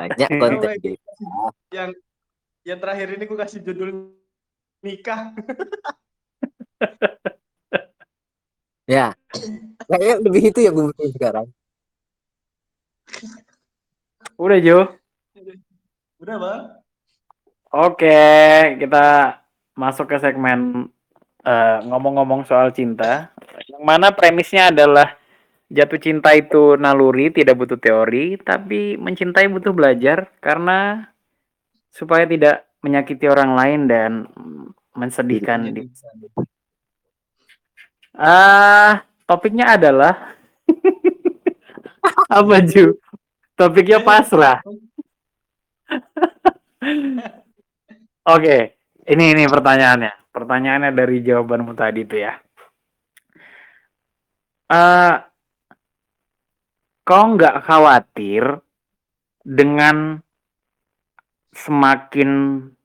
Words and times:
banyak 0.00 0.30
konten 0.40 0.70
gitu. 0.80 0.96
Yang 1.68 1.90
yang 2.64 2.78
terakhir 2.80 3.08
ini 3.16 3.24
gue 3.28 3.38
kasih 3.38 3.60
judul 3.60 3.90
nikah. 4.80 5.36
ya 8.88 9.12
kayaknya 9.86 10.14
lebih 10.24 10.42
itu 10.50 10.60
yang 10.64 10.74
gue 10.74 11.06
sekarang 11.14 11.46
Udah 14.40 14.56
Jo. 14.56 14.88
Udah 16.16 16.36
bang? 16.40 16.62
Oke, 17.70 18.24
kita 18.80 19.36
masuk 19.76 20.08
ke 20.08 20.16
segmen 20.16 20.88
eh, 21.44 21.78
ngomong-ngomong 21.84 22.48
soal 22.48 22.72
cinta. 22.72 23.28
Yang 23.68 23.82
mana 23.84 24.08
premisnya 24.16 24.72
adalah 24.72 25.19
jatuh 25.70 26.00
cinta 26.02 26.34
itu 26.34 26.74
naluri, 26.74 27.30
tidak 27.30 27.54
butuh 27.54 27.78
teori, 27.78 28.34
tapi 28.42 28.98
mencintai 28.98 29.46
butuh 29.46 29.70
belajar 29.70 30.34
karena 30.42 31.06
supaya 31.94 32.26
tidak 32.26 32.66
menyakiti 32.82 33.30
orang 33.30 33.54
lain 33.54 33.80
dan 33.86 34.26
mensedihkan 34.98 35.70
di 35.70 35.86
Ah, 38.20 39.06
topiknya 39.24 39.78
adalah 39.78 40.34
apa 42.38 42.56
Ju? 42.66 42.98
Topiknya 43.54 44.02
pasrah. 44.02 44.58
Oke, 48.34 48.56
ini 49.06 49.24
ini 49.32 49.44
pertanyaannya. 49.46 50.34
Pertanyaannya 50.34 50.90
dari 50.92 51.22
jawabanmu 51.22 51.72
tadi 51.78 52.04
tuh 52.04 52.18
ya. 52.20 52.34
Eh, 54.70 55.14
kau 57.10 57.34
nggak 57.34 57.66
khawatir 57.66 58.62
dengan 59.42 60.22
semakin 61.50 62.30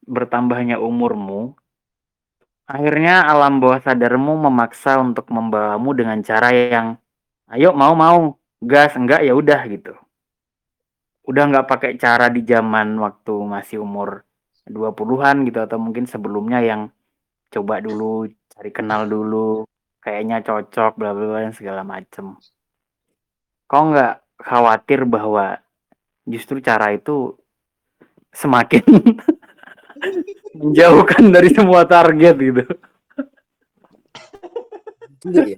bertambahnya 0.02 0.82
umurmu, 0.82 1.54
akhirnya 2.66 3.22
alam 3.22 3.62
bawah 3.62 3.78
sadarmu 3.86 4.34
memaksa 4.50 4.98
untuk 4.98 5.30
membawamu 5.30 5.94
dengan 5.94 6.26
cara 6.26 6.50
yang, 6.50 6.98
ayo 7.54 7.70
mau 7.78 7.94
mau, 7.94 8.42
gas 8.66 8.98
enggak 8.98 9.22
ya 9.22 9.38
udah 9.38 9.62
gitu. 9.70 9.94
Udah 11.30 11.46
nggak 11.46 11.70
pakai 11.70 11.92
cara 12.02 12.26
di 12.34 12.42
zaman 12.42 12.98
waktu 12.98 13.34
masih 13.46 13.86
umur 13.86 14.26
20-an 14.66 15.46
gitu 15.46 15.62
atau 15.62 15.78
mungkin 15.78 16.10
sebelumnya 16.10 16.66
yang 16.66 16.90
coba 17.54 17.78
dulu 17.78 18.26
cari 18.50 18.74
kenal 18.74 19.06
dulu 19.06 19.70
kayaknya 20.02 20.42
cocok 20.42 20.98
bla 20.98 21.14
bla 21.14 21.26
bla 21.30 21.54
segala 21.54 21.86
macem 21.86 22.34
kok 23.66 23.82
nggak 23.92 24.14
khawatir 24.42 25.06
bahwa 25.06 25.58
justru 26.26 26.62
cara 26.62 26.94
itu 26.94 27.34
semakin 28.34 28.84
menjauhkan 30.60 31.24
dari 31.32 31.50
semua 31.54 31.86
target 31.86 32.36
gitu 32.38 32.66
Iya, 35.26 35.58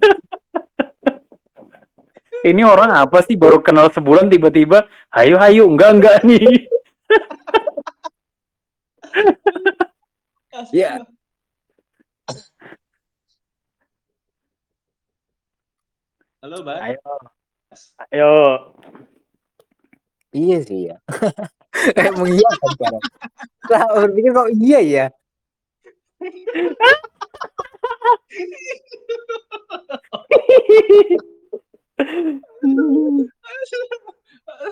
ini 2.40 2.64
orang 2.64 2.88
apa 2.96 3.20
sih 3.20 3.36
baru 3.36 3.60
kenal 3.60 3.92
sebulan 3.92 4.32
tiba-tiba 4.32 4.88
hayu 5.12 5.36
hayu 5.36 5.68
enggak 5.68 5.90
enggak 5.92 6.16
nih 6.24 6.64
Iya. 10.72 11.04
Halo 16.42 16.56
bang. 16.66 16.78
ayo 16.82 16.98
ayo 18.12 18.32
iya 20.32 20.58
sih 20.62 20.92
ya. 20.92 20.96
Kayak 21.96 22.14
mengiyakan 22.18 22.68
sekarang? 22.74 23.04
Lah 23.70 23.82
berpikir 24.02 24.30
kok 24.34 24.50
iya 24.56 24.80
ya? 24.82 25.06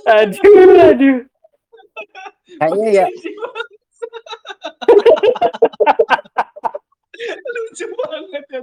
Aduh 0.07 0.81
aduh. 0.91 1.19
Kayaknya 2.59 2.89
ya. 2.91 3.07
Lucu 7.55 7.85
banget 7.97 8.45
ya. 8.53 8.61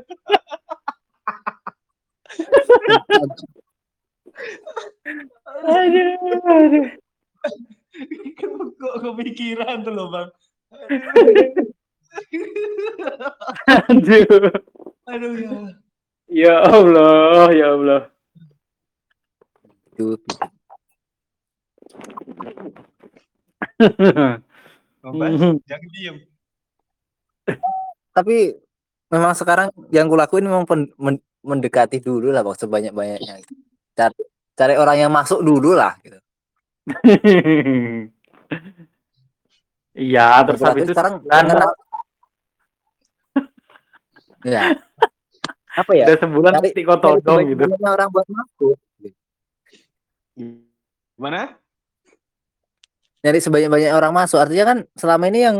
Aduh 5.63 6.17
aduh 6.43 6.87
Kok 8.79 8.95
kepikiran 9.05 9.85
tuh 9.85 9.93
loh 9.93 10.07
bang. 10.09 10.29
aduh 13.87 14.49
Aduh 15.03 15.31
ya. 15.37 15.51
ya 16.31 16.55
Allah 16.65 17.47
ya 17.53 17.67
Allah 17.77 18.01
Bang, 25.03 25.35
Mhm. 25.35 25.53
jangan 25.67 25.89
diem. 25.91 26.15
tapi 28.15 28.55
memang 29.11 29.33
sekarang 29.35 29.67
yang 29.91 30.07
kulakuin 30.07 30.47
memang 30.47 30.63
pen- 30.63 30.93
men- 30.95 31.25
mendekati 31.43 31.99
dulu 31.99 32.31
lah 32.31 32.39
bang 32.39 32.55
sebanyak 32.55 32.93
banyaknya 32.95 33.43
cari 33.93 34.21
cari 34.53 34.73
orang 34.77 34.97
yang 35.07 35.11
masuk 35.13 35.41
dulu 35.41 35.73
lah 35.77 35.97
gitu. 36.01 36.17
Iya, 39.93 40.41
terus 40.49 40.57
Aku 40.57 40.73
habis 40.73 40.89
itu 40.89 40.93
sekarang 40.97 41.21
sebulan, 41.21 41.43
mengenal 41.53 41.71
ya 44.43 44.75
apa 45.73 45.91
ya 45.97 46.05
udah 46.05 46.17
sebulan 46.19 46.51
Cari- 46.59 46.73
cari 46.75 46.83
todong 47.01 47.39
gitu. 47.49 47.63
orang 47.85 48.09
buat 48.13 48.27
masuk 48.29 48.77
Gimana? 51.13 51.57
nyari 53.23 53.39
sebanyak-banyak 53.39 53.91
orang 53.95 54.13
masuk 54.13 54.37
artinya 54.41 54.65
kan 54.75 54.77
selama 54.99 55.31
ini 55.31 55.39
yang 55.47 55.57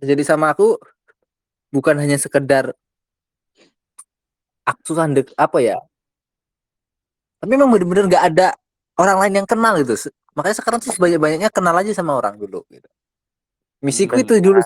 terjadi 0.00 0.34
sama 0.34 0.50
aku 0.56 0.80
bukan 1.68 2.00
hanya 2.00 2.16
sekedar 2.16 2.72
aku 4.64 4.80
dek 5.12 5.36
apa 5.36 5.58
ya 5.60 5.76
tapi 7.44 7.52
memang 7.60 7.68
bener-bener 7.68 8.08
nggak 8.08 8.24
ada 8.32 8.56
orang 8.96 9.16
lain 9.20 9.44
yang 9.44 9.48
kenal 9.48 9.76
gitu 9.76 10.08
makanya 10.32 10.56
sekarang 10.56 10.80
tuh 10.80 10.96
sebanyak-banyaknya 10.96 11.52
kenal 11.52 11.76
aja 11.76 11.92
sama 11.92 12.16
orang 12.16 12.40
dulu 12.40 12.64
gitu 12.72 12.88
misiku 13.84 14.16
itu 14.16 14.40
dulu 14.40 14.64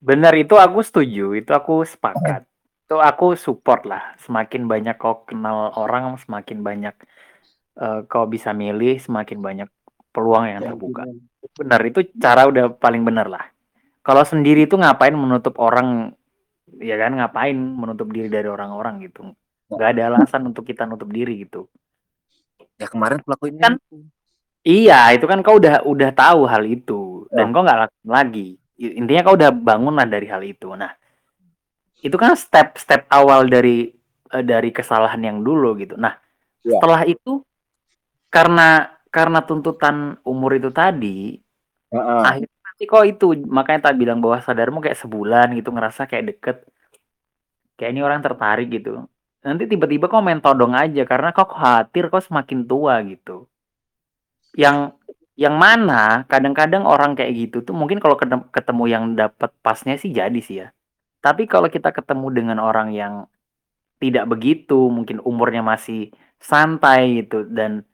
Benar 0.00 0.32
itu 0.40 0.56
aku 0.56 0.80
setuju, 0.80 1.36
itu 1.36 1.52
aku 1.52 1.84
sepakat. 1.84 2.48
Itu 2.88 2.96
aku 2.96 3.36
support 3.36 3.84
lah. 3.84 4.16
Semakin 4.24 4.64
banyak 4.64 4.96
kau 4.96 5.28
kenal 5.28 5.76
orang, 5.76 6.16
semakin 6.16 6.64
banyak 6.64 6.96
eh, 7.76 8.00
kau 8.08 8.24
bisa 8.24 8.56
milih, 8.56 8.96
semakin 8.96 9.38
banyak 9.44 9.68
peluang 10.10 10.48
yang 10.48 10.64
terbuka. 10.64 11.04
Benar, 11.60 11.80
itu 11.84 12.08
cara 12.16 12.48
udah 12.48 12.72
paling 12.80 13.04
benar 13.04 13.28
lah. 13.28 13.44
Kalau 14.00 14.24
sendiri 14.24 14.64
itu 14.64 14.80
ngapain 14.80 15.12
menutup 15.12 15.60
orang, 15.60 16.16
ya 16.80 16.96
kan 16.96 17.20
ngapain 17.20 17.54
menutup 17.54 18.08
diri 18.08 18.32
dari 18.32 18.48
orang-orang 18.48 19.04
gitu. 19.04 19.36
Gak 19.70 19.90
ada 19.96 20.02
alasan 20.10 20.50
untuk 20.50 20.66
kita 20.66 20.82
nutup 20.84 21.06
diri 21.08 21.46
gitu. 21.46 21.70
ya 22.80 22.88
kemarin 22.88 23.20
pelakuin 23.20 23.60
Kan- 23.60 23.76
Iya, 24.60 25.16
itu 25.16 25.24
kan 25.24 25.40
kau 25.40 25.56
udah 25.56 25.84
udah 25.88 26.10
tahu 26.12 26.44
hal 26.44 26.64
itu 26.68 27.24
dan 27.32 27.48
kau 27.48 27.64
nggak 27.64 27.80
lakukan 27.88 28.08
lagi. 28.12 28.48
Intinya 28.76 29.22
kau 29.24 29.36
udah 29.36 29.52
bangun 29.52 29.96
lah 29.96 30.04
dari 30.04 30.28
hal 30.28 30.40
itu. 30.44 30.68
Nah, 30.76 30.92
itu 32.00 32.12
kan 32.16 32.32
step-step 32.36 33.08
awal 33.08 33.48
dari 33.48 33.88
eh, 34.30 34.44
dari 34.44 34.68
kesalahan 34.68 35.20
yang 35.20 35.40
dulu 35.40 35.76
gitu. 35.80 35.96
Nah, 35.96 36.12
Iya. 36.60 36.76
setelah 36.76 37.02
itu 37.08 37.40
karena 38.28 38.68
karena 39.08 39.40
tuntutan 39.42 40.20
umur 40.22 40.56
itu 40.56 40.68
tadi, 40.70 41.40
Heeh. 41.92 42.22
akhirnya 42.24 42.58
nanti 42.60 42.84
kok 42.84 43.04
itu 43.08 43.26
makanya 43.48 43.90
tak 43.90 43.96
bilang 43.96 44.20
bahwa 44.20 44.44
sadarmu 44.44 44.84
kayak 44.84 45.00
sebulan 45.00 45.56
gitu 45.56 45.72
ngerasa 45.72 46.04
kayak 46.04 46.36
deket, 46.36 46.56
kayak 47.80 47.90
ini 47.96 48.00
orang 48.04 48.20
tertarik 48.20 48.68
gitu. 48.68 49.08
Nanti 49.40 49.64
tiba-tiba 49.64 50.12
kau 50.12 50.20
main 50.20 50.40
todong 50.44 50.76
aja 50.76 51.02
karena 51.08 51.32
kau 51.32 51.48
khawatir 51.48 52.12
kau 52.12 52.20
semakin 52.20 52.68
tua 52.68 53.00
gitu. 53.08 53.48
Yang 54.52 54.92
yang 55.40 55.56
mana 55.56 56.28
kadang-kadang 56.28 56.84
orang 56.84 57.16
kayak 57.16 57.32
gitu 57.32 57.64
tuh 57.64 57.72
mungkin 57.72 57.96
kalau 57.96 58.20
ketemu 58.52 58.84
yang 58.92 59.04
dapat 59.16 59.48
pasnya 59.64 59.96
sih 59.96 60.12
jadi 60.12 60.40
sih 60.44 60.56
ya. 60.66 60.68
Tapi 61.24 61.48
kalau 61.48 61.68
kita 61.72 61.92
ketemu 61.92 62.26
dengan 62.32 62.58
orang 62.60 62.92
yang 62.92 63.24
tidak 64.00 64.28
begitu, 64.28 64.88
mungkin 64.88 65.20
umurnya 65.24 65.60
masih 65.64 66.12
santai 66.40 67.24
gitu 67.24 67.44
dan 67.48 67.84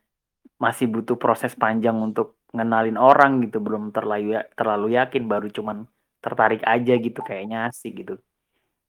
masih 0.62 0.86
butuh 0.90 1.18
proses 1.18 1.54
panjang 1.58 1.98
untuk 1.98 2.38
ngenalin 2.54 2.98
orang 2.98 3.42
gitu, 3.46 3.58
belum 3.62 3.90
terlalu 3.90 4.38
terlalu 4.54 4.94
yakin 4.98 5.26
baru 5.26 5.50
cuman 5.50 5.86
tertarik 6.22 6.62
aja 6.66 6.94
gitu 6.98 7.20
kayaknya 7.22 7.70
asik 7.70 8.02
gitu. 8.02 8.14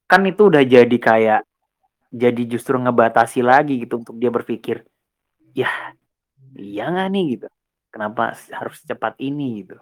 Kan 0.09 0.25
itu 0.29 0.49
udah 0.49 0.63
jadi 0.65 0.97
kayak 0.97 1.46
jadi 2.11 2.41
justru 2.47 2.75
ngebatasi 2.79 3.39
lagi 3.45 3.83
gitu 3.83 3.99
untuk 4.01 4.15
dia 4.21 4.31
berpikir, 4.33 4.83
"Yah, 5.57 5.93
iya 6.57 6.83
nggak 6.91 7.09
nih?" 7.13 7.25
gitu. 7.39 7.47
kenapa 7.93 8.37
harus 8.53 8.77
secepat 8.83 9.17
ini 9.23 9.65
gitu 9.65 9.77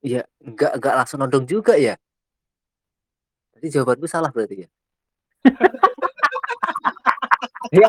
Iya, 0.00 0.24
nggak 0.40 0.72
nggak 0.80 0.94
langsung 0.96 1.20
nodong 1.20 1.44
juga 1.44 1.76
ya. 1.76 1.94
Jadi 3.56 3.66
jawabanku 3.76 4.08
salah 4.08 4.32
berarti 4.32 4.64
ya. 4.64 4.68
ya, 7.72 7.88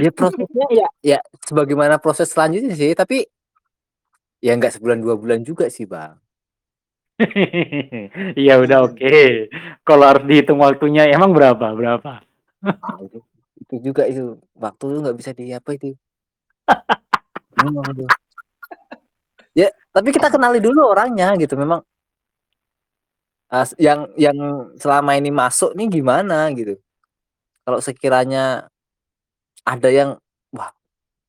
ya 0.00 0.10
prosesnya 0.12 0.66
ya 0.72 0.88
ya 1.04 1.18
sebagaimana 1.44 2.00
proses 2.00 2.32
selanjutnya 2.32 2.72
sih, 2.72 2.96
tapi 2.96 3.28
ya 4.42 4.52
nggak 4.58 4.74
sebulan 4.80 4.98
dua 5.04 5.14
bulan 5.20 5.40
juga 5.44 5.68
sih 5.68 5.84
bang. 5.84 6.16
Iya 8.40 8.52
udah 8.62 8.78
oke. 8.88 9.16
Kalau 9.84 10.04
harus 10.08 10.24
dihitung 10.28 10.60
waktunya 10.62 11.08
emang 11.12 11.32
berapa? 11.36 11.66
Berapa? 11.76 12.22
Ah, 12.62 12.98
itu, 13.02 13.18
itu 13.62 13.74
juga 13.92 14.02
itu 14.06 14.38
waktu 14.56 14.84
itu 14.90 14.98
nggak 15.04 15.18
bisa 15.18 15.30
di 15.34 15.44
apa 15.52 15.70
itu. 15.76 15.94
Bingung 17.58 17.84
aku. 17.84 18.04
Ya, 19.52 19.68
tapi 19.92 20.08
kita 20.16 20.32
kenali 20.32 20.58
dulu 20.64 20.88
orangnya 20.88 21.36
gitu. 21.36 21.54
Memang 21.60 21.84
ah, 23.52 23.66
yang 23.80 24.08
yang 24.16 24.38
selama 24.80 25.16
ini 25.18 25.30
masuk 25.34 25.76
nih 25.76 25.88
gimana 26.00 26.48
gitu. 26.56 26.78
Kalau 27.66 27.80
sekiranya 27.82 28.66
ada 29.66 29.88
yang 29.92 30.10
wah 30.54 30.70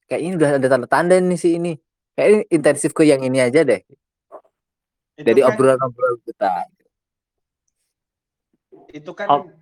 kayak 0.10 0.22
ini 0.24 0.34
udah 0.40 0.52
ada 0.60 0.68
tanda-tanda 0.70 1.18
nih 1.22 1.40
si 1.40 1.58
ini. 1.60 1.74
Kayak 2.18 2.30
ini 2.30 2.42
intensif 2.54 2.92
ke 2.94 3.04
yang 3.08 3.22
ini 3.26 3.40
aja 3.42 3.66
deh. 3.66 3.82
Itu 5.14 5.26
Dari 5.30 5.42
kan, 5.46 5.50
obrolan-obrolan 5.54 6.20
kita. 6.26 6.54
itu 8.94 9.12
kan 9.14 9.28
Oh. 9.30 9.46
kau 9.46 9.62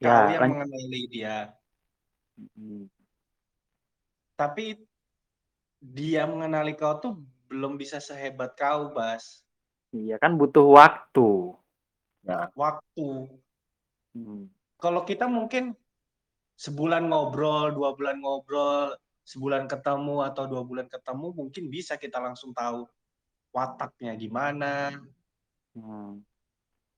Ya, 0.00 0.34
yang 0.34 0.48
mengenali 0.48 1.02
dia. 1.12 1.52
Hmm. 2.56 2.88
Tapi 4.34 4.80
dia 5.78 6.24
mengenali 6.24 6.72
kau 6.74 6.96
tuh 6.98 7.12
belum 7.52 7.76
bisa 7.76 8.00
sehebat 8.00 8.56
kau, 8.56 8.90
Bas. 8.96 9.44
Iya 9.92 10.16
kan 10.18 10.40
butuh 10.40 10.72
waktu. 10.72 11.52
Waktu. 12.56 13.08
Hmm. 14.16 14.48
Kalau 14.80 15.04
kita 15.04 15.28
mungkin 15.28 15.76
sebulan 16.56 17.06
ngobrol, 17.12 17.76
dua 17.76 17.92
bulan 17.94 18.18
ngobrol, 18.24 18.96
sebulan 19.22 19.68
ketemu 19.68 20.26
atau 20.26 20.48
dua 20.48 20.64
bulan 20.66 20.88
ketemu, 20.90 21.30
mungkin 21.36 21.70
bisa 21.70 21.94
kita 22.00 22.18
langsung 22.18 22.50
tahu 22.56 22.88
wataknya 23.52 24.16
gimana, 24.16 24.96
Hmm. 25.72 26.20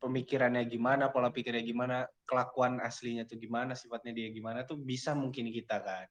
pemikirannya 0.03 0.67
gimana, 0.67 1.15
pola 1.15 1.31
pikirnya 1.31 1.63
gimana, 1.63 2.11
kelakuan 2.27 2.83
aslinya 2.83 3.23
tuh 3.23 3.39
gimana, 3.39 3.79
sifatnya 3.79 4.11
dia 4.11 4.29
gimana 4.35 4.67
tuh 4.67 4.77
bisa 4.77 5.15
mungkin 5.15 5.49
kita 5.55 5.79
kan. 5.79 6.11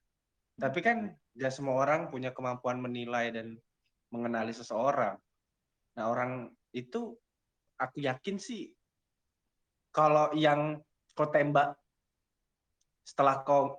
Tapi 0.56 0.80
kan 0.80 1.12
gak 1.36 1.54
semua 1.54 1.84
orang 1.84 2.08
punya 2.08 2.32
kemampuan 2.32 2.80
menilai 2.80 3.36
dan 3.36 3.60
mengenali 4.16 4.56
seseorang. 4.56 5.20
Nah 6.00 6.06
orang 6.08 6.50
itu 6.74 7.14
aku 7.78 8.02
yakin 8.02 8.38
sih 8.40 8.72
kalau 9.94 10.34
yang 10.34 10.82
kau 11.14 11.30
tembak 11.30 11.78
setelah 13.06 13.46
kau 13.46 13.78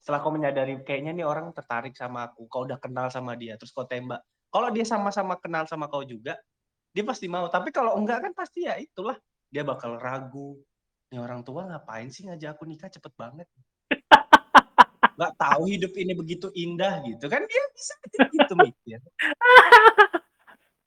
setelah 0.00 0.24
kau 0.24 0.32
menyadari 0.32 0.80
kayaknya 0.80 1.12
nih 1.12 1.26
orang 1.28 1.52
tertarik 1.52 1.92
sama 1.92 2.32
aku, 2.32 2.48
kau 2.48 2.64
udah 2.64 2.80
kenal 2.80 3.12
sama 3.12 3.36
dia, 3.36 3.60
terus 3.60 3.70
kau 3.70 3.84
tembak. 3.84 4.24
Kalau 4.50 4.68
dia 4.74 4.82
sama-sama 4.82 5.38
kenal 5.38 5.64
sama 5.70 5.86
kau 5.86 6.02
juga, 6.02 6.34
dia 6.90 7.04
pasti 7.06 7.30
mau. 7.30 7.46
Tapi 7.46 7.70
kalau 7.70 7.94
enggak 7.94 8.26
kan 8.26 8.32
pasti 8.34 8.66
ya 8.66 8.74
itulah 8.76 9.14
dia 9.46 9.62
bakal 9.62 9.94
ragu. 9.96 10.58
Nih 11.10 11.18
orang 11.22 11.42
tua 11.46 11.66
ngapain 11.66 12.10
sih 12.10 12.26
ngajak 12.26 12.58
aku 12.58 12.66
nikah 12.66 12.90
cepet 12.90 13.14
banget? 13.14 13.46
Nggak 15.18 15.34
tahu 15.38 15.62
hidup 15.70 15.92
ini 15.98 16.12
begitu 16.16 16.48
indah 16.54 17.02
gitu 17.04 17.26
kan 17.28 17.44
dia 17.46 17.64
bisa 17.76 17.94
gitu 18.30 18.54
mikir. 18.56 18.98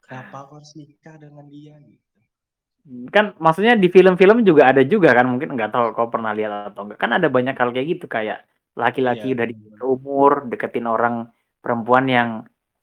Kenapa 0.04 0.36
aku 0.48 0.60
harus 0.60 0.74
nikah 0.76 1.16
dengan 1.16 1.46
dia 1.48 1.80
gitu? 1.80 2.18
Kan 3.16 3.32
maksudnya 3.40 3.80
di 3.80 3.88
film-film 3.88 4.44
juga 4.44 4.76
ada 4.76 4.84
juga 4.84 5.16
kan 5.16 5.24
mungkin 5.30 5.56
nggak 5.56 5.72
tahu 5.72 5.86
kau 5.96 6.12
pernah 6.12 6.36
lihat 6.36 6.76
atau 6.76 6.84
enggak. 6.84 7.00
Kan 7.00 7.16
ada 7.16 7.28
banyak 7.32 7.56
hal 7.56 7.70
kayak 7.72 7.88
gitu 8.00 8.06
kayak 8.12 8.44
laki-laki 8.74 9.32
Iya. 9.32 9.36
udah 9.38 9.46
di 9.48 9.56
umur 9.86 10.32
deketin 10.50 10.90
orang 10.90 11.30
perempuan 11.62 12.06
yang 12.10 12.30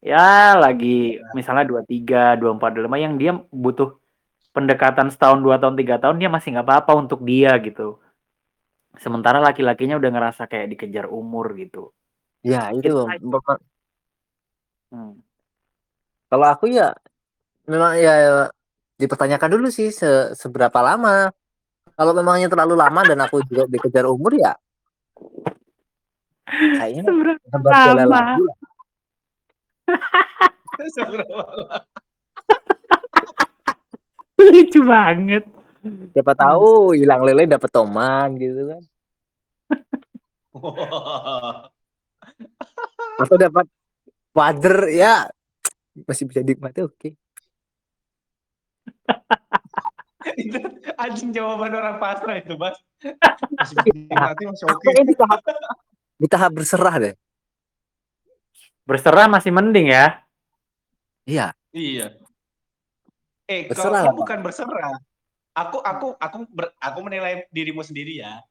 ya 0.01 0.57
lagi 0.57 1.21
misalnya 1.37 1.65
23, 1.69 2.37
24, 2.41 2.73
25 2.73 2.97
yang 2.97 3.15
dia 3.21 3.33
butuh 3.53 4.01
pendekatan 4.51 5.13
setahun, 5.13 5.39
dua 5.45 5.61
tahun, 5.63 5.79
tiga 5.79 6.01
tahun 6.03 6.19
dia 6.19 6.27
masih 6.33 6.57
nggak 6.57 6.67
apa-apa 6.67 6.93
untuk 6.99 7.23
dia 7.23 7.55
gitu. 7.63 8.01
Sementara 8.99 9.39
laki-lakinya 9.39 9.97
udah 10.01 10.11
ngerasa 10.11 10.51
kayak 10.51 10.75
dikejar 10.75 11.07
umur 11.07 11.55
gitu. 11.55 11.95
Ya 12.43 12.73
itu 12.75 12.91
Kita 12.91 13.07
Bang. 13.07 13.21
Bapak- 13.31 13.63
Hmm. 14.91 15.23
kalau 16.27 16.51
aku 16.51 16.67
ya 16.67 16.91
memang 17.71 17.95
ya 17.95 18.51
dipertanyakan 18.99 19.51
dulu 19.55 19.71
sih 19.71 19.95
se- 19.95 20.35
seberapa 20.35 20.83
lama. 20.83 21.31
Kalau 21.95 22.11
memangnya 22.11 22.51
terlalu 22.51 22.75
lama 22.75 23.07
dan 23.07 23.23
aku 23.23 23.39
juga 23.47 23.71
dikejar 23.71 24.09
umur 24.11 24.35
ya 24.35 24.57
kayaknya 26.51 27.03
Seberapa 27.53 28.03
lama? 28.03 28.21
Lucu 34.41 34.81
banget. 34.85 35.45
Siapa 36.13 36.37
tahu 36.37 36.93
hilang 36.97 37.25
lele 37.25 37.47
dapet 37.49 37.71
toman 37.73 38.37
gitu 38.37 38.69
kan. 38.69 38.83
Atau 43.21 43.37
dapat 43.37 43.67
father 44.33 44.89
ya 44.93 45.29
masih 46.07 46.25
bisa 46.29 46.41
dinikmati 46.45 46.81
oke. 46.85 47.09
itu 50.41 50.59
anjing 51.01 51.33
jawaban 51.33 51.75
orang 51.75 51.99
pasrah 51.99 52.37
itu, 52.39 52.57
Mas. 52.61 52.77
Masih 53.61 53.77
dinikmati 53.89 54.45
masih 54.49 54.65
oke. 54.69 54.85
Kayaknya 54.85 55.05
di 55.09 55.15
tahap 55.17 55.41
di 56.21 56.27
tahap 56.29 56.51
berserah 56.53 56.95
deh. 57.01 57.15
Berserah 58.91 59.31
masih 59.31 59.55
mending 59.55 59.95
ya. 59.95 60.19
Iya. 61.23 61.55
Iya. 61.71 62.19
Eh, 63.47 63.71
Berserah 63.71 64.03
kalau 64.03 64.19
bukan 64.19 64.43
berserah. 64.43 64.99
Aku 65.55 65.79
aku 65.79 66.19
aku 66.19 66.39
ber- 66.51 66.75
aku 66.83 66.99
menilai 67.07 67.47
dirimu 67.55 67.87
sendiri 67.87 68.19
ya. 68.19 68.43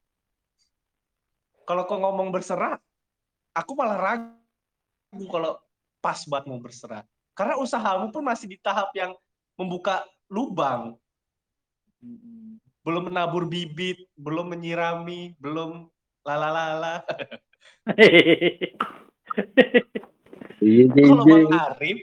Kalau 1.68 1.84
kau 1.84 2.00
ngomong 2.00 2.32
berserah, 2.32 2.80
aku 3.52 3.76
malah 3.76 4.00
ragu 4.00 5.24
kalau 5.28 5.60
pas 6.00 6.24
buat 6.24 6.48
mau 6.48 6.56
berserah. 6.56 7.04
Karena 7.36 7.60
usahamu 7.60 8.08
pun 8.08 8.24
masih 8.24 8.48
di 8.48 8.56
tahap 8.56 8.88
yang 8.96 9.12
membuka 9.60 10.08
lubang, 10.32 10.96
belum 12.80 13.12
menabur 13.12 13.44
bibit, 13.44 14.08
belum 14.16 14.56
menyirami, 14.56 15.36
belum 15.36 15.84
lalalala. 16.24 17.04
Iya 20.60 20.84
Kalau 20.92 21.24
Bang 21.24 21.56
Arif, 21.56 21.98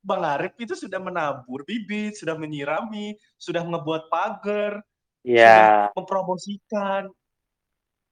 Bang 0.00 0.22
Arif 0.22 0.54
itu 0.62 0.74
sudah 0.78 1.02
menabur 1.02 1.66
bibit, 1.66 2.14
sudah 2.14 2.38
menyirami, 2.38 3.18
sudah 3.36 3.66
ngebuat 3.66 4.06
pagar, 4.06 4.80
Ya. 5.26 5.90
mempromosikan, 5.92 7.10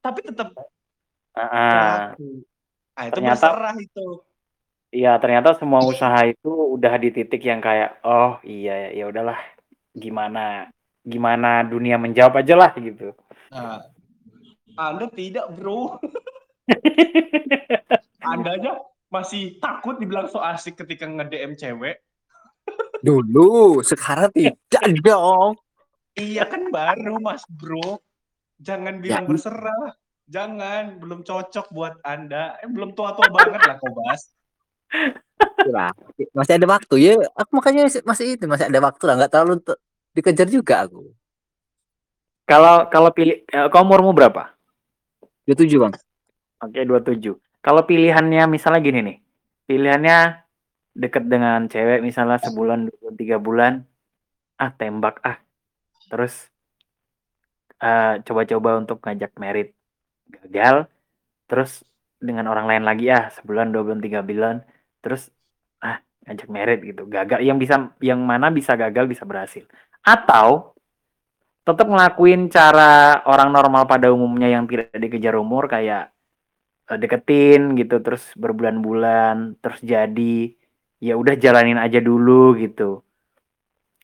tapi 0.03 0.21
tetap 0.27 0.53
ah. 1.39 2.13
laku. 2.13 2.45
Nah, 2.99 3.05
itu 3.07 3.15
Ternyata- 3.15 3.49
berserah 3.55 3.77
itu. 3.79 4.09
Iya, 4.89 5.21
ternyata 5.21 5.53
semua 5.61 5.85
usaha 5.85 6.17
itu 6.25 6.49
udah 6.49 6.97
di 6.97 7.13
titik 7.13 7.45
yang 7.45 7.61
kayak 7.61 8.01
oh 8.09 8.41
iya 8.41 8.89
ya 8.89 9.05
udahlah 9.05 9.37
gimana 9.93 10.73
gimana 11.05 11.61
dunia 11.61 12.01
menjawab 12.01 12.41
aja 12.41 12.57
lah 12.57 12.73
gitu. 12.73 13.13
Nah, 13.53 13.85
Anda 14.81 15.13
tidak, 15.13 15.53
bro. 15.53 16.01
Andanya 18.33 18.81
masih 19.09 19.57
takut 19.59 19.97
dibilang 19.97 20.29
so 20.29 20.39
asik 20.39 20.77
ketika 20.77 21.09
nge-DM 21.09 21.57
cewek. 21.57 22.01
Dulu, 23.01 23.81
sekarang 23.81 24.29
tidak 24.35 24.57
dong. 25.07 25.57
Iya 26.19 26.45
kan 26.45 26.69
baru, 26.69 27.23
Mas 27.23 27.47
Bro. 27.47 28.03
Jangan 28.59 28.99
bilang 28.99 29.25
Ya. 29.25 29.29
berserah. 29.31 29.87
Jangan, 30.29 31.01
belum 31.01 31.25
cocok 31.25 31.73
buat 31.73 31.95
Anda. 32.05 32.59
Eh, 32.61 32.69
belum 32.69 32.93
tua-tua 32.93 33.31
banget 33.31 33.65
lah 33.65 33.81
kau 33.81 33.95
bahas. 33.97 34.29
Lah, 35.65 35.95
masih 36.35 36.59
ada 36.59 36.67
waktu 36.69 36.95
ya. 37.01 37.15
Aku 37.33 37.57
makanya 37.57 37.87
masih- 37.89 38.05
masih 38.05 38.25
itu 38.37 38.45
masih 38.45 38.67
ada 38.69 38.81
waktu 38.83 39.03
lah. 39.09 39.15
Nggak 39.25 39.31
terlalu 39.33 39.55
te- 39.63 39.81
dikejar 40.13 40.49
juga 40.51 40.85
aku. 40.85 41.15
Kalau 42.45 42.89
kalau 42.89 43.09
pilih 43.15 43.41
eh, 43.45 43.67
kau 43.73 43.85
umurmu 43.85 44.13
berapa? 44.13 44.53
Dia 45.47 45.55
tujuh 45.57 45.79
bang. 45.81 45.95
Oke, 46.61 46.81
27. 46.83 47.39
Kalau 47.69 47.85
pilihannya 47.85 48.49
misalnya 48.49 48.81
gini 48.81 49.01
nih. 49.05 49.19
Pilihannya 49.69 50.41
deket 50.97 51.25
dengan 51.29 51.69
cewek 51.69 52.01
misalnya 52.01 52.41
sebulan, 52.41 52.89
dua 52.89 52.97
bulan, 52.97 53.15
tiga 53.21 53.37
bulan. 53.37 53.73
Ah, 54.57 54.73
tembak 54.73 55.21
ah. 55.21 55.37
Terus 56.09 56.49
eee, 57.83 58.25
coba-coba 58.27 58.71
untuk 58.83 58.99
ngajak 59.07 59.33
merit, 59.39 59.69
gagal, 60.31 60.91
terus 61.51 61.85
dengan 62.19 62.51
orang 62.51 62.67
lain 62.71 62.85
lagi, 62.87 63.07
ah, 63.13 63.31
sebulan, 63.35 63.71
2 63.75 63.83
bulan, 63.87 64.01
3 64.03 64.21
bulan, 64.27 64.57
terus, 65.05 65.31
ah, 65.85 66.03
ngajak 66.27 66.49
merit 66.51 66.81
gitu, 66.85 67.07
gagal 67.07 67.41
yang 67.45 67.59
bisa 67.63 67.93
yang 68.03 68.21
mana 68.25 68.51
bisa 68.53 68.75
gagal, 68.75 69.07
bisa 69.11 69.25
berhasil. 69.29 69.65
Atau 70.03 70.75
tetap 71.67 71.87
ngelakuin 71.89 72.49
cara 72.51 73.23
orang 73.29 73.51
normal 73.55 73.87
pada 73.91 74.11
umumnya 74.13 74.49
yang 74.51 74.67
tidak 74.71 74.93
dikejar 74.97 75.37
umur 75.39 75.69
kayak, 75.71 76.11
eee, 76.91 76.99
deketin 77.03 77.77
gitu, 77.81 78.01
terus 78.05 78.25
berbulan-bulan, 78.39 79.61
terus 79.63 79.81
jadi, 79.85 80.55
ya 81.03 81.15
udah 81.21 81.35
jalanin 81.39 81.79
aja 81.81 82.01
dulu 82.03 82.57
gitu. 82.59 83.05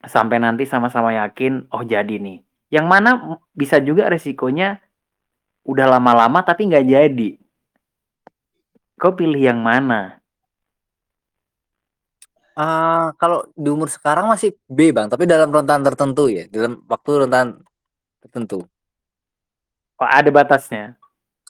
Sampai 0.05 0.37
nanti 0.43 0.69
sama-sama 0.69 1.15
yakin, 1.17 1.69
oh 1.73 1.83
jadi 1.87 2.17
nih. 2.21 2.43
Yang 2.73 2.87
mana 2.91 3.11
bisa 3.55 3.79
juga 3.81 4.11
resikonya 4.11 4.83
udah 5.67 5.87
lama-lama 5.99 6.41
tapi 6.45 6.69
nggak 6.69 6.87
jadi. 6.89 7.31
Kau 9.01 9.13
pilih 9.19 9.41
yang 9.41 9.61
mana? 9.63 10.21
Ah, 12.55 13.11
kalau 13.19 13.43
di 13.59 13.67
umur 13.67 13.91
sekarang 13.91 14.31
masih 14.31 14.55
B, 14.71 14.95
Bang, 14.95 15.11
tapi 15.11 15.27
dalam 15.27 15.51
rentan 15.51 15.83
tertentu 15.83 16.31
ya, 16.31 16.47
dalam 16.47 16.87
waktu 16.87 17.27
rentan 17.27 17.47
tertentu. 18.23 18.69
Oh, 19.99 20.11
ada 20.11 20.27
batasnya? 20.35 20.99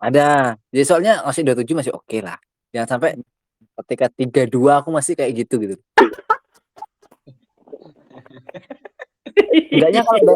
Ada. 0.02 0.58
Jadi 0.74 0.84
soalnya 0.86 1.22
masih 1.22 1.42
27 1.46 1.78
masih 1.78 1.92
okelah. 1.94 2.38
Jangan 2.74 2.88
sampai 2.98 3.10
ketika 3.84 4.06
32 4.10 4.82
aku 4.82 4.90
masih 4.94 5.14
kayak 5.18 5.32
gitu, 5.46 5.54
gitu. 5.62 5.76
Enggaknya 9.74 10.02
kalau 10.06 10.20
da 10.24 10.34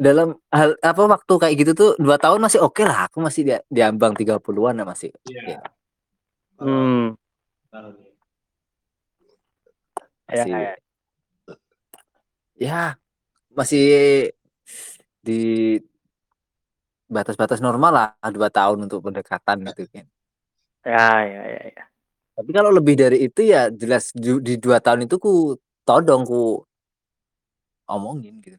dalam 0.00 0.28
hal 0.50 0.74
apa, 0.82 1.02
waktu 1.06 1.34
kayak 1.40 1.54
gitu 1.60 1.72
tuh 1.76 1.90
2 2.00 2.16
tahun 2.20 2.40
masih 2.42 2.60
okelah, 2.64 3.08
aku 3.10 3.18
masih 3.22 3.42
di 3.46 3.52
di 3.70 3.80
ambang 3.84 4.14
30-an 4.16 4.80
ya 4.80 4.84
masih 4.86 5.10
oke. 5.14 5.30
Iya. 5.30 5.60
Mmm. 6.60 7.06
Nih. 7.74 8.10
Ya 10.30 10.42
Masih 10.44 10.52
kayak 10.54 10.76
ya, 12.60 12.82
masih 13.54 13.86
di 15.24 15.40
batas-batas 17.10 17.58
normal 17.58 17.92
lah 17.92 18.08
2 18.30 18.48
tahun 18.48 18.86
untuk 18.86 19.02
pendekatan 19.02 19.66
gitu 19.74 19.90
kan. 19.90 20.06
Ya 20.86 21.06
ya 21.26 21.42
ya 21.44 21.62
ya. 21.76 21.84
Tapi 22.38 22.50
kalau 22.56 22.70
lebih 22.72 22.94
dari 22.96 23.26
itu 23.26 23.44
ya 23.44 23.68
jelas 23.68 24.14
du 24.16 24.40
di 24.40 24.56
2 24.56 24.80
tahun 24.80 25.04
itu 25.04 25.18
ku 25.20 25.58
todong, 25.84 26.22
ku 26.24 26.62
omongin 27.90 28.38
gitu. 28.40 28.56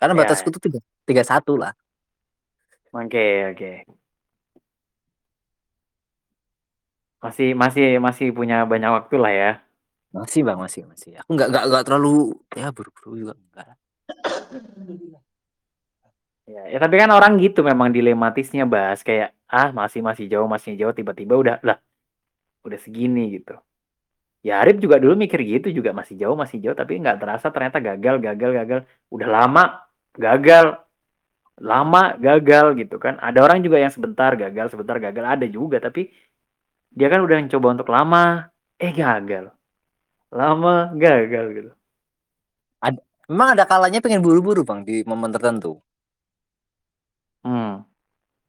Karena 0.00 0.16
Ya 0.16 0.20
batasku 0.24 0.48
ya. 0.50 0.54
tuh 0.56 0.62
tiga 0.64 0.80
31 1.04 1.54
lah. 1.60 1.72
Oke 2.90 3.52
oke. 3.52 3.72
Masih 7.18 7.50
masih 7.52 7.98
masih 7.98 8.28
punya 8.30 8.62
banyak 8.64 8.90
waktu 8.94 9.16
lah 9.18 9.32
ya. 9.34 9.50
Masih, 10.08 10.40
Bang, 10.40 10.56
masih 10.56 10.88
masih. 10.88 11.20
Aku 11.20 11.36
nggak 11.36 11.52
nggak 11.52 11.64
nggak 11.68 11.84
terlalu 11.84 12.32
ya 12.56 12.72
buru-buru 12.72 13.10
juga 13.18 13.34
enggak. 13.36 13.76
Ya 16.48 16.64
ya 16.72 16.78
tapi 16.80 16.96
kan 16.96 17.12
orang 17.12 17.36
gitu 17.44 17.60
memang 17.60 17.92
dilematisnya, 17.92 18.64
Bas, 18.64 19.04
kayak, 19.04 19.36
ah, 19.52 19.68
masih 19.68 20.00
masih 20.00 20.24
jauh 20.32 20.48
masih 20.48 20.80
jauh, 20.80 20.96
tiba-tiba 20.96 21.36
udah, 21.36 21.56
lah, 21.60 21.76
udah 22.64 22.78
segini 22.80 23.36
gitu. 23.36 23.60
Ya 24.40 24.64
Arif 24.64 24.80
juga 24.80 24.96
dulu 24.96 25.12
mikir 25.18 25.44
gitu 25.44 25.68
juga, 25.68 25.92
masih 25.92 26.16
jauh 26.16 26.32
masih 26.38 26.56
jauh, 26.64 26.72
tapi 26.72 26.96
nggak 27.02 27.20
terasa 27.20 27.52
ternyata 27.52 27.78
gagal 27.84 28.16
gagal 28.24 28.50
gagal. 28.64 28.80
Udah 29.12 29.28
lama, 29.28 29.64
gagal. 30.16 30.80
Lama, 31.58 32.14
gagal 32.22 32.78
gitu 32.78 32.96
kan. 33.02 33.18
Ada 33.18 33.42
orang 33.42 33.60
juga 33.66 33.82
yang 33.82 33.90
sebentar 33.90 34.30
gagal, 34.38 34.70
sebentar 34.72 34.96
gagal, 35.02 35.24
ada 35.26 35.46
juga, 35.50 35.82
tapi 35.82 36.08
dia 36.94 37.10
kan 37.12 37.20
udah 37.20 37.36
mencoba 37.44 37.68
untuk 37.76 37.88
lama, 37.92 38.48
eh 38.80 38.94
gagal. 38.94 39.52
Lama, 40.32 40.94
gagal 40.96 41.46
gitu. 41.58 41.70
Ad 42.80 42.96
memang 43.26 43.58
ada 43.58 43.64
kalanya 43.66 43.98
pengen 43.98 44.22
buru-buru, 44.22 44.62
Bang, 44.62 44.86
di 44.86 45.02
momen 45.02 45.34
tertentu. 45.34 45.82
Mmm. 47.46 47.86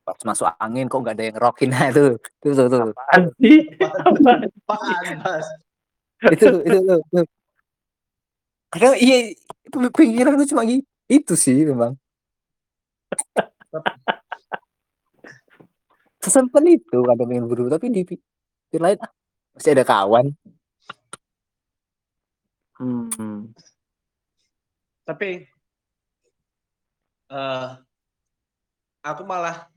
Pas 0.05 0.19
masuk 0.27 0.47
angin 0.59 0.85
kok 0.89 0.99
nggak 1.03 1.15
ada 1.17 1.23
yang 1.29 1.35
ngerokin, 1.37 1.69
nah 1.73 1.85
itu, 1.91 2.03
itu 2.43 2.51
tuh 2.57 2.67
tuh. 2.73 2.81
Apaan 2.93 3.23
sih? 3.41 3.57
Apaan 3.81 4.13
sih? 4.17 4.51
Apaan, 4.65 5.05
Bas? 5.23 5.47
Itu 6.33 6.47
itu 6.67 6.79
tuh 6.87 6.99
tuh. 7.13 7.25
Kadang 8.73 8.93
iya, 9.01 9.33
itu 9.65 9.77
pikiranku 9.97 10.45
cuma 10.45 10.61
gi 10.69 10.77
itu 11.09 11.33
sih 11.33 11.57
memang. 11.65 11.99
Sesimpel 16.23 16.63
itu 16.75 16.97
kadang 17.07 17.27
pengen 17.31 17.45
buru, 17.47 17.63
tapi 17.71 17.87
di 17.95 18.01
pikir 18.03 18.81
lain, 18.83 18.99
ah, 19.05 19.11
masih 19.55 19.71
ada 19.75 19.85
kawan. 19.87 20.25
Mhm. 22.77 23.53
Tapi 25.07 25.49
eee, 27.29 27.77
aku 29.03 29.23
malah 29.23 29.71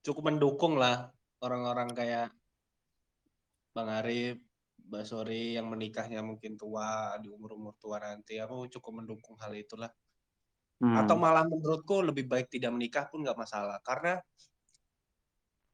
cukup 0.00 0.32
mendukung 0.32 0.78
lah 0.78 1.10
orang-orang 1.42 1.92
kayak 1.92 2.28
Bang 3.76 3.92
Arif, 3.92 4.40
Mbak 4.88 5.04
Sori 5.04 5.52
yang 5.60 5.68
menikahnya 5.68 6.24
mungkin 6.24 6.56
tua, 6.56 7.12
di 7.20 7.28
umur-umur 7.28 7.76
tua 7.76 8.00
nanti, 8.00 8.40
aku 8.40 8.72
cukup 8.72 9.04
mendukung 9.04 9.36
hal 9.36 9.52
itulah. 9.52 9.92
Atau 10.80 11.16
Mmm. 11.16 11.24
malah 11.24 11.44
menurutku 11.44 12.00
lebih 12.00 12.24
baik 12.24 12.48
tidak 12.48 12.72
menikah 12.72 13.04
pun 13.12 13.20
nggak 13.20 13.36
masalah, 13.36 13.76
karena 13.84 14.16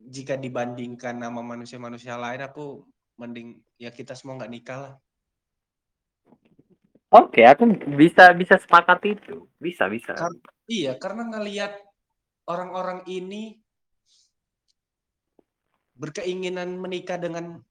jika 0.02 0.35
dibandingkan 0.35 1.23
sama 1.23 1.47
manusia-manusia 1.47 2.18
lain, 2.18 2.42
aku 2.42 2.82
mending 3.23 3.62
ya 3.78 3.94
kita 3.94 4.18
semua 4.18 4.35
nggak 4.35 4.50
nikah 4.50 4.78
lah. 4.82 4.94
Oke, 7.12 7.47
aku 7.47 7.71
bisa 7.94 8.35
bisa 8.35 8.59
sepakat 8.59 8.99
itu. 9.04 9.47
Bisa 9.62 9.87
bisa. 9.87 10.16
Kar 10.16 10.32
iya, 10.66 10.99
karena 10.99 11.28
ngelihat 11.28 11.76
orang-orang 12.47 13.07
ini 13.07 13.59
berkeinginan 15.95 16.75
menikah 16.81 17.21
dengan 17.21 17.63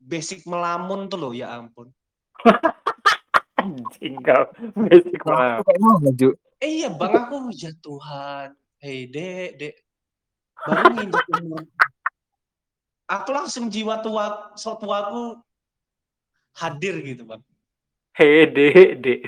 basic 0.00 0.48
melamun 0.48 1.10
tuh 1.10 1.18
loh, 1.20 1.32
ya 1.36 1.52
ampun. 1.56 1.92
Anjing 3.60 4.22
kau, 4.22 4.44
basic 4.86 5.20
aku 5.20 5.70
melamun. 5.76 6.36
Eh, 6.62 6.84
iya, 6.84 6.88
Bang, 6.88 7.12
aku 7.12 7.52
ya 7.52 7.68
Tuhan, 7.84 8.56
hei 8.80 9.04
Dek 9.12 9.60
Dek, 9.60 9.74
baru 10.64 10.88
nginjak 10.96 11.26
umur 11.36 11.60
aku 13.06 13.30
langsung 13.30 13.68
jiwa 13.68 14.00
tua 14.00 14.56
tuaku 14.56 15.36
hadir 16.56 16.96
gitu, 17.04 17.28
Bang. 17.28 17.44
Hei 18.16 18.48
Dek 18.48 19.04
Dek. 19.04 19.20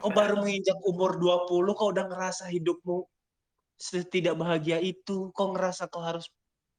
Kau 0.00 0.08
baru 0.08 0.40
menginjak 0.40 0.80
umur 0.88 1.20
20 1.20 1.76
kau 1.76 1.92
udah 1.92 2.08
ngerasa 2.08 2.48
hidupmu 2.48 3.04
setidak 3.80 4.36
bahagia 4.36 4.76
itu, 4.76 5.32
kau 5.32 5.56
ngerasa 5.56 5.88
kau 5.88 6.04
harus 6.04 6.28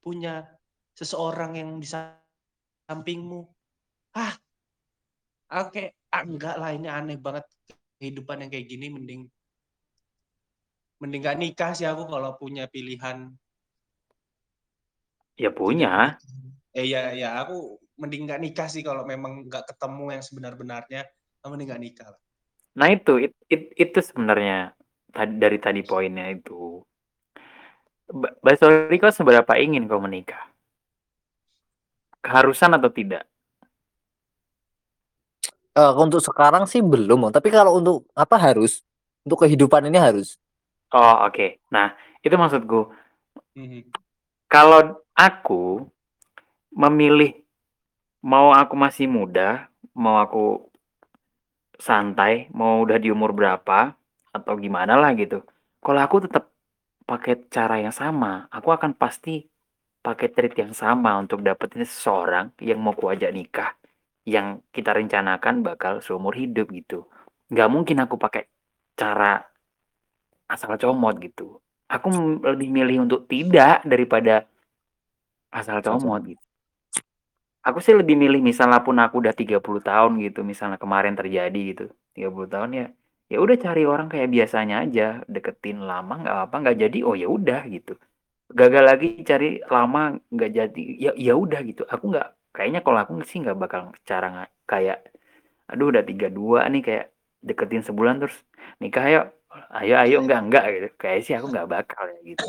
punya 0.05 0.45
seseorang 0.93 1.57
yang 1.57 1.81
di 1.81 1.89
sampingmu. 1.89 3.49
Ah. 4.13 4.37
Aku 5.49 5.73
kayak, 5.73 5.97
ah, 6.13 6.23
enggak 6.23 6.55
lah 6.61 6.71
ini 6.71 6.87
aneh 6.87 7.17
banget 7.17 7.43
kehidupan 7.99 8.45
yang 8.45 8.49
kayak 8.53 8.71
gini 8.71 8.87
mending 8.87 9.21
mending 11.01 11.21
nggak 11.25 11.39
nikah 11.41 11.71
sih 11.73 11.89
aku 11.89 12.05
kalau 12.05 12.37
punya 12.37 12.69
pilihan. 12.69 13.33
Ya 15.33 15.49
punya. 15.49 16.15
Eh, 16.77 16.85
ya 16.85 17.11
ya 17.17 17.41
aku 17.41 17.81
mending 17.97 18.29
nggak 18.29 18.41
nikah 18.41 18.69
sih 18.69 18.85
kalau 18.85 19.03
memang 19.03 19.49
nggak 19.49 19.73
ketemu 19.73 20.13
yang 20.13 20.23
sebenar-benarnya, 20.23 21.01
mending 21.41 21.67
nggak 21.67 21.83
nikah 21.83 22.07
lah. 22.13 22.21
Nah 22.77 22.87
itu, 22.93 23.27
it 23.27 23.33
it 23.49 23.73
itu 23.75 23.99
sebenarnya 23.99 24.71
dari 25.11 25.57
tadi 25.57 25.81
poinnya 25.81 26.29
itu. 26.29 26.85
Sori 28.59 28.99
kau 28.99 29.09
seberapa 29.09 29.55
ingin 29.55 29.87
kau 29.87 30.03
menikah? 30.03 30.51
Keharusan 32.21 32.75
atau 32.75 32.91
tidak? 32.91 33.25
Eee, 35.71 35.93
untuk 35.95 36.19
sekarang 36.19 36.67
sih 36.67 36.83
belum, 36.83 37.31
tapi 37.31 37.47
kalau 37.47 37.79
untuk 37.79 38.03
apa, 38.11 38.35
harus. 38.35 38.83
Untuk 39.23 39.47
kehidupan 39.47 39.87
ini 39.87 39.95
harus. 39.95 40.35
Oh, 40.91 41.23
oke. 41.23 41.63
Nah, 41.71 41.95
itu 42.19 42.35
maksudku. 42.35 42.91
Mhm. 43.55 43.87
Kalau 44.51 44.99
aku 45.15 45.87
memilih 46.75 47.39
mau 48.19 48.51
aku 48.51 48.75
masih 48.75 49.07
muda, 49.07 49.71
mau 49.95 50.19
aku 50.19 50.67
santai, 51.79 52.51
mau 52.51 52.83
udah 52.83 52.99
di 52.99 53.07
umur 53.07 53.31
berapa, 53.31 53.95
atau 54.35 54.53
gimana 54.59 54.99
lah 54.99 55.15
gitu. 55.15 55.39
Kalau 55.79 56.01
aku 56.03 56.27
tetap 56.27 56.50
pakai 57.11 57.51
cara 57.51 57.75
yang 57.83 57.91
sama, 57.91 58.47
aku 58.47 58.71
akan 58.71 58.95
pasti 58.95 59.43
pakai 59.99 60.31
trik 60.31 60.55
yang 60.55 60.71
sama 60.71 61.19
untuk 61.19 61.43
dapetin 61.43 61.83
seseorang 61.83 62.55
yang 62.63 62.79
mau 62.79 62.95
kuajak 62.95 63.35
nikah, 63.35 63.75
yang 64.23 64.63
kita 64.71 64.95
rencanakan 64.95 65.59
bakal 65.59 65.99
seumur 65.99 66.31
hidup 66.39 66.71
gitu. 66.71 67.11
Nggak 67.51 67.67
mungkin 67.67 67.99
aku 67.99 68.15
pakai 68.15 68.47
cara 68.95 69.43
asal 70.47 70.79
comot 70.79 71.19
gitu. 71.19 71.59
Aku 71.91 72.07
lebih 72.47 72.71
milih 72.71 73.03
untuk 73.03 73.27
tidak 73.27 73.83
daripada 73.83 74.47
asal 75.51 75.83
comot 75.83 76.23
gitu. 76.23 76.45
Aku 77.67 77.83
sih 77.83 77.91
lebih 77.91 78.15
milih 78.15 78.39
misalnya 78.39 78.79
pun 78.79 78.95
aku 79.03 79.19
udah 79.19 79.35
30 79.35 79.83
tahun 79.83 80.17
gitu, 80.23 80.47
misalnya 80.47 80.79
kemarin 80.79 81.13
terjadi 81.13 81.59
gitu, 81.75 81.85
30 82.15 82.47
tahun 82.47 82.69
ya 82.71 82.87
ya 83.31 83.37
udah 83.39 83.55
cari 83.55 83.87
orang 83.87 84.11
kayak 84.11 84.27
biasanya 84.27 84.83
aja, 84.83 85.07
deketin 85.31 85.79
lama 85.87 86.19
nggak 86.19 86.37
apa 86.51 86.55
nggak 86.67 86.77
jadi, 86.83 86.97
oh 87.07 87.15
ya 87.15 87.27
udah 87.31 87.61
gitu. 87.71 87.95
Gagal 88.51 88.83
lagi 88.83 89.07
cari 89.23 89.63
lama 89.71 90.19
nggak 90.27 90.51
jadi, 90.51 90.83
ya 90.99 91.11
ya 91.15 91.33
udah 91.39 91.59
gitu. 91.63 91.87
Aku 91.87 92.11
nggak 92.11 92.27
kayaknya 92.51 92.83
kalau 92.83 92.99
aku 92.99 93.23
sih 93.23 93.39
nggak 93.39 93.55
bakal 93.55 93.95
cara 94.03 94.27
nggak 94.27 94.49
kayak 94.67 94.97
aduh 95.71 95.87
udah 95.87 96.03
32 96.03 96.67
nih 96.75 96.81
kayak 96.83 97.05
deketin 97.39 97.83
sebulan 97.87 98.19
terus 98.19 98.35
nikah 98.83 99.07
yuk. 99.07 99.25
Ayo 99.71 99.95
ayo. 100.03 100.19
Enggak 100.19 100.39
enggak 100.43 100.65
gitu. 100.75 100.87
Kayak 100.99 101.19
sih 101.23 101.33
aku 101.39 101.47
nggak 101.51 101.69
bakal 101.71 102.03
ya 102.11 102.19
gitu. 102.27 102.43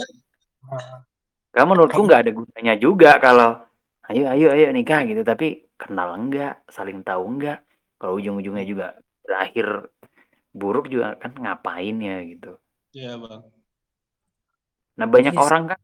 Kamu 1.55 1.69
menurutku 1.71 2.03
nggak 2.03 2.21
ada 2.27 2.33
gunanya 2.35 2.75
juga 2.79 3.11
kalau 3.23 3.63
ayo 4.11 4.25
ayo 4.35 4.47
ayo 4.51 4.67
nikah 4.75 5.07
gitu. 5.07 5.23
Tapi 5.23 5.71
kenal 5.79 6.19
enggak 6.19 6.67
saling 6.67 7.07
tahu 7.07 7.23
enggak 7.39 7.63
kalau 8.03 8.19
ujung-ujungnya 8.19 8.67
juga 8.67 8.87
berakhir 9.23 9.87
buruk 10.53 10.87
juga 10.93 11.17
kan 11.17 11.33
ngapain 11.37 11.97
ya 12.01 12.17
gitu 12.29 12.57
Iya 12.93 13.17
bang. 13.17 13.43
nah 15.01 15.09
banyak 15.09 15.35
Yes. 15.35 15.43
orang 15.43 15.63
kan 15.73 15.81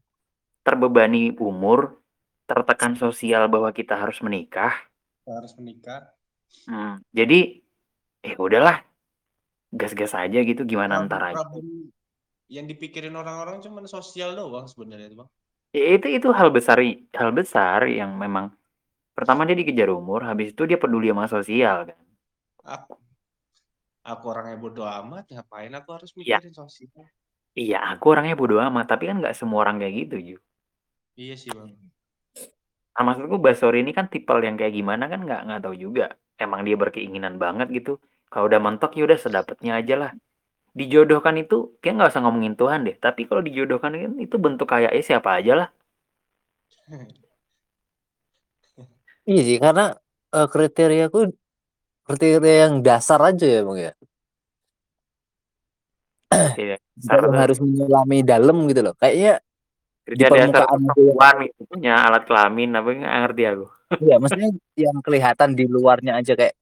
terbebani 0.65 1.33
umur 1.41 1.97
tertekan 2.45 2.93
sosial 2.97 3.49
bahwa 3.49 3.69
kita 3.73 3.97
harus 3.97 4.21
menikah 4.21 4.73
Kita 5.21 5.31
harus 5.37 5.53
menikah. 5.61 6.01
Hmm, 6.65 7.01
jadi 7.13 7.61
eh 8.25 8.35
udahlah 8.37 8.81
gas-gas 9.73 10.13
aja 10.17 10.39
gitu 10.41 10.65
gimana 10.65 11.05
ntar 11.05 11.21
aja 11.33 11.45
yang 12.49 12.65
dipikirin 12.65 13.13
orang-orang 13.13 13.61
cuma 13.61 13.85
sosial 13.85 14.33
doang 14.33 14.65
sebenarnya 14.65 15.13
bang. 15.13 15.29
Ya, 15.69 16.01
itu 16.01 16.07
itu 16.09 16.27
hal 16.33 16.49
besar 16.49 16.81
hal 17.13 17.29
besar 17.29 17.85
yang 17.85 18.17
memang 18.17 18.49
pertama 19.13 19.45
dia 19.45 19.53
dikejar 19.53 19.93
umur 19.93 20.25
habis 20.25 20.49
itu 20.53 20.65
dia 20.65 20.81
peduli 20.81 21.13
sama 21.13 21.29
sosial 21.29 21.77
kan 21.93 21.99
Aku, 22.65 22.97
aku 24.03 24.23
orangnya 24.31 24.57
bodoh 24.59 24.87
amat, 24.87 25.23
ngapain 25.33 25.71
aku 25.75 25.89
harus 25.95 26.11
Iya. 26.15 26.39
mikirin 26.39 26.55
sosial? 26.55 27.05
iya 27.57 27.77
aku 27.91 28.05
orangnya 28.15 28.35
bodo 28.39 28.55
amat 28.61 28.85
tapi 28.87 29.09
kan 29.09 29.19
nggak 29.19 29.35
semua 29.35 29.65
orang 29.67 29.81
kayak 29.81 29.93
gitu 30.05 30.15
Ju 30.21 30.37
Iya 31.19 31.35
sih 31.35 31.51
bang. 31.51 31.71
nah, 32.95 33.03
maksudku 33.07 33.37
Basori 33.39 33.83
ini 33.83 33.91
kan 33.95 34.07
tipe 34.11 34.31
yang 34.47 34.55
kayak 34.59 34.73
gimana 34.75 35.07
kan 35.11 35.19
nggak 35.25 35.41
nggak 35.47 35.61
tahu 35.65 35.75
juga 35.75 36.15
emang 36.39 36.63
dia 36.67 36.75
berkeinginan 36.79 37.35
banget 37.41 37.67
gitu 37.75 37.99
kalau 38.31 38.47
udah 38.47 38.59
mentok 38.63 38.95
ya 38.95 39.03
udah 39.07 39.19
sedapatnya 39.19 39.71
aja 39.79 39.95
lah 39.99 40.11
dijodohkan 40.77 41.35
itu 41.43 41.75
kayak 41.81 41.93
nggak 41.99 42.09
usah 42.13 42.21
ngomongin 42.23 42.55
Tuhan 42.59 42.79
deh 42.87 42.95
tapi 42.99 43.25
kalau 43.27 43.41
dijodohkan 43.43 43.91
kan 43.95 44.13
itu 44.21 44.35
bentuk 44.39 44.67
kayak 44.69 44.91
eh, 44.95 45.03
siapa 45.03 45.29
aja 45.41 45.53
lah 45.65 45.69
Iya 49.29 49.41
sih, 49.47 49.57
karena 49.61 49.81
uh, 50.35 50.47
kriteriaku 50.53 51.17
kriteria 52.09 52.65
yang 52.65 52.81
dasar 52.81 53.21
aja 53.21 53.45
ya 53.45 53.61
bang 53.61 53.77
ya. 53.77 53.93
Iya, 56.57 56.77
harus 57.45 57.61
menyelami 57.61 58.25
dalam 58.25 58.65
gitu 58.65 58.81
loh. 58.81 58.97
Kayaknya 58.97 59.37
di 60.09 60.13
kriteria 60.17 60.49
dasar 60.49 60.65
permukaan 60.65 60.81
ya. 60.81 60.89
perempuan 60.89 61.35
itu 61.45 61.61
punya 61.69 61.93
alat 62.09 62.23
kelamin 62.25 62.69
apa 62.73 62.89
nggak 62.89 63.15
ngerti 63.29 63.43
aku 63.45 63.65
Iya, 63.89 64.15
maksudnya 64.21 64.49
yang 64.77 64.97
kelihatan 65.01 65.49
di 65.57 65.65
luarnya 65.65 66.21
aja 66.21 66.33
kayak 66.37 66.53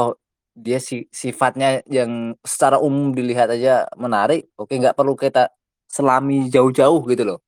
oh 0.00 0.16
dia 0.56 0.80
si 0.80 1.04
sifatnya 1.12 1.84
yang 1.84 2.32
secara 2.40 2.80
umum 2.80 3.12
dilihat 3.12 3.52
aja 3.52 3.84
menarik, 4.00 4.48
oke 4.56 4.72
nggak 4.72 4.96
perlu 4.96 5.12
kita 5.12 5.52
selami 5.84 6.48
jauh-jauh 6.48 7.04
gitu 7.04 7.24
loh. 7.24 7.38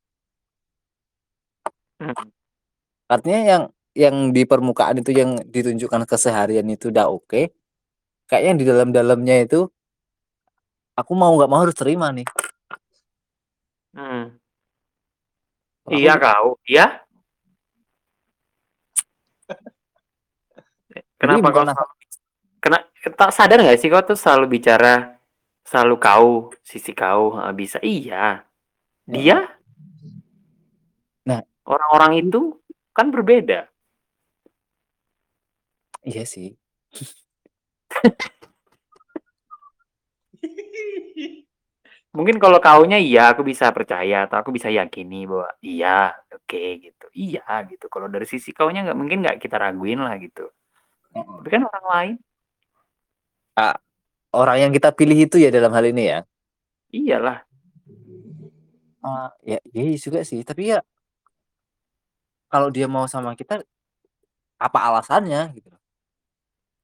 Hmm. 1.96 2.12
Artinya 3.08 3.40
yang 3.40 3.62
yang 3.96 4.36
di 4.36 4.44
permukaan 4.44 5.00
itu 5.00 5.16
yang 5.16 5.40
ditunjukkan 5.48 6.04
keseharian 6.04 6.68
itu 6.68 6.92
udah 6.92 7.08
oke. 7.08 7.48
Kayaknya 8.28 8.52
di 8.60 8.64
dalam-dalamnya 8.68 9.36
itu 9.48 9.64
aku 10.96 11.12
mau 11.16 11.32
nggak 11.36 11.50
mau 11.50 11.60
harus 11.64 11.76
terima 11.76 12.12
nih. 12.12 12.28
Hmm. 13.96 14.36
Kalau 15.86 15.96
Iya 15.96 16.14
kau, 16.18 16.48
iya. 16.66 16.86
Kenapa 21.20 21.48
kau 21.54 21.64
bukan 21.64 21.72
selalu, 21.72 21.92
kena 22.60 22.78
tak 23.16 23.30
sadar 23.32 23.58
nggak 23.62 23.78
sih 23.80 23.88
kau 23.88 24.02
tuh 24.04 24.18
selalu 24.18 24.58
bicara 24.60 25.16
selalu 25.66 25.96
kau, 25.98 26.30
sisi 26.62 26.92
kau 26.94 27.38
bisa 27.56 27.78
iya. 27.82 28.44
Dia 29.06 29.46
Nah. 31.26 31.42
orang-orang 31.66 32.22
itu 32.22 32.54
kan 32.94 33.10
berbeda. 33.10 33.66
Iya 36.06 36.22
sih. 36.22 36.54
Mungkin 42.16 42.40
kalau 42.40 42.56
kaunya 42.64 42.96
iya 42.96 43.36
aku 43.36 43.44
bisa 43.44 43.68
percaya 43.76 44.24
atau 44.24 44.40
aku 44.40 44.48
bisa 44.56 44.72
yakini 44.72 45.28
bahwa 45.28 45.52
iya 45.60 46.16
oke 46.32 46.62
gitu 46.80 47.06
iya 47.12 47.44
gitu. 47.68 47.90
Kalau 47.92 48.08
dari 48.08 48.24
sisi 48.24 48.56
kaunya 48.56 48.86
nggak 48.86 48.96
mungkin 48.96 49.18
nggak 49.20 49.36
kita 49.42 49.60
raguin 49.60 50.00
lah 50.00 50.16
gitu. 50.16 50.48
Tapi 51.12 51.48
kan 51.52 51.62
orang 51.68 51.86
lain 51.92 52.14
Orang 54.36 54.60
yang 54.60 54.72
kita 54.72 54.92
pilih 54.92 55.16
itu 55.16 55.40
ya 55.40 55.48
dalam 55.48 55.72
hal 55.72 55.84
ini 55.88 56.12
ya. 56.12 56.20
iyalah. 56.92 57.40
Ah, 59.00 59.32
ya, 59.40 59.56
iya 59.72 59.96
juga 59.96 60.20
sih. 60.28 60.44
Tapi 60.44 60.76
ya 60.76 60.84
kalau 62.52 62.68
dia 62.72 62.88
mau 62.88 63.04
sama 63.08 63.32
kita 63.36 63.60
apa 64.56 64.78
alasannya 64.88 65.52
gitu. 65.56 65.75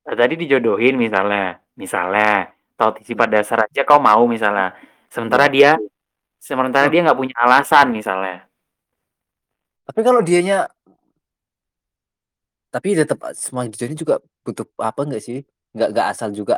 Nah, 0.03 0.15
tadi 0.19 0.35
dijodohin 0.35 0.99
misalnya, 0.99 1.63
misalnya, 1.79 2.51
atau 2.75 2.99
sifat 2.99 3.29
dasar 3.31 3.59
aja 3.71 3.87
kau 3.87 4.03
mau 4.03 4.27
misalnya. 4.27 4.75
Sementara 5.07 5.47
dia, 5.47 5.79
sementara 6.43 6.91
dia 6.91 7.07
nggak 7.07 7.19
punya 7.19 7.37
alasan 7.39 7.95
misalnya. 7.95 8.43
Tapi 9.87 10.01
kalau 10.03 10.23
dianya 10.23 10.67
tapi 12.73 12.97
tetap 12.97 13.21
semua 13.37 13.69
dijodohin 13.69 13.99
juga 13.99 14.17
butuh 14.43 14.65
apa 14.81 15.01
enggak 15.05 15.23
sih? 15.23 15.39
Enggak 15.77 15.89
enggak 15.93 16.07
asal 16.09 16.29
juga. 16.33 16.57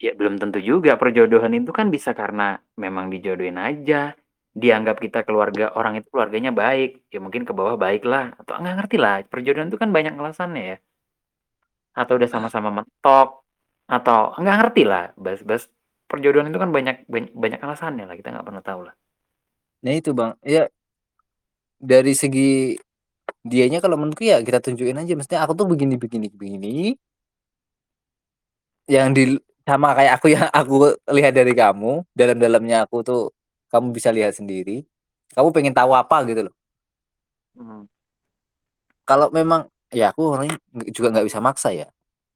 Ya 0.00 0.12
belum 0.16 0.40
tentu 0.40 0.58
juga 0.60 0.96
perjodohan 0.96 1.52
itu 1.56 1.72
kan 1.72 1.92
bisa 1.92 2.16
karena 2.16 2.58
memang 2.80 3.12
dijodohin 3.12 3.60
aja. 3.60 4.16
Dianggap 4.56 4.96
kita 5.04 5.20
keluarga 5.28 5.76
orang 5.76 6.00
itu 6.00 6.08
keluarganya 6.08 6.48
baik, 6.48 7.04
ya 7.12 7.20
mungkin 7.20 7.44
ke 7.44 7.52
bawah 7.52 7.76
baik 7.76 8.08
lah 8.08 8.32
atau 8.40 8.56
nggak 8.56 8.76
ngerti 8.80 8.96
lah. 8.96 9.20
Perjodohan 9.28 9.68
itu 9.68 9.76
kan 9.76 9.92
banyak 9.92 10.16
alasannya 10.16 10.62
ya. 10.64 10.76
Atau 11.96 12.20
udah 12.20 12.28
sama-sama 12.28 12.68
mentok 12.68 13.42
atau 13.88 14.36
nggak 14.36 14.56
ngerti 14.60 14.82
lah. 14.84 15.16
Bas-bas 15.16 15.72
perjodohan 16.06 16.52
itu 16.52 16.60
kan 16.60 16.70
banyak 16.70 17.08
banyak, 17.08 17.32
banyak 17.32 17.60
alasannya 17.64 18.04
lah 18.04 18.14
kita 18.14 18.30
nggak 18.30 18.46
pernah 18.46 18.62
tahu 18.62 18.80
lah. 18.86 18.94
Nah 19.82 19.92
itu 19.96 20.10
bang, 20.12 20.36
ya 20.44 20.68
dari 21.80 22.12
segi 22.16 22.76
dianya 23.46 23.78
kalau 23.78 23.96
menurutku 24.00 24.26
ya 24.26 24.42
kita 24.42 24.60
tunjukin 24.62 24.98
aja. 25.00 25.12
Maksudnya 25.16 25.40
aku 25.44 25.52
tuh 25.56 25.66
begini 25.70 25.94
begini 25.96 26.26
begini. 26.30 26.76
Yang 28.86 29.08
di 29.16 29.24
sama 29.66 29.98
kayak 29.98 30.12
aku 30.22 30.26
yang 30.30 30.46
aku 30.60 30.94
lihat 31.10 31.32
dari 31.34 31.52
kamu 31.52 32.06
dalam-dalamnya 32.14 32.86
aku 32.86 33.02
tuh 33.02 33.22
kamu 33.72 33.90
bisa 33.96 34.10
lihat 34.14 34.34
sendiri. 34.38 34.86
Kamu 35.34 35.50
pengen 35.50 35.74
tahu 35.74 35.92
apa 35.92 36.22
gitu 36.28 36.48
loh. 36.50 36.54
Hmm. 37.56 37.84
Kalau 39.06 39.30
memang 39.30 39.70
ya 39.96 40.04
aku 40.12 40.20
orangnya 40.36 40.56
nggak- 40.76 40.90
juga 40.96 41.08
nggak 41.12 41.26
bisa 41.28 41.40
maksa 41.40 41.68
ya. 41.72 41.86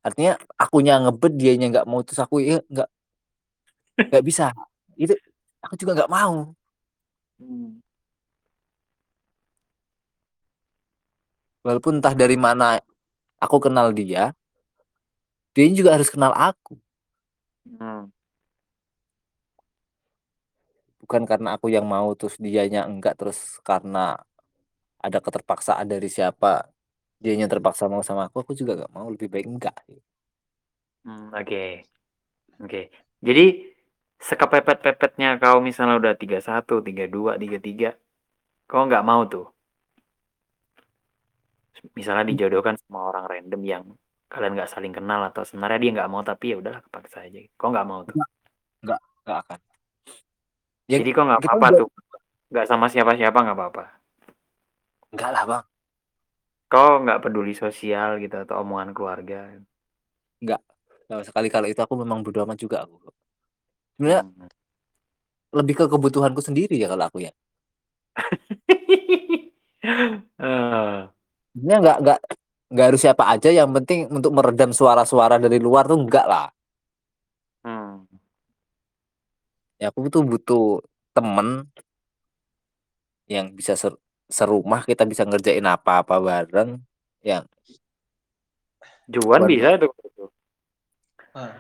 Artinya 0.07 0.33
akunya 0.57 0.95
ngebet 1.03 1.33
dianya 1.41 1.67
nggak 1.73 1.87
mau 1.91 2.01
terus 2.07 2.21
aku 2.25 2.37
ya 2.41 2.59
nggak 2.73 2.89
nggak 4.09 4.25
bisa. 4.29 4.45
Itu 4.97 5.13
aku 5.65 5.75
juga 5.81 5.93
nggak 5.99 6.13
mau. 6.13 6.35
Walaupun 11.61 12.01
entah 12.01 12.17
dari 12.17 12.37
mana 12.41 12.81
aku 13.37 13.57
kenal 13.61 13.93
dia, 13.93 14.33
dia 15.53 15.65
juga 15.77 15.97
harus 15.97 16.09
kenal 16.09 16.33
aku. 16.33 16.81
Hmm. 17.69 18.09
Bukan 21.05 21.23
karena 21.29 21.49
aku 21.57 21.67
yang 21.69 21.85
mau 21.85 22.09
terus 22.17 22.37
dianya 22.41 22.89
enggak 22.89 23.21
terus 23.21 23.61
karena 23.69 24.17
ada 25.01 25.19
keterpaksaan 25.21 25.89
dari 25.89 26.09
siapa 26.13 26.69
dianya 27.21 27.47
terpaksa 27.47 27.85
mau 27.87 28.01
sama 28.01 28.33
aku, 28.33 28.41
aku 28.41 28.53
juga 28.57 28.81
nggak 28.81 28.93
mau 28.97 29.13
lebih 29.13 29.29
baik 29.29 29.47
enggak. 29.47 29.77
Hmm, 31.05 31.29
oke. 31.37 31.85
Oke. 32.65 32.93
Jadi 33.21 33.69
sekepepet-pepetnya 34.21 35.37
kau 35.37 35.61
misalnya 35.61 36.01
udah 36.01 36.13
31, 36.17 36.81
32, 36.81 37.37
33, 37.37 37.93
kau 38.65 38.89
nggak 38.89 39.05
mau 39.05 39.29
tuh. 39.29 39.47
Misalnya 41.97 42.29
dijodohkan 42.29 42.77
sama 42.77 43.13
orang 43.13 43.25
random 43.29 43.63
yang 43.65 43.85
kalian 44.29 44.57
nggak 44.57 44.73
saling 44.73 44.93
kenal 44.93 45.21
atau 45.29 45.45
sebenarnya 45.45 45.79
dia 45.81 45.91
nggak 46.01 46.11
mau 46.13 46.21
tapi 46.25 46.53
ya 46.53 46.57
udahlah 46.61 46.81
kepaksa 46.85 47.29
aja. 47.29 47.41
Kau 47.57 47.73
nggak 47.73 47.89
mau 47.89 48.01
tuh. 48.05 48.17
Nggak 48.85 49.01
akan. 49.29 49.61
Ya, 50.89 50.99
Jadi 50.99 51.11
kok 51.15 51.23
nggak 51.23 51.41
kita 51.45 51.53
apa-apa 51.55 51.69
udah 51.71 51.79
tuh, 51.79 51.89
nggak 52.51 52.67
sama 52.67 52.87
siapa-siapa 52.91 53.39
nggak 53.39 53.57
apa-apa? 53.57 53.85
Enggak 55.15 55.31
lah, 55.31 55.45
Bang. 55.47 55.70
Kau 56.71 57.03
nggak 57.03 57.21
peduli 57.27 57.51
sosial 57.51 58.23
gitu 58.23 58.37
atau 58.47 58.63
omongan 58.63 58.91
keluarga? 58.95 59.59
Enggak, 60.39 60.63
sama 61.11 61.23
sekali 61.27 61.49
kalau 61.51 61.67
itu 61.67 61.81
aku 61.83 61.95
memang 61.99 62.23
bodo 62.23 62.47
amat 62.47 62.59
juga 62.63 62.87
aku. 62.87 62.97
Sebenarnya 63.99 64.23
Hmm. 64.25 64.49
lebih 65.51 65.75
ke 65.83 65.85
kebutuhanku 65.91 66.41
sendiri 66.41 66.79
ya 66.79 66.87
kalau 66.87 67.11
aku 67.11 67.19
ya. 67.27 67.33
Heeh. 70.39 70.99
Sebenarnya 71.55 71.79
nggak 71.83 71.99
nggak 72.07 72.19
nggak 72.71 72.87
harus 72.87 73.01
siapa 73.03 73.25
aja 73.27 73.51
yang 73.51 73.71
penting 73.75 74.07
untuk 74.15 74.31
meredam 74.31 74.71
suara-suara 74.71 75.43
dari 75.43 75.59
luar 75.59 75.91
tuh 75.91 75.99
enggak 75.99 76.27
lah. 76.31 76.47
Hmm. 77.65 78.07
Ya 79.81 79.89
aku 79.89 80.13
tuh 80.13 80.23
butuh 80.29 80.85
temen 81.17 81.65
yang 83.29 83.53
bisa 83.55 83.77
ser 83.77 83.95
serumah 84.31 84.87
kita 84.87 85.05
bisa 85.05 85.27
ngerjain 85.27 85.67
apa-apa 85.67 86.17
bareng 86.23 86.79
yang 87.21 87.45
Juan 89.11 89.43
bisa 89.51 89.75
tuh. 89.75 89.91
Ah. 91.35 91.51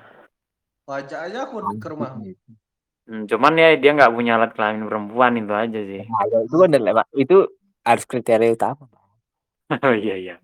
Wajah 0.87 1.31
aja 1.31 1.39
aku 1.47 1.63
ke 1.79 1.87
rumahmu. 1.87 2.35
Hmm, 3.11 3.27
cuman 3.27 3.59
ya 3.59 3.75
dia 3.79 3.91
nggak 3.95 4.15
punya 4.15 4.39
alat 4.39 4.55
kelamin 4.55 4.87
perempuan 4.87 5.35
itu 5.39 5.55
aja 5.55 5.81
sih. 5.83 6.03
Nah, 6.07 6.25
ya 6.31 6.39
itu 6.47 6.57
kan 6.59 6.71
lewat 6.71 7.07
itu 7.19 7.39
harus 7.83 8.05
kriteria 8.07 8.55
utama. 8.55 8.87
Oh 9.87 9.95
iya 9.95 10.19
iya. 10.19 10.37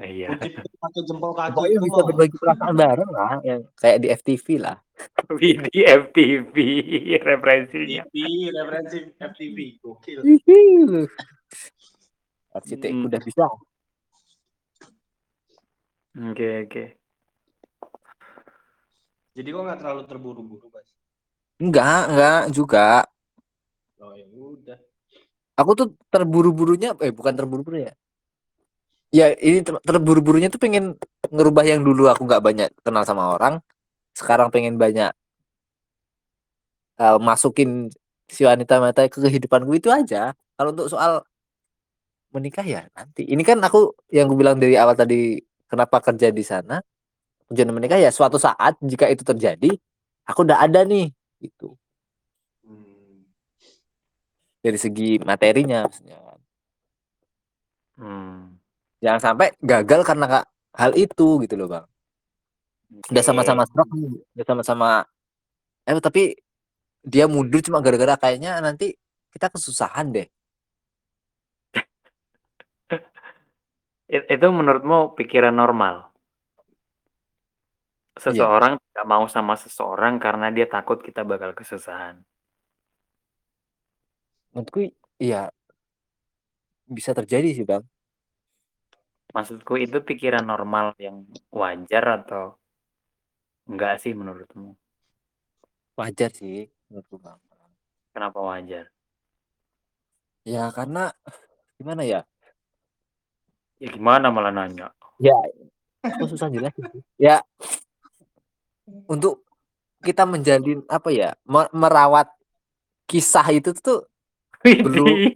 Iya. 0.00 0.32
Pakai 0.80 1.02
jempol 1.04 1.36
kaki 1.36 1.52
Pokoknya 1.52 1.76
itu 1.76 1.84
bisa 1.84 2.00
berbagi 2.08 2.36
perasaan 2.40 2.72
bareng 2.72 3.10
lah, 3.12 3.32
yang 3.44 3.60
kayak 3.76 3.98
di 4.00 4.08
FTV 4.08 4.46
lah. 4.56 4.76
di 5.36 5.80
FTV 5.84 6.56
referensinya. 7.28 8.02
FTV, 8.08 8.28
referensi 8.56 8.98
FTV, 9.20 9.58
gokil. 9.84 10.18
Arsitek 12.50 12.90
Hmm. 12.90 13.06
udah 13.06 13.20
bisa. 13.22 13.44
Oke 16.18 16.66
oke. 16.66 16.84
Jadi 19.30 19.48
kok 19.54 19.62
nggak 19.62 19.78
terlalu 19.78 20.02
terburu-buru, 20.10 20.66
Mas? 20.74 20.90
Enggak, 21.62 22.00
enggak 22.10 22.42
juga. 22.50 22.86
Oh 24.02 24.12
ya 24.18 24.26
udah. 24.26 24.78
Aku 25.54 25.70
tuh 25.78 25.88
terburu-burunya 26.10 26.96
eh 26.98 27.12
bukan 27.14 27.34
terburu-buru 27.36 27.78
ya. 27.86 27.92
Ya 29.14 29.30
ini 29.38 29.62
ter- 29.62 29.82
terburu-burunya 29.86 30.50
tuh 30.50 30.58
pengen 30.62 30.94
ngerubah 31.30 31.62
yang 31.66 31.82
dulu 31.86 32.10
aku 32.10 32.26
nggak 32.26 32.42
banyak 32.42 32.68
kenal 32.82 33.04
sama 33.06 33.38
orang. 33.38 33.62
Sekarang 34.18 34.50
pengen 34.50 34.74
banyak 34.80 35.14
eh, 36.98 37.18
masukin 37.22 37.90
si 38.30 38.42
wanita-wanita 38.46 39.06
ke 39.10 39.18
kehidupanku 39.22 39.78
itu 39.78 39.90
aja. 39.90 40.34
Kalau 40.58 40.70
untuk 40.74 40.90
soal 40.90 41.22
menikah 42.30 42.64
ya 42.66 42.86
nanti. 42.94 43.26
Ini 43.26 43.42
kan 43.42 43.58
aku 43.62 43.94
yang 44.10 44.30
gue 44.30 44.38
bilang 44.38 44.56
dari 44.58 44.74
awal 44.78 44.94
tadi 44.94 45.38
kenapa 45.66 45.98
kerja 46.02 46.30
di 46.30 46.44
sana. 46.46 46.78
Tujuan 47.50 47.74
menikah 47.74 47.98
ya 47.98 48.14
suatu 48.14 48.38
saat 48.38 48.78
jika 48.78 49.10
itu 49.10 49.26
terjadi, 49.26 49.74
aku 50.22 50.46
udah 50.46 50.62
ada 50.62 50.86
nih 50.86 51.10
gitu. 51.42 51.74
Hmm. 52.62 53.26
Dari 54.62 54.78
segi 54.78 55.18
materinya 55.18 55.90
maksudnya. 55.90 56.18
Hmm. 57.98 58.54
Jangan 59.02 59.20
sampai 59.20 59.52
gagal 59.58 60.06
karena 60.06 60.24
nggak 60.30 60.46
hal 60.78 60.92
itu 60.94 61.42
gitu 61.42 61.54
loh, 61.58 61.68
Bang. 61.68 61.86
Udah 63.10 63.22
sama-sama 63.22 63.62
stroke 63.66 63.94
udah 64.34 64.46
sama-sama 64.46 64.88
eh 65.86 65.94
tapi 66.02 66.34
dia 67.06 67.30
mundur 67.30 67.62
cuma 67.62 67.78
gara-gara 67.78 68.18
kayaknya 68.18 68.58
nanti 68.62 68.94
kita 69.34 69.50
kesusahan 69.50 70.10
deh. 70.14 70.26
It- 74.10 74.26
Itu 74.26 74.50
menurutmu 74.50 75.14
pikiran 75.14 75.54
normal? 75.54 76.10
Seseorang 78.18 78.76
tidak 78.76 79.06
mau 79.06 79.24
sama 79.30 79.54
seseorang 79.54 80.18
karena 80.18 80.50
dia 80.50 80.66
takut 80.66 80.98
kita 81.00 81.22
bakal 81.22 81.54
kesusahan. 81.54 82.20
Menurutku 84.50 84.90
iya 85.22 85.48
bisa 86.90 87.14
terjadi 87.14 87.54
sih, 87.54 87.62
Bang. 87.62 87.86
Maksudku 89.30 89.78
itu 89.78 90.02
pikiran 90.02 90.42
normal 90.42 90.98
yang 90.98 91.22
wajar 91.54 92.26
atau 92.26 92.58
enggak 93.70 94.02
sih 94.02 94.10
menurutmu? 94.10 94.74
Wajar 95.94 96.34
sih 96.34 96.66
menurutku, 96.90 97.22
Bang. 97.22 97.38
Kenapa 98.10 98.42
wajar? 98.42 98.90
Ya 100.42 100.66
karena 100.74 101.14
gimana 101.78 102.02
ya? 102.02 102.26
Ya 103.80 103.88
gimana 103.90 104.28
malah 104.28 104.52
nanya? 104.52 104.92
Ya 105.16 105.32
aku 106.04 106.28
susah 106.28 106.52
jelasin 106.52 106.84
sih. 106.92 107.00
Ya 107.16 107.40
untuk 109.08 109.40
kita 110.00 110.24
menjalin 110.24 110.84
apa 110.84 111.08
ya? 111.08 111.32
me- 111.44 111.72
merawat 111.72 112.28
kisah 113.04 113.48
itu 113.50 113.72
tuh 113.74 114.04
Perlu-. 114.60 115.32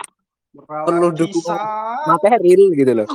Merawat 0.56 0.86
Perlu 0.88 1.08
dukungan. 1.12 1.58
kisah. 1.60 2.08
material 2.08 2.62
gitu 2.72 2.92
loh. 2.94 3.08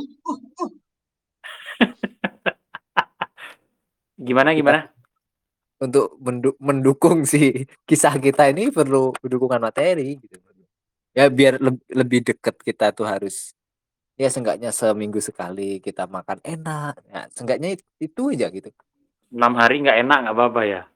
Gimana 4.19 4.51
gimana? 4.51 4.91
Untuk 5.79 6.11
mendu- 6.19 6.59
mendukung 6.59 7.23
si 7.23 7.63
kisah 7.87 8.11
kita 8.19 8.51
ini 8.51 8.67
perlu 8.67 9.15
dukungan 9.15 9.63
materi 9.63 10.19
gitu. 10.19 10.37
Ya 11.15 11.31
biar 11.31 11.55
leb- 11.57 11.87
lebih 11.87 12.21
deket 12.21 12.59
kita 12.61 12.91
tuh 12.91 13.07
harus 13.07 13.55
ya 14.19 14.27
seenggaknya 14.27 14.69
seminggu 14.75 15.23
sekali 15.23 15.79
kita 15.79 16.03
makan 16.11 16.43
enak. 16.43 16.99
Ya, 17.07 17.21
seenggaknya 17.31 17.79
it- 17.79 17.87
itu 18.03 18.35
aja 18.35 18.51
gitu. 18.51 18.67
Enam 19.31 19.55
hari 19.55 19.79
nggak 19.79 19.97
enak 20.03 20.17
nggak 20.27 20.35
apa-apa 20.35 20.61
ya? 20.67 20.81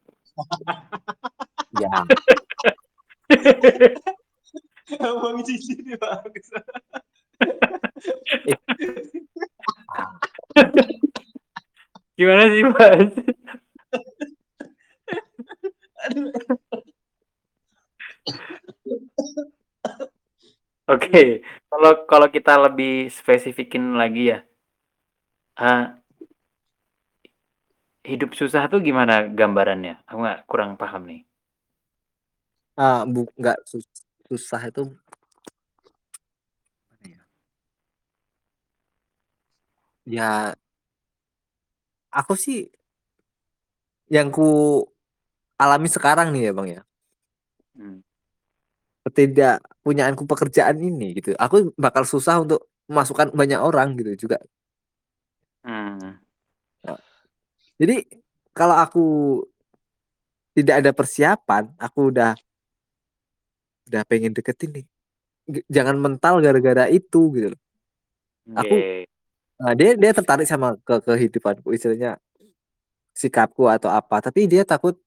Ya, 1.74 1.90
Abang 5.02 5.42
cici 5.42 5.74
ini 5.74 5.98
bagus. 5.98 6.54
Gimana 12.14 12.44
sih 12.54 12.64
mas? 12.70 13.10
Oke, 20.92 21.40
kalau 21.84 21.94
kalau 22.12 22.28
kita 22.36 22.54
lebih 22.66 23.12
spesifikin 23.12 23.84
lagi 24.00 24.24
ya, 24.32 24.40
ah, 25.58 25.96
hidup 28.12 28.32
susah 28.40 28.64
tuh 28.72 28.80
gimana 28.88 29.14
gambarannya? 29.40 29.94
Aku 30.08 30.18
nggak 30.24 30.40
kurang 30.50 30.72
paham 30.82 31.02
nih. 31.12 31.22
ah, 32.86 33.02
bu 33.14 33.22
nggak 33.40 33.58
sus- 33.70 34.06
susah 34.30 34.62
itu 34.70 34.82
ya? 37.06 37.20
Ya, 40.06 40.56
aku 42.20 42.34
sih 42.44 42.58
yang 44.12 44.30
ku 44.36 44.48
alami 45.64 45.90
sekarang 45.96 46.28
nih 46.34 46.42
ya 46.48 46.52
bang 46.58 46.68
ya, 46.78 46.82
Hmm. 47.76 48.00
Ketidakpunyaanku 49.04 50.24
pekerjaan 50.24 50.80
ini 50.80 51.20
gitu. 51.20 51.36
Aku 51.36 51.76
bakal 51.76 52.08
susah 52.08 52.40
untuk 52.44 52.68
memasukkan 52.88 53.36
banyak 53.36 53.60
orang 53.60 53.96
gitu 54.00 54.28
juga. 54.28 54.40
Hmm. 55.64 56.20
Jadi 57.80 58.06
kalau 58.56 58.76
aku 58.78 59.06
tidak 60.54 60.86
ada 60.86 60.92
persiapan, 60.94 61.74
aku 61.76 62.14
udah 62.14 62.32
udah 63.90 64.04
pengen 64.08 64.32
deketin 64.32 64.82
nih. 64.82 64.86
Jangan 65.68 66.00
mental 66.00 66.40
gara-gara 66.40 66.88
itu 66.88 67.32
gitu. 67.36 67.48
loh. 67.52 67.62
Aku- 68.56 68.80
Oke. 68.80 69.08
Nah, 69.64 69.72
dia 69.78 69.96
dia 69.96 70.12
tertarik 70.12 70.48
sama 70.48 70.76
ke 70.84 71.00
kehidupanku 71.04 71.72
istilahnya 71.72 72.20
sikapku 73.16 73.70
atau 73.70 73.88
apa, 73.94 74.20
tapi 74.20 74.50
dia 74.50 74.66
takut 74.68 74.98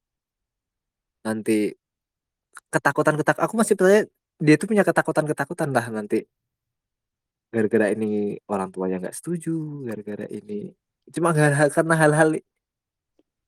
nanti 1.27 1.75
ketakutan 2.73 3.15
ketak 3.21 3.39
aku 3.41 3.55
masih 3.57 3.75
percaya 3.79 4.03
dia 4.37 4.55
tuh 4.61 4.69
punya 4.69 4.85
ketakutan 4.85 5.25
ketakutan 5.25 5.69
lah 5.73 5.87
nanti 5.89 6.25
gara-gara 7.53 7.89
ini 7.95 8.37
orang 8.51 8.69
tuanya 8.69 9.01
nggak 9.01 9.17
setuju 9.17 9.87
gara-gara 9.89 10.27
ini 10.29 10.75
cuma 11.15 11.33
hal-hal 11.33 11.71
karena 11.71 11.95
hal-hal 11.97 12.29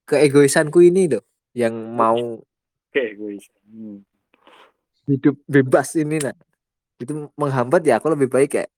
keegoisanku 0.09 0.81
ini 0.81 1.11
loh 1.13 1.25
yang 1.53 1.75
mau 1.75 2.41
Oke, 2.89 3.05
gue 3.13 3.37
bisa. 3.37 3.53
Hmm. 3.69 4.01
hidup 5.05 5.37
bebas 5.45 5.93
ini 6.01 6.17
nah 6.25 6.33
itu 6.99 7.29
menghambat 7.37 7.85
ya 7.85 8.01
aku 8.01 8.13
lebih 8.17 8.33
baik 8.33 8.57
kayak 8.57 8.71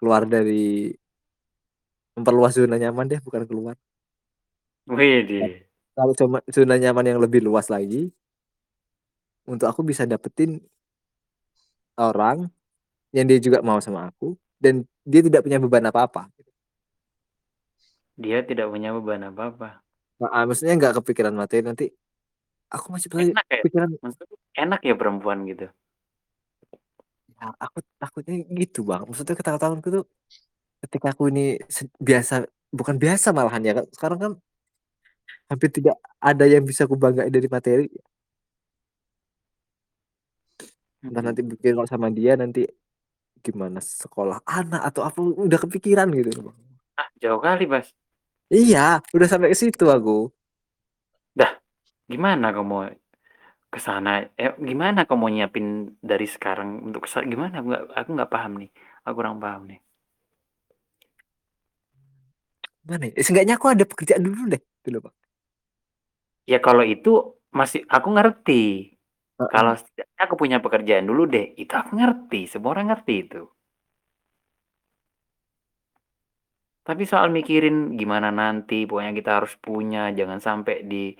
keluar 0.00 0.24
dari 0.24 0.96
memperluas 2.16 2.56
zona 2.56 2.80
nyaman 2.80 3.06
deh 3.08 3.20
bukan 3.20 3.44
keluar 3.44 3.76
Widih. 4.88 5.68
kalau 5.92 6.16
cuma 6.16 6.38
zona 6.48 6.80
nyaman 6.80 7.14
yang 7.14 7.18
lebih 7.20 7.44
luas 7.44 7.68
lagi 7.68 8.08
untuk 9.48 9.66
aku 9.68 9.80
bisa 9.86 10.04
dapetin 10.04 10.60
orang 11.96 12.48
yang 13.12 13.26
dia 13.26 13.38
juga 13.42 13.60
mau 13.60 13.78
sama 13.82 14.08
aku 14.08 14.36
dan 14.60 14.84
dia 15.04 15.20
tidak 15.24 15.44
punya 15.44 15.58
beban 15.60 15.84
apa-apa. 15.88 16.28
Dia 18.20 18.44
tidak 18.44 18.68
punya 18.68 18.92
beban 18.92 19.32
apa-apa. 19.32 19.80
Heeh, 20.20 20.42
maksudnya 20.44 20.74
nggak 20.76 20.94
kepikiran 21.00 21.32
materi 21.32 21.64
nanti 21.64 21.86
aku 22.68 22.86
masih 22.92 23.08
Enak 23.08 23.46
ya? 23.48 23.60
kepikiran 23.64 23.88
Maksudnya 23.98 24.36
enak 24.60 24.80
ya 24.84 24.94
perempuan 24.94 25.38
gitu? 25.48 25.66
ya 27.40 27.56
aku 27.56 27.80
takutnya 27.96 28.36
gitu 28.52 28.84
Bang, 28.84 29.08
maksudnya 29.08 29.32
ketakutanku 29.32 29.88
tuh 29.88 30.04
ketika 30.84 31.16
aku 31.16 31.32
ini 31.32 31.56
se 31.72 31.88
biasa 31.96 32.44
bukan 32.68 33.00
biasa 33.00 33.32
malahan 33.32 33.64
ya, 33.64 33.72
Kak, 33.80 33.86
sekarang 33.96 34.18
kan 34.20 34.32
hampir 35.50 35.72
tidak 35.72 35.96
ada 36.20 36.44
yang 36.46 36.62
bisa 36.62 36.86
kubanggain 36.86 37.32
dari 37.32 37.48
materi. 37.50 37.86
Entah 41.04 41.22
nanti 41.24 41.40
Mhm. 41.40 41.48
mungkin 41.56 41.70
kalau 41.80 41.88
sama 41.88 42.08
dia 42.12 42.36
nanti 42.36 42.68
gimana 43.46 43.80
sekolah 43.80 44.38
anak 44.46 44.82
atau 44.90 45.02
apa 45.08 45.18
udah 45.22 45.58
kepikiran 45.64 46.08
gitu 46.16 46.30
loh, 46.40 46.44
Bang. 46.52 46.58
Ah, 46.98 47.08
jauh 47.22 47.40
kali, 47.42 47.64
Bas. 47.70 47.92
Iya, 48.50 48.98
udah 49.14 49.28
sampai 49.30 49.54
ke 49.54 49.56
situ 49.62 49.86
aku. 49.86 50.32
Dah, 51.38 51.52
gimana 52.10 52.50
kamu 52.56 52.76
ke 53.72 53.80
sana? 53.80 54.10
Eh, 54.38 54.52
gimana 54.70 55.00
kamu 55.10 55.26
nyiapin 55.34 55.66
dari 56.02 56.26
sekarang 56.30 56.70
untuk 56.86 57.06
ke 57.06 57.10
sa 57.12 57.20
gimana? 57.26 57.54
Aku 57.60 57.66
nggak 57.70 57.84
aku 58.00 58.10
nggak 58.16 58.32
paham 58.34 58.52
nih. 58.62 58.70
Aku 59.06 59.14
kurang 59.18 59.38
paham 59.44 59.62
nih. 59.70 59.80
Gimana 62.84 63.04
ya, 63.12 63.20
seenggaknya 63.24 63.54
aku 63.60 63.66
ada 63.74 63.84
pekerjaan 63.90 64.22
dulu 64.24 64.42
deh, 64.52 64.60
gitu 64.80 64.88
loh, 64.94 65.00
Bang. 65.04 65.14
Ya 66.48 66.58
kalau 66.62 66.84
itu 66.86 67.36
masih 67.52 67.84
aku 67.90 68.08
ngerti. 68.16 68.94
Kalau 69.48 69.72
setidaknya 69.72 70.20
aku 70.28 70.34
punya 70.36 70.58
pekerjaan 70.60 71.08
dulu 71.08 71.24
deh, 71.24 71.56
itu 71.56 71.72
aku 71.72 71.96
ngerti, 71.96 72.44
semua 72.44 72.76
orang 72.76 72.92
ngerti 72.92 73.14
itu. 73.24 73.42
Tapi 76.84 77.02
soal 77.08 77.32
mikirin 77.32 77.96
gimana 77.96 78.28
nanti, 78.28 78.84
pokoknya 78.84 79.12
kita 79.16 79.30
harus 79.40 79.52
punya, 79.56 80.12
jangan 80.12 80.40
sampai 80.44 80.84
di 80.84 81.16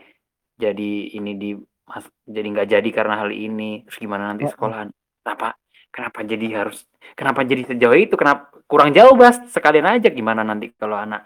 jadi 0.60 0.92
ini 1.16 1.32
di 1.40 1.50
mas 1.88 2.04
jadi 2.28 2.46
nggak 2.52 2.68
jadi 2.76 2.88
karena 2.92 3.14
hal 3.24 3.30
ini, 3.32 3.84
terus 3.88 3.98
gimana 4.00 4.32
nanti 4.34 4.44
Heeh. 4.44 4.52
sekolahan. 4.52 4.88
Kenapa 5.24 5.48
kenapa 5.92 6.20
jadi 6.24 6.46
harus 6.64 6.84
kenapa 7.16 7.40
jadi 7.44 7.62
sejauh 7.72 7.96
itu? 7.96 8.14
Kenapa 8.20 8.52
kurang 8.68 8.92
jauh, 8.92 9.16
Bas, 9.16 9.36
sekalian 9.48 9.88
aja 9.88 10.08
gimana 10.12 10.44
nanti 10.44 10.72
kalau 10.76 10.96
anak 10.96 11.24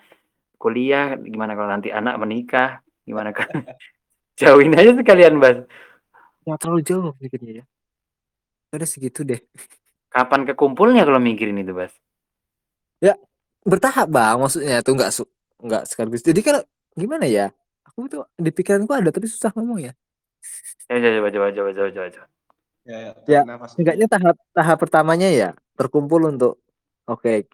kuliah, 0.59 1.19
gimana 1.19 1.55
kalau 1.59 1.71
nanti 1.71 1.91
anak 1.91 2.15
menikah, 2.23 2.81
gimana 3.07 3.31
kan 3.35 3.51
jauhin 4.41 4.75
aja 4.77 4.93
sekalian, 4.99 5.39
Bas. 5.43 5.59
Jangan 6.45 6.59
terlalu 6.61 6.81
jauh 6.85 7.13
mikirnya 7.19 7.53
ya. 7.61 7.65
Udah 8.75 8.89
segitu 8.89 9.25
deh. 9.25 9.41
Kapan 10.13 10.45
kekumpulnya 10.47 11.03
kalau 11.09 11.19
mikirin 11.19 11.59
itu, 11.59 11.73
Bas? 11.75 11.91
Ya, 13.03 13.19
bertahap, 13.67 14.07
Bang, 14.13 14.39
maksudnya 14.45 14.85
tuh 14.85 14.95
nggak 14.95 15.11
su 15.11 15.25
nggak 15.59 15.89
sekaligus. 15.89 16.23
Jadi 16.23 16.41
kan 16.45 16.63
gimana 16.95 17.25
ya, 17.27 17.51
aku 17.83 18.07
tuh 18.07 18.23
di 18.37 18.53
pikiranku 18.53 18.93
ada 18.95 19.11
tapi 19.11 19.27
susah 19.27 19.51
ngomong 19.57 19.91
ya. 19.91 19.93
Ya, 20.93 21.01
coba 21.01 21.29
coba 21.33 21.49
coba 21.51 21.71
coba 21.73 21.89
coba 21.91 22.09
coba. 22.13 22.27
Ya, 22.85 22.97
ya, 23.01 23.11
Ya, 23.25 23.41
tarik 23.41 23.49
nafas 23.49 23.69
dulu. 23.73 23.77
seenggaknya 23.81 24.07
tahap 24.13 24.37
tahap 24.53 24.77
pertamanya 24.77 25.29
ya 25.33 25.49
terkumpul 25.75 26.29
untuk 26.29 26.61
oke, 27.09 27.49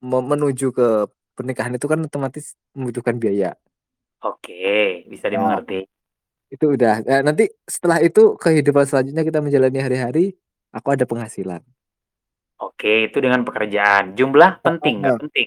me 0.00 0.18
menuju 0.24 0.72
ke 0.72 0.88
pernikahan 1.36 1.76
itu 1.76 1.84
kan 1.84 2.00
otomatis 2.00 2.56
membutuhkan 2.72 3.20
biaya. 3.20 3.52
Oke, 4.24 5.04
bisa 5.12 5.28
Ya. 5.28 5.36
dimengerti. 5.36 5.84
Itu 6.52 6.78
udah. 6.78 7.02
Nah, 7.02 7.20
nanti 7.26 7.50
setelah 7.66 7.98
itu 7.98 8.38
kehidupan 8.38 8.86
selanjutnya 8.86 9.26
kita 9.26 9.42
menjalani 9.42 9.78
hari-hari, 9.82 10.24
aku 10.70 10.88
ada 10.94 11.02
penghasilan. 11.02 11.62
Oke, 12.62 13.10
itu 13.10 13.18
dengan 13.20 13.42
pekerjaan. 13.44 14.14
Jumlah 14.16 14.62
penting, 14.62 15.02
nggak 15.04 15.14
Heeh. 15.18 15.22
penting? 15.26 15.46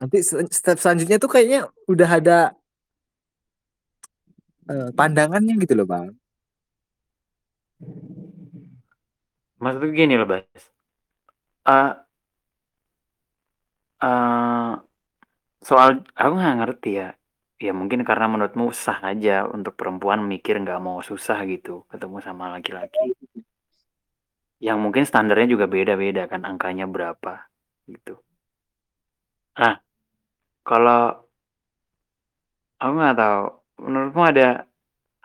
Nanti 0.00 0.20
se 0.20 0.36
step 0.52 0.76
selanjutnya 0.76 1.16
tuh 1.16 1.30
kayaknya 1.32 1.60
udah 1.88 2.08
ada 2.20 2.38
eee, 4.70 4.88
pandangannya 4.98 5.54
gitu 5.62 5.74
loh, 5.78 5.86
Bang. 5.92 6.16
Maksudku 9.62 9.88
gini 9.96 10.14
loh, 10.20 10.28
Bas. 10.28 10.44
Eee 11.68 11.90
eee, 14.02 14.85
soal 15.68 15.90
aku 16.20 16.32
nggak 16.40 16.56
ngerti 16.60 16.90
ya. 17.00 17.08
Ya 17.66 17.72
mungkin 17.80 18.00
karena 18.08 18.26
menurutmu 18.32 18.64
sah 18.84 18.98
aja 19.10 19.48
untuk 19.56 19.72
perempuan 19.80 20.20
mikir 20.32 20.54
nggak 20.62 20.80
mau 20.86 20.98
susah 21.10 21.38
gitu 21.52 21.72
ketemu 21.90 22.16
sama 22.26 22.44
laki-laki. 22.54 23.16
Yang 24.66 24.78
mungkin 24.80 25.04
standarnya 25.04 25.48
juga 25.52 25.66
beda-beda 25.68 26.22
kan, 26.32 26.40
angkanya 26.48 26.88
berapa, 26.88 27.44
gitu. 27.92 28.16
Nah, 29.56 29.74
kalau 30.68 31.28
aku 32.80 32.92
nggak 33.00 33.16
tahu, 33.16 33.42
menurutmu 33.88 34.22
ada 34.28 34.46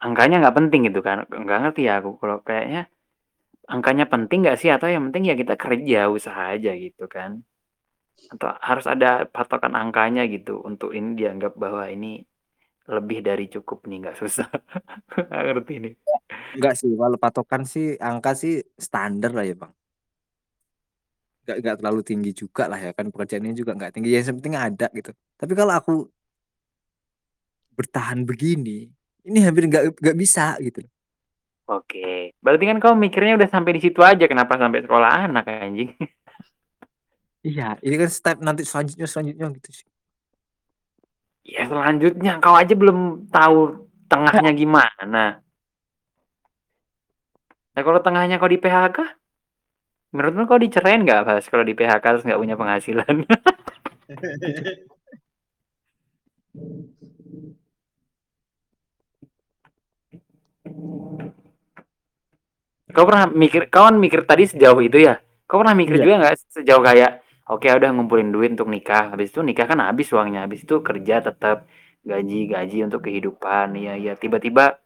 angkanya 0.05 0.35
nggak 0.41 0.57
penting 0.59 0.81
gitu 0.89 0.99
kan, 1.07 1.17
nggak 1.27 1.59
ngerti 1.61 1.81
ya 1.89 1.93
aku 1.99 2.11
kalau 2.21 2.37
kayaknya 2.47 2.81
angkanya 3.73 4.05
penting 4.13 4.39
nggak 4.45 4.57
sih 4.61 4.69
atau 4.75 4.87
yang 4.93 5.03
penting 5.09 5.23
ya 5.31 5.35
kita 5.41 5.55
kerja, 5.63 5.99
usaha 6.17 6.43
aja 6.55 6.71
gitu 6.77 7.05
kan? 7.11 7.43
Atau 8.29 8.53
harus 8.61 8.85
ada 8.85 9.25
patokan 9.25 9.73
angkanya 9.73 10.29
gitu 10.29 10.61
untuk 10.61 10.93
ini 10.93 11.17
dianggap 11.17 11.57
bahwa 11.57 11.89
ini 11.89 12.21
lebih 12.91 13.23
dari 13.23 13.45
cukup 13.47 13.87
nih, 13.87 13.97
nggak 14.03 14.17
susah. 14.19 14.49
Nggak 15.29 15.43
ngerti 15.47 15.73
nih. 15.79 15.93
Enggak 16.57 16.75
sih, 16.75 16.91
kalau 16.97 17.17
patokan 17.21 17.63
sih 17.63 17.95
angka 18.01 18.35
sih 18.35 18.59
standar 18.75 19.31
lah 19.31 19.45
ya, 19.45 19.55
Bang. 19.55 19.71
Nggak 21.45 21.57
nggak 21.61 21.77
terlalu 21.79 22.01
tinggi 22.01 22.31
juga 22.35 22.67
lah 22.67 22.81
ya 22.81 22.91
kan, 22.91 23.07
pekerjaannya 23.13 23.53
juga 23.55 23.77
nggak 23.77 23.93
tinggi, 23.95 24.09
yang 24.11 24.37
penting 24.41 24.57
ada 24.57 24.87
gitu. 24.91 25.13
Tapi 25.37 25.53
kalau 25.55 25.73
aku 25.77 25.93
bertahan 27.77 28.27
begini, 28.27 28.91
ini 29.25 29.39
hampir 29.45 29.69
nggak 29.69 30.01
nggak 30.01 30.17
bisa 30.17 30.57
gitu. 30.59 30.83
Oke, 31.71 32.35
berarti 32.43 32.65
kan 32.67 32.77
kamu 32.83 32.95
mikirnya 33.07 33.39
udah 33.39 33.49
sampai 33.49 33.79
di 33.79 33.81
situ 33.87 34.03
aja, 34.03 34.27
kenapa 34.27 34.59
sampai 34.59 34.83
sekolah 34.83 35.31
anak 35.31 35.47
anjing? 35.47 35.95
Iya, 37.41 37.73
ini 37.81 37.95
kan 37.97 38.09
step 38.13 38.37
nanti 38.37 38.61
selanjutnya 38.61 39.07
selanjutnya 39.09 39.49
gitu 39.57 39.69
sih. 39.73 39.87
Ya 41.41 41.65
selanjutnya, 41.65 42.37
kau 42.37 42.53
aja 42.53 42.73
belum 42.77 43.25
tahu 43.33 43.89
tengahnya 44.05 44.53
gimana. 44.53 45.41
Nah 47.71 47.81
kalau 47.81 47.97
tengahnya 47.97 48.37
kau 48.37 48.45
di 48.51 48.61
PHK? 48.61 49.17
Menurutmu 50.13 50.43
kau 50.45 50.59
dicerain 50.61 51.01
nggak, 51.01 51.23
Bas, 51.23 51.47
kalau 51.49 51.65
di 51.65 51.73
PHK 51.73 52.03
terus 52.03 52.25
nggak 52.27 52.41
punya 52.41 52.55
penghasilan? 52.59 53.15
Kau 62.91 63.07
pernah 63.07 63.23
mikir 63.31 63.71
kau 63.71 63.87
kan 63.87 63.95
mikir 63.95 64.27
tadi 64.27 64.43
sejauh 64.51 64.83
itu 64.83 64.99
ya? 64.99 65.15
Kau 65.47 65.63
pernah 65.63 65.75
mikir 65.75 65.95
Iya. 65.99 66.03
juga 66.03 66.15
nggak 66.27 66.35
sejauh 66.59 66.83
kayak, 66.83 67.11
oke 67.51 67.67
udah 67.79 67.89
ngumpulin 67.95 68.29
duit 68.35 68.49
untuk 68.55 68.69
nikah, 68.75 69.03
habis 69.13 69.29
itu 69.33 69.41
nikah 69.43 69.65
kan 69.71 69.79
habis 69.87 70.07
uangnya, 70.15 70.39
habis 70.45 70.61
itu 70.65 70.75
kerja 70.87 71.15
tetap 71.27 71.57
gaji-gaji 72.09 72.77
untuk 72.87 73.01
kehidupan, 73.05 73.67
iya 73.81 73.93
iya, 74.01 74.13
tiba-tiba 74.17 74.79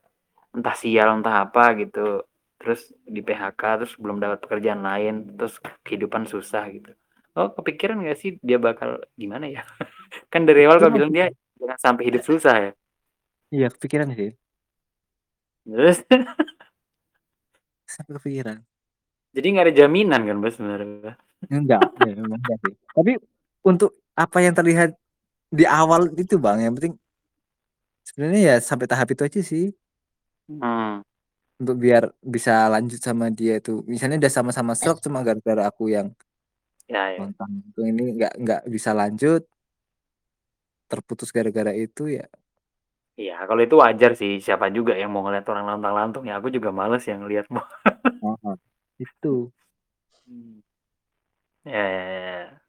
entah 0.56 0.76
sial 0.82 1.10
entah 1.20 1.36
apa 1.46 1.64
gitu, 1.82 2.26
terus 2.60 2.82
di 3.16 3.22
PHK, 3.28 3.62
terus 3.84 3.94
belum 4.04 4.18
dapat 4.24 4.40
pekerjaan 4.44 4.82
lain, 4.90 5.14
terus 5.38 5.56
kehidupan 5.86 6.24
susah 6.34 6.64
gitu. 6.76 6.92
Oh 7.36 7.52
kepikiran 7.52 8.00
nggak 8.00 8.18
sih 8.22 8.32
dia 8.40 8.58
bakal 8.68 9.04
gimana 9.20 9.46
ya? 9.52 9.62
Kan 10.34 10.48
dari 10.48 10.64
awal 10.68 10.80
kau 10.80 10.88
Kepikiran 10.88 10.96
bilang 10.96 11.12
dia 11.12 11.28
jangan 11.60 11.80
sampai 11.86 12.04
hidup 12.08 12.24
susah 12.24 12.56
ya? 12.66 12.72
Iya, 13.54 13.68
kepikiran 13.76 14.08
sih. 14.18 14.32
Terus? 15.66 15.98
Sampai 17.86 18.14
kepikiran. 18.18 18.58
Jadi 19.36 19.48
nggak 19.52 19.66
ada 19.68 19.76
jaminan 19.76 20.22
kan, 20.24 20.38
Bas, 20.40 20.56
sebenarnya? 20.56 21.14
Enggak, 21.52 21.84
ya 22.02 22.12
memang 22.18 22.40
enggak 22.42 22.58
sih. 22.64 22.74
Tapi 22.96 23.12
untuk 23.66 23.92
apa 24.16 24.38
yang 24.42 24.54
terlihat 24.56 24.96
di 25.52 25.66
awal 25.68 26.12
itu, 26.16 26.36
Bang, 26.42 26.62
yang 26.64 26.74
penting 26.78 26.96
sebenarnya 28.06 28.42
ya 28.54 28.56
sampai 28.62 28.86
tahap 28.86 29.08
itu 29.12 29.22
aja 29.26 29.42
sih. 29.42 29.66
Hmm. 30.48 31.02
Untuk 31.58 31.80
biar 31.80 32.12
bisa 32.20 32.68
lanjut 32.68 33.00
sama 33.00 33.32
dia 33.32 33.58
itu, 33.58 33.82
misalnya 33.88 34.22
udah 34.22 34.34
sama-sama 34.34 34.74
sreg 34.76 35.00
cuma 35.02 35.24
gara-gara 35.26 35.66
aku 35.72 35.90
yang 35.90 36.12
Ya 36.86 37.18
ya. 37.18 37.26
lontang-lantung 37.26 37.86
ini 37.90 38.04
nggak 38.14 38.34
nggak 38.46 38.62
bisa 38.70 38.94
lanjut 38.94 39.42
terputus 40.90 41.34
gara-gara 41.34 41.74
itu 41.74 42.22
ya 42.22 42.30
Iya, 43.16 43.48
kalau 43.48 43.64
itu 43.64 43.80
wajar 43.80 44.12
sih, 44.20 44.44
siapa 44.44 44.68
juga 44.76 44.92
yang 44.92 45.08
mau 45.08 45.24
ngeliat 45.24 45.48
orang 45.48 45.80
lontang-lantung 45.80 46.28
ya, 46.28 46.36
aku 46.36 46.52
juga 46.52 46.68
males 46.76 47.00
yang 47.08 47.24
ngeliatmu. 47.24 47.64
Heeh, 48.20 48.56
itu. 49.00 49.48
Mmm. 50.28 50.65
Ya 51.66 51.72
ya 51.72 52.04
ya. 52.20 52.62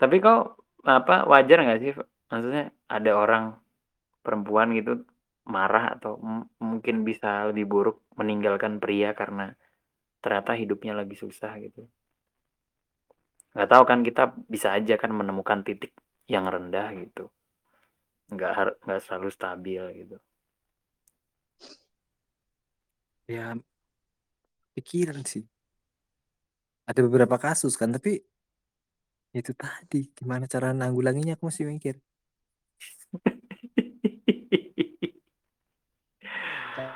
Tapi 0.00 0.16
kau 0.24 0.38
apa 0.84 1.16
wajar 1.32 1.58
nggak 1.64 1.80
sih 1.82 1.92
maksudnya 2.30 2.64
ada 2.96 3.10
orang 3.24 3.44
perempuan 4.24 4.68
gitu 4.78 4.92
marah 5.54 5.84
atau 5.96 6.12
mungkin 6.70 6.96
bisa 7.08 7.30
lebih 7.50 7.66
buruk 7.72 7.96
meninggalkan 8.20 8.74
pria 8.82 9.10
karena 9.20 9.46
ternyata 10.22 10.52
hidupnya 10.62 10.94
lagi 11.00 11.16
susah 11.18 11.52
gitu. 11.64 11.82
Nggak 13.54 13.68
tahu 13.72 13.84
kan 13.90 14.00
kita 14.08 14.22
bisa 14.52 14.68
aja 14.78 14.94
kan 15.02 15.10
menemukan 15.20 15.60
titik 15.66 15.92
yang 16.34 16.44
rendah 16.54 16.86
gitu. 17.02 17.24
Nggak 18.32 18.52
har- 18.56 18.76
nggak 18.84 19.00
selalu 19.04 19.28
stabil 19.36 19.82
gitu. 20.00 20.16
Ya 23.28 23.54
pikiran 24.74 25.22
sih 25.22 25.46
ada 26.84 27.00
beberapa 27.00 27.40
kasus 27.40 27.78
kan 27.78 27.94
tapi 27.94 28.20
itu 29.34 29.50
tadi 29.56 30.12
gimana 30.14 30.44
cara 30.46 30.70
nanggulanginya 30.70 31.34
aku 31.34 31.50
masih 31.50 31.66
mikir 31.66 31.98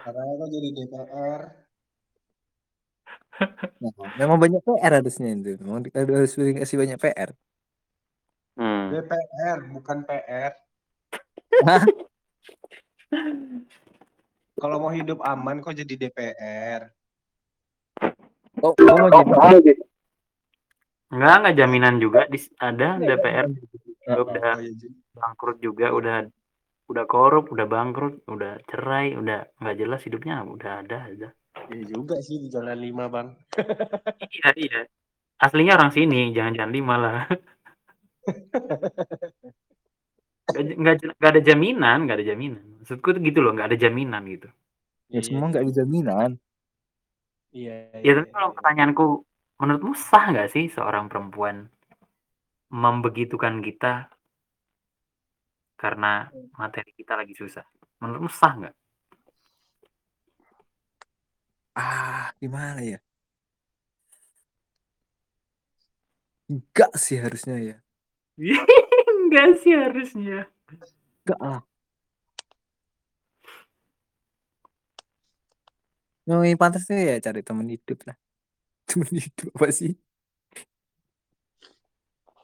Caranya 0.09 0.41
kok 0.41 0.49
jadi 0.49 0.69
DPR. 0.73 1.43
Nah, 3.79 3.93
memang 4.19 4.41
banyak 4.41 4.59
PR 4.64 4.93
harusnya 4.99 5.31
itu 5.31 5.61
memang 5.62 5.87
di- 5.87 5.95
harus 5.95 6.35
dikasih 6.35 6.77
banyak 6.81 6.99
PR 6.99 7.31
hmm. 8.59 8.85
DPR 8.91 9.59
bukan 9.71 9.99
PR. 10.03 10.53
Hah? 11.62 11.83
Kalau 14.59 14.77
mau 14.83 14.91
hidup 14.91 15.23
aman 15.23 15.62
kok 15.62 15.77
jadi 15.79 15.95
DPR. 16.09 16.91
Oh 18.64 18.73
gua 18.75 18.94
mau 18.97 19.09
jadi 19.09 19.73
nggak 21.09 21.35
nggak 21.40 21.55
jaminan 21.57 21.94
juga. 21.97 22.21
Dis- 22.29 22.53
ada 22.61 23.01
DPR 23.01 23.47
juga 23.49 24.21
udah 24.29 24.53
Oh, 24.57 24.61
iya, 24.61 24.73
Ji. 24.77 24.88
bangkrut 25.16 25.59
juga 25.61 25.92
udah 25.92 26.16
udah 26.88 27.05
korup 27.05 27.53
udah 27.53 27.66
bangkrut 27.68 28.25
udah 28.29 28.61
cerai 28.64 29.12
udah 29.16 29.44
nggak 29.61 29.77
jelas 29.77 30.01
hidupnya 30.05 30.40
udah 30.44 30.85
ada 30.85 30.99
ada 31.09 31.29
Iya 31.68 31.85
juga 31.90 32.16
sih 32.23 32.38
di 32.38 32.49
Jalan 32.49 32.79
5, 32.81 33.11
Bang. 33.12 33.35
iya 34.31 34.51
iya. 34.57 34.81
Aslinya 35.42 35.75
orang 35.77 35.90
sini 35.92 36.31
jangan 36.33 36.55
jangan 36.55 36.73
lima 36.73 36.94
lah. 36.97 37.18
Nggak 40.55 41.31
ada 41.35 41.42
jaminan 41.44 42.09
nggak 42.09 42.16
ada 42.23 42.27
jaminan. 42.31 42.64
Maksudku 42.81 43.09
tuh 43.12 43.21
gitu 43.21 43.42
loh 43.44 43.53
nggak 43.53 43.75
ada 43.75 43.79
jaminan 43.79 44.23
gitu. 44.31 44.49
Ya 45.12 45.21
semua 45.21 45.51
nggak 45.53 45.66
ada 45.66 45.73
jaminan 45.83 46.31
Iya. 47.48 47.88
ya 47.96 48.00
iya, 48.04 48.12
tapi 48.20 48.28
kalau 48.28 48.48
iya. 48.52 48.56
pertanyaanku 48.56 49.06
menurutmu 49.58 49.94
sah 49.96 50.24
nggak 50.30 50.48
sih 50.52 50.64
seorang 50.68 51.08
perempuan 51.08 51.66
membegitukan 52.68 53.64
kita 53.64 54.12
karena 55.78 56.28
materi 56.58 56.90
kita 56.92 57.16
lagi 57.16 57.32
susah? 57.32 57.64
Menurutmu 58.02 58.28
sah 58.28 58.52
nggak? 58.52 58.74
Ah 61.78 62.34
gimana 62.37 62.82
ya? 62.82 62.98
Enggak 66.48 66.92
sih 66.96 67.16
harusnya 67.16 67.56
ya. 67.61 67.76
Enggak 69.14 69.48
sih 69.61 69.72
harusnya. 69.72 70.48
Enggak 71.24 71.40
lah 71.40 71.67
yang 76.29 76.45
paling 76.45 76.61
pantas 76.61 76.85
tuh 76.85 76.97
ya 77.01 77.17
cari 77.25 77.41
teman 77.41 77.69
hidup 77.73 77.99
lah 78.05 78.17
teman 78.91 79.12
hidup 79.17 79.49
apa 79.57 79.69
sih 79.73 79.93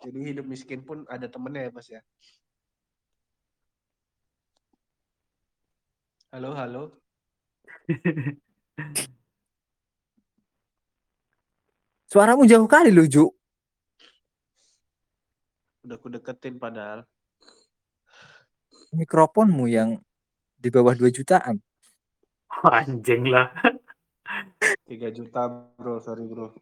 Jadi 0.04 0.20
hidup 0.36 0.46
miskin 0.48 0.84
pun 0.84 1.08
ada 1.08 1.26
temennya 1.32 1.68
ya, 1.68 1.72
Mas 1.72 1.88
ya. 1.88 2.00
Halo, 6.32 6.52
halo. 6.56 6.82
suaramu 12.12 12.44
jauh 12.48 12.68
kali 12.70 12.90
loh 12.94 13.06
Ju 13.08 13.28
Udah 15.84 15.96
ku 16.00 16.08
deketin 16.08 16.56
padahal. 16.56 17.04
mikrofonmu 18.94 19.66
yang 19.68 19.98
di 20.56 20.68
bawah 20.70 20.94
2 20.96 21.10
jutaan 21.12 21.58
anjing 22.78 23.28
lah 23.28 23.50
3 24.86 25.10
juta, 25.10 25.42
Bro. 25.76 26.00
Sorry, 26.00 26.24
Bro. 26.26 26.54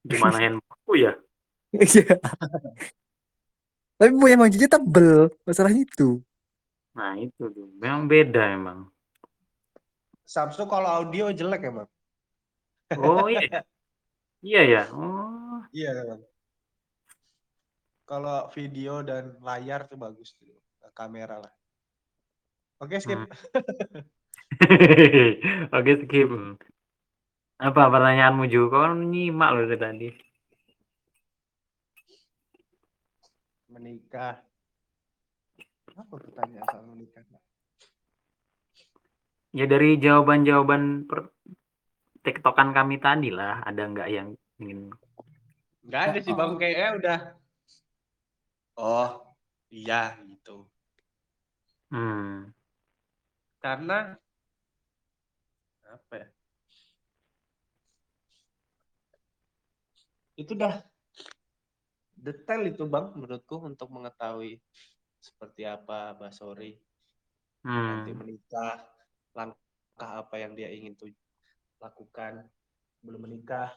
gimana 0.00 0.36
handphoneku 0.40 0.92
ya 0.96 1.12
Iya. 1.70 2.16
Tapi 3.94 4.10
bu 4.16 4.24
emang 4.26 4.48
jujur 4.48 4.64
tebel 4.66 5.28
masalah 5.44 5.70
itu. 5.70 6.18
nah 6.90 7.14
itu 7.14 7.46
tuh 7.52 7.68
memang 7.78 8.08
beda 8.10 8.42
emang 8.56 8.88
Samsung 10.24 10.66
kalau 10.66 10.88
audio 10.88 11.30
jelek 11.30 11.62
ya, 11.62 11.72
Bang? 11.74 11.90
oh 12.98 13.28
iya 13.28 13.40
ya? 13.46 13.60
iya 14.50 14.62
ya 14.64 14.82
oh 14.90 15.62
Iya, 15.70 15.90
Bang. 16.02 16.22
Kalau 18.08 18.50
video 18.50 19.06
dan 19.06 19.38
layar 19.38 19.86
tuh 19.86 19.94
bagus 19.94 20.34
tuh. 20.34 20.50
Kamera 20.90 21.38
lah. 21.38 21.52
Oke, 22.82 22.98
skip. 22.98 23.14
Hmm. 23.14 23.30
oke 25.76 25.92
skip 26.02 26.26
apa 27.60 27.82
pertanyaanmu 27.92 28.44
juga 28.48 28.66
kau 28.72 28.82
kan 28.88 28.92
nyimak 29.12 29.50
loh 29.52 29.64
dari 29.68 29.80
tadi 29.84 30.08
Menikah. 33.70 34.42
Apa 35.94 36.02
pertanyaan 36.10 36.66
soal 36.66 36.84
menikah? 36.90 37.22
ya 39.50 39.66
dari 39.66 39.98
jawaban-jawaban 39.98 41.10
per 41.10 41.34
tektokan 42.22 42.70
kami 42.70 43.02
tadi 43.02 43.34
lah 43.34 43.62
ada 43.66 43.82
nggak 43.82 44.08
yang 44.10 44.28
ingin 44.62 44.94
Enggak 45.80 46.02
ada 46.12 46.18
sih, 46.20 46.34
Bang. 46.36 46.60
Kayaknya 46.60 46.88
udah. 47.00 47.18
Oh, 48.78 49.10
iya 49.72 50.14
gitu. 50.28 50.68
hmm 51.90 52.52
Karena 53.60 54.14
apa 55.90 56.14
ya? 56.14 56.28
Itu 60.40 60.56
dah. 60.56 60.80
Detail 62.16 62.72
itu 62.72 62.88
bang 62.88 63.12
menurutku 63.12 63.60
untuk 63.60 63.92
mengetahui 63.92 64.60
seperti 65.20 65.68
apa 65.68 66.16
Basori 66.16 66.80
nanti 67.60 68.12
hmm. 68.16 68.20
menikah 68.24 68.80
langkah 69.36 70.24
apa 70.24 70.40
yang 70.40 70.56
dia 70.56 70.72
ingin 70.72 70.96
tuh 70.96 71.12
lakukan 71.76 72.48
belum 73.04 73.28
menikah. 73.28 73.68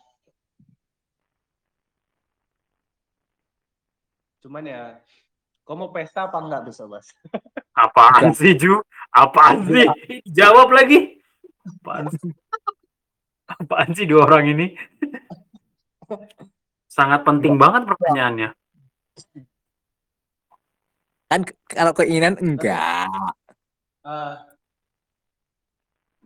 Cuman 4.39 4.63
ya 4.67 5.03
kau 5.67 5.75
mau 5.75 5.91
pesta 5.91 6.27
apa 6.27 6.39
enggak 6.39 6.67
besok 6.67 6.99
mas 6.99 7.07
apaan 7.83 8.35
sih 8.35 8.55
Ju? 8.55 8.83
Apaan 9.15 9.67
sih? 9.67 9.87
Jawab 10.27 10.75
lagi. 10.75 11.19
Apaan 11.63 12.11
sih? 12.11 12.31
apaan 13.47 13.91
sih 13.93 14.05
dua 14.07 14.25
orang 14.25 14.55
ini 14.55 14.67
sangat 16.93 17.25
penting 17.25 17.57
banget 17.57 17.89
pertanyaannya 17.89 18.49
Kan 21.25 21.41
kalau 21.65 21.97
keinginan 21.97 22.37
enggak. 22.37 23.09
Eh, 24.05 24.37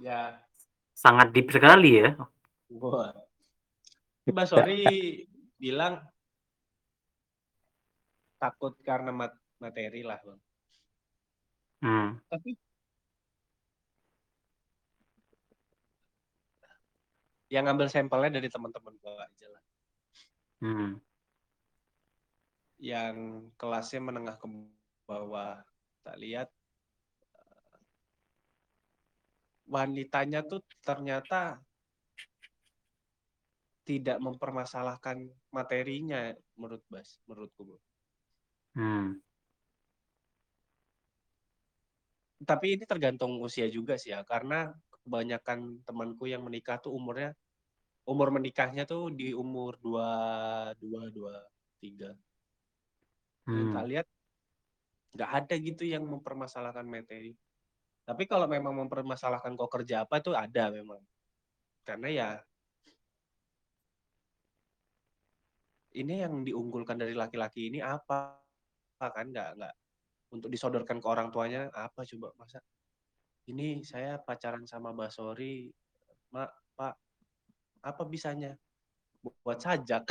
ya 0.03 0.35
sangat 0.91 1.31
deep 1.31 1.47
sekali 1.47 2.03
ya 2.03 2.19
Wah. 2.75 3.15
Mbak 4.27 4.43
Sori 4.43 4.83
bilang 5.55 6.03
takut 8.35 8.75
karena 8.83 9.15
mat- 9.15 9.39
materi 9.63 10.03
lah, 10.03 10.19
Bang. 10.19 10.39
hmm. 11.79 12.09
Tapi 12.27 12.51
yang 17.47 17.71
ngambil 17.71 17.87
sampelnya 17.87 18.35
dari 18.43 18.51
teman-teman 18.51 18.99
gua 18.99 19.23
aja 19.23 19.47
lah. 19.47 19.63
Hmm. 20.63 20.97
Yang 22.77 23.15
kelasnya 23.57 24.01
menengah 24.01 24.37
ke 24.37 24.47
bawah. 25.05 25.61
Tak 26.01 26.17
lihat 26.17 26.49
wanitanya 29.67 30.41
tuh 30.47 30.63
ternyata 30.81 31.59
tidak 33.87 34.19
mempermasalahkan 34.19 35.31
materinya 35.51 36.35
menurut 36.59 36.83
Bas, 36.91 37.23
menurutku. 37.23 37.61
Bro. 37.63 37.79
Hmm. 38.75 39.19
Tapi 42.43 42.77
ini 42.77 42.83
tergantung 42.83 43.39
usia 43.39 43.65
juga 43.71 43.95
sih 43.95 44.11
ya, 44.11 44.27
karena 44.27 44.69
kebanyakan 45.07 45.81
temanku 45.87 46.27
yang 46.27 46.43
menikah 46.43 46.77
tuh 46.83 46.91
umurnya 46.93 47.31
umur 48.07 48.31
menikahnya 48.31 48.87
tuh 48.87 49.11
di 49.11 49.35
umur 49.35 49.75
2 49.83 50.73
2 50.79 51.11
2 51.11 51.35
3. 51.83 52.15
Dan 53.47 53.67
Hmm. 53.67 53.71
tak 53.75 53.85
lihat 53.87 54.07
nggak 55.15 55.31
ada 55.43 55.55
gitu 55.59 55.83
yang 55.87 56.03
mempermasalahkan 56.07 56.83
materi. 56.87 57.35
Tapi 58.07 58.23
kalau 58.27 58.47
memang 58.47 58.75
mempermasalahkan 58.87 59.55
kok 59.59 59.71
kerja 59.71 60.07
apa 60.07 60.19
itu 60.23 60.31
ada 60.31 60.71
memang. 60.71 61.03
Karena 61.83 62.07
ya 62.11 62.29
ini 65.95 66.23
yang 66.23 66.43
diunggulkan 66.47 66.95
dari 66.99 67.17
laki-laki 67.17 67.67
ini 67.71 67.79
apa? 67.83 68.39
Kan? 68.99 69.31
Nggak 69.31 69.49
nggak. 69.59 69.75
Untuk 70.35 70.49
disodorkan 70.51 70.99
ke 71.03 71.07
orang 71.07 71.27
tuanya 71.31 71.71
apa 71.75 72.03
coba? 72.03 72.31
Masa 72.39 72.59
ini 73.47 73.81
saya 73.83 74.19
pacaran 74.19 74.67
sama 74.67 74.91
Mbak 74.91 75.11
Sori 75.11 75.71
mak 76.35 76.51
apa 77.87 78.03
bisanya 78.03 78.59
buat 79.23 79.59
sajak 79.59 80.03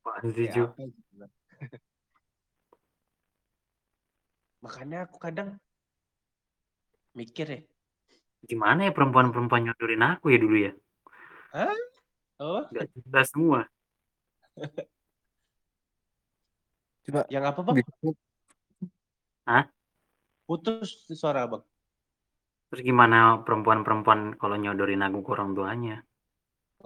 apa 0.00 0.12
gitu 0.32 0.64
kan. 0.76 0.88
makanya 4.64 4.98
aku 5.04 5.16
kadang 5.20 5.56
mikir 7.12 7.46
ya 7.48 7.60
Gimana 8.40 8.88
ya 8.88 8.92
perempuan-perempuan 8.96 9.68
nyodorin 9.68 10.00
aku 10.00 10.32
ya 10.32 10.38
dulu 10.40 10.56
ya? 10.56 10.72
Hah? 11.52 11.76
oh 12.40 12.64
Nggak 12.72 12.88
jelas 12.96 13.28
semua. 13.28 13.60
Coba 17.04 17.20
yang 17.28 17.44
apa 17.44 17.60
bang 17.60 17.76
di- 17.84 18.16
putus 20.48 21.04
suara 21.12 21.44
bang 21.44 21.62
Terus 22.70 22.82
gimana 22.86 23.42
perempuan-perempuan 23.42 24.38
kalau 24.38 24.54
nyodorin 24.54 25.02
aku 25.02 25.26
ke 25.26 25.30
orang 25.34 25.50
tuanya? 25.58 25.96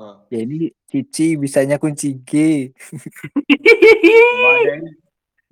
oh. 0.00 0.24
ya 0.32 0.40
ini 0.42 0.72
Cici 0.88 1.36
bisanya 1.36 1.76
kunci 1.76 2.24
G. 2.24 2.32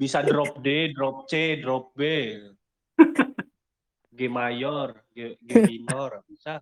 Bisa 0.00 0.18
drop 0.24 0.58
D, 0.64 0.90
drop 0.90 1.30
C, 1.30 1.62
drop 1.62 1.94
B. 1.94 2.02
G 4.12 4.18
mayor, 4.26 4.98
G, 5.14 5.38
G 5.38 5.50
minor, 5.62 6.26
bisa. 6.26 6.58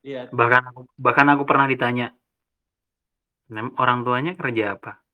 Iya, 0.00 0.32
bahkan 0.32 0.64
aku, 0.72 0.80
bahkan 0.96 1.28
aku 1.28 1.44
pernah 1.44 1.68
ditanya 1.68 2.16
"Mem, 3.52 3.76
orang 3.76 4.00
tuanya 4.00 4.32
kerja 4.32 4.80
apa 4.80 5.04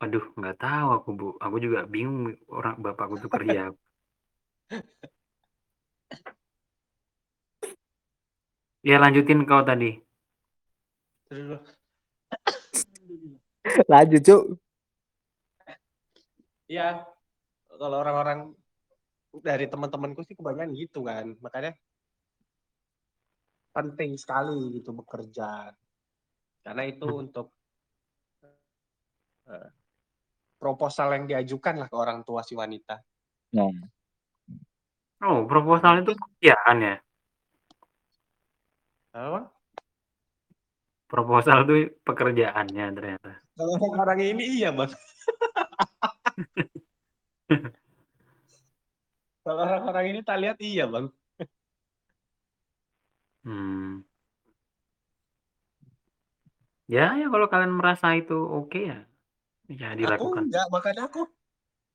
aduh 0.00 0.22
nggak 0.38 0.56
tahu 0.56 0.88
aku 0.96 1.08
bu 1.12 1.26
aku 1.36 1.56
juga 1.60 1.84
bingung 1.84 2.32
orang 2.48 2.78
bapakku 2.78 3.20
tuh 3.20 3.28
kerja 3.28 3.74
apa 3.74 3.80
ya 8.80 8.96
lanjutin 8.96 9.44
kau 9.44 9.60
tadi. 9.64 10.00
Terus 11.28 11.60
Lanjut, 13.86 14.22
Cuk. 14.24 14.42
Iya, 16.70 17.04
kalau 17.68 17.96
orang-orang 17.98 18.54
dari 19.42 19.66
teman-temanku 19.66 20.22
sih 20.26 20.34
kebanyakan 20.38 20.74
gitu 20.74 21.06
kan, 21.06 21.34
makanya 21.42 21.74
penting 23.70 24.18
sekali 24.18 24.80
gitu 24.80 24.90
bekerja, 24.94 25.70
karena 26.62 26.82
itu 26.86 27.06
Hmm. 27.06 27.22
untuk 27.26 27.46
eh, 29.50 29.70
proposal 30.58 31.14
yang 31.14 31.24
diajukan 31.26 31.74
lah 31.78 31.88
ke 31.90 31.96
orang 31.98 32.22
tua 32.22 32.42
si 32.46 32.54
wanita. 32.54 33.02
Nah, 33.54 33.70
oh 35.26 35.42
proposal 35.46 36.06
itu 36.06 36.14
pekerjaan 36.14 36.76
ya 36.80 36.96
Apa, 39.10 39.50
proposal 41.10 41.66
itu 41.66 41.90
pekerjaannya 42.06 42.86
ternyata 42.94 43.42
Kalau 43.58 43.74
sekarang 43.82 44.20
ini 44.22 44.44
iya 44.62 44.70
bang. 44.70 44.90
Kalau 49.44 49.60
orang-orang 49.66 50.04
ini 50.14 50.20
tak 50.22 50.38
lihat 50.38 50.58
iya 50.62 50.86
bang. 50.86 51.10
hmm. 53.42 54.06
ya 56.86 57.18
ya 57.18 57.26
kalau 57.26 57.46
kalian 57.50 57.74
merasa 57.74 58.14
itu 58.14 58.38
oke 58.38 58.78
ya 58.78 58.98
ya 59.66 59.94
Aku 59.94 59.98
dilakukan 59.98 60.46
enggak, 60.46 60.66
makanya 60.70 61.02
aku. 61.10 61.22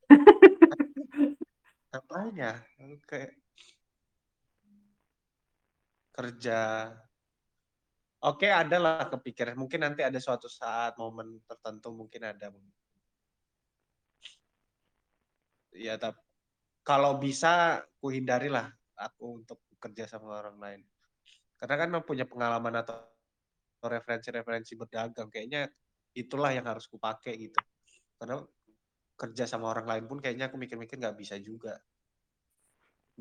Ngapain 1.92 2.36
ya? 2.36 2.54
Aku 2.80 2.96
kayak 3.08 3.32
kerja. 6.16 6.60
Oke, 8.26 8.50
ada 8.50 8.82
lah 8.82 9.06
kepikiran. 9.06 9.54
Mungkin 9.54 9.86
nanti 9.86 10.02
ada 10.02 10.18
suatu 10.18 10.50
saat 10.50 10.98
momen 10.98 11.46
tertentu 11.46 11.94
mungkin 11.94 12.26
ada. 12.26 12.50
Ya, 15.70 15.94
tapi 16.02 16.18
kalau 16.82 17.22
bisa 17.22 17.86
ku 18.02 18.10
hindarilah 18.10 18.74
aku 18.98 19.46
untuk 19.46 19.62
bekerja 19.70 20.10
sama 20.10 20.42
orang 20.42 20.58
lain. 20.58 20.82
Karena 21.54 21.76
kan 21.86 21.90
punya 22.02 22.26
pengalaman 22.26 22.82
atau 22.82 22.98
referensi-referensi 23.86 24.74
berdagang 24.74 25.30
kayaknya 25.30 25.70
itulah 26.18 26.50
yang 26.50 26.66
harus 26.66 26.90
ku 26.90 26.98
pakai 26.98 27.38
gitu. 27.38 27.62
Karena 28.18 28.42
kerja 29.16 29.46
sama 29.46 29.70
orang 29.70 29.86
lain 29.86 30.04
pun 30.10 30.18
kayaknya 30.18 30.50
aku 30.50 30.58
mikir-mikir 30.58 30.98
nggak 30.98 31.14
bisa 31.14 31.38
juga. 31.38 31.78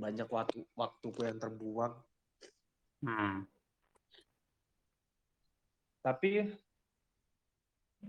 Banyak 0.00 0.32
waktu 0.32 0.64
waktuku 0.72 1.28
yang 1.28 1.36
terbuang. 1.36 1.92
hmm. 3.05 3.53
Tapi 6.05 6.44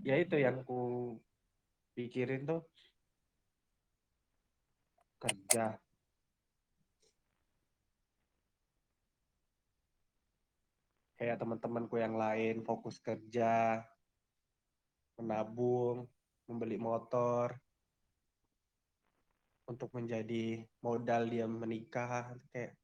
ya 0.04 0.20
itu 0.20 0.36
yang 0.36 0.60
ku 0.68 1.16
pikirin 1.96 2.44
tuh 2.44 2.60
kerja. 5.16 5.80
Kayak 11.16 11.40
teman-temanku 11.40 11.96
yang 11.96 12.20
lain 12.20 12.60
fokus 12.60 13.00
kerja, 13.00 13.80
menabung, 15.16 16.04
membeli 16.44 16.76
motor 16.76 17.56
untuk 19.64 19.88
menjadi 19.96 20.60
modal 20.84 21.24
dia 21.32 21.48
menikah 21.48 22.36
kayak 22.52 22.76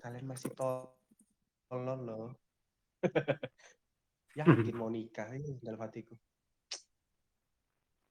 kalian 0.00 0.24
masih 0.24 0.48
tolol 0.56 2.00
loh. 2.00 2.32
Yakin 4.38 4.76
mau 4.76 4.90
nikah 4.90 5.28
ini 5.34 5.58
dalam 5.60 5.80
hatiku. 5.82 6.14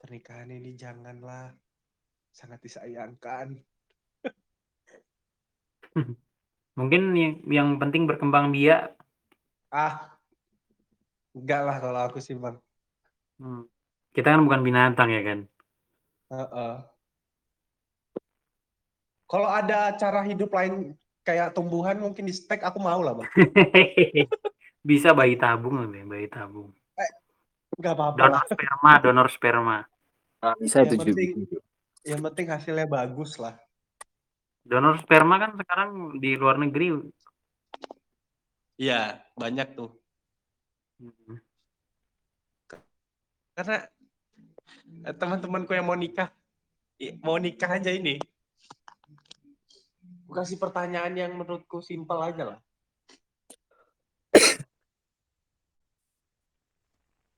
Pernikahan 0.00 0.52
ini 0.52 0.76
janganlah 0.76 1.52
sangat 2.32 2.60
disayangkan. 2.64 3.56
mungkin 6.78 7.12
yang, 7.18 7.34
yang 7.50 7.68
penting 7.82 8.06
berkembang 8.06 8.54
biak 8.54 8.94
Ah, 9.70 10.18
enggak 11.30 11.62
lah 11.62 11.76
kalau 11.78 12.00
aku 12.10 12.18
sih 12.18 12.34
bang. 12.34 12.58
Hmm. 13.38 13.62
Kita 14.10 14.34
kan 14.34 14.42
bukan 14.42 14.66
binatang 14.66 15.14
ya 15.14 15.22
kan? 15.22 15.38
Heeh. 16.34 16.74
Kalau 19.30 19.46
ada 19.46 19.94
cara 19.94 20.26
hidup 20.26 20.50
lain 20.50 20.98
kayak 21.22 21.54
tumbuhan 21.54 22.02
mungkin 22.02 22.26
di 22.26 22.34
stek 22.34 22.66
aku 22.66 22.82
mau 22.82 22.98
lah 22.98 23.14
bang. 23.14 23.30
Bisa 24.80 25.12
bayi 25.12 25.36
tabung 25.36 25.84
nih, 25.92 26.04
bayi 26.08 26.26
tabung. 26.28 26.72
Enggak 27.76 27.94
apa-apa 27.96 28.16
Donor 28.16 28.32
lah. 28.36 28.44
sperma, 28.48 28.92
donor 29.00 29.28
sperma. 29.32 29.78
Nah, 30.40 30.54
bisa 30.56 30.82
Yang 30.82 30.88
itu 30.88 30.94
juga. 30.96 31.04
penting, 31.04 31.30
yang 32.04 32.20
penting 32.24 32.46
hasilnya 32.48 32.86
bagus 32.88 33.36
lah. 33.36 33.54
Donor 34.64 35.00
sperma 35.00 35.36
kan 35.40 35.52
sekarang 35.56 36.20
di 36.20 36.36
luar 36.36 36.60
negeri. 36.60 36.96
Iya, 38.80 39.20
banyak 39.36 39.68
tuh. 39.76 39.92
Hmm. 41.00 41.36
Karena 43.56 43.76
eh, 45.04 45.14
teman-temanku 45.16 45.72
yang 45.76 45.84
mau 45.88 45.96
nikah, 45.96 46.32
mau 47.20 47.36
nikah 47.36 47.76
aja 47.76 47.92
ini. 47.92 48.16
Kasih 50.30 50.56
pertanyaan 50.60 51.12
yang 51.16 51.32
menurutku 51.36 51.80
simpel 51.84 52.20
aja 52.24 52.56
lah. 52.56 52.58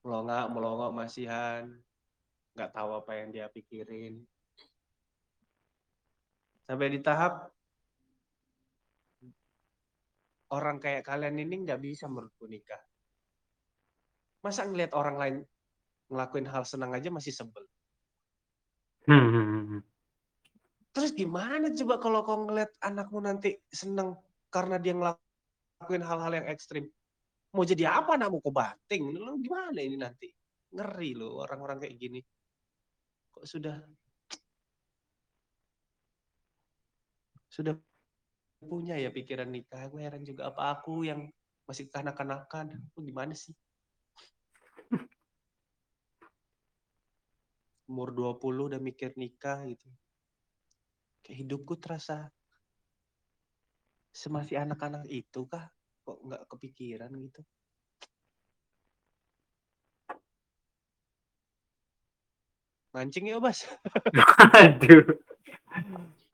Melongak, 0.03 0.47
melongok 0.51 0.91
masihan. 0.91 1.71
Nggak 2.59 2.71
tahu 2.75 2.91
apa 2.99 3.13
yang 3.17 3.29
dia 3.31 3.47
pikirin. 3.49 4.23
Sampai 6.67 6.89
di 6.91 7.01
tahap 7.03 7.51
orang 10.53 10.77
kayak 10.79 11.09
kalian 11.09 11.41
ini 11.41 11.65
nggak 11.65 11.81
bisa 11.81 12.07
menurutku 12.07 12.45
nikah. 12.45 12.81
Masa 14.45 14.69
ngelihat 14.69 14.93
orang 14.93 15.17
lain 15.17 15.37
ngelakuin 16.13 16.47
hal 16.51 16.67
senang 16.69 16.93
aja 16.93 17.09
masih 17.09 17.33
sebel. 17.33 17.65
Hmm, 19.09 19.27
hmm, 19.33 19.47
hmm. 19.47 19.83
Terus 20.93 21.11
gimana 21.17 21.73
coba 21.73 21.95
kalau 21.99 22.21
kau 22.23 22.39
ngeliat 22.45 22.71
anakmu 22.85 23.25
nanti 23.25 23.57
seneng 23.73 24.13
karena 24.53 24.77
dia 24.77 24.93
ngelakuin 24.93 26.05
hal-hal 26.05 26.33
yang 26.37 26.47
ekstrim? 26.53 26.85
Mau 27.53 27.69
jadi 27.69 27.85
apa 27.85 28.17
anakmu 28.17 28.41
kau 28.41 28.49
banting? 28.49 29.13
Lu 29.13 29.37
gimana 29.37 29.77
ini 29.85 30.01
nanti? 30.01 30.33
Ngeri 30.73 31.13
loh 31.13 31.45
orang-orang 31.45 31.85
kayak 31.85 31.97
gini. 32.01 32.21
kok 33.33 33.49
sudah 33.49 33.81
sudah 37.49 37.73
punya 38.61 38.97
ya 38.97 39.13
pikiran 39.13 39.53
nikah. 39.53 39.85
Gue 39.93 40.01
heran 40.05 40.25
juga 40.25 40.49
apa 40.49 40.81
aku 40.81 41.05
yang 41.05 41.29
masih 41.69 41.93
kanak-kanakan. 41.93 42.73
Aku 42.93 43.05
gimana 43.05 43.37
sih? 43.37 43.53
Umur 47.93 48.17
20 48.17 48.73
udah 48.73 48.81
mikir 48.81 49.13
nikah 49.21 49.69
gitu. 49.69 49.89
Kayak 51.21 51.39
hidupku 51.45 51.77
terasa 51.77 52.33
semasih 54.17 54.65
anak-anak 54.65 55.05
itu 55.13 55.45
kah? 55.45 55.69
Kok 56.03 56.19
nggak 56.27 56.43
kepikiran 56.51 57.11
gitu? 57.15 57.41
Mancing 62.93 63.25
ya, 63.33 63.41
Bas? 63.41 63.65
Aduh. 64.61 65.17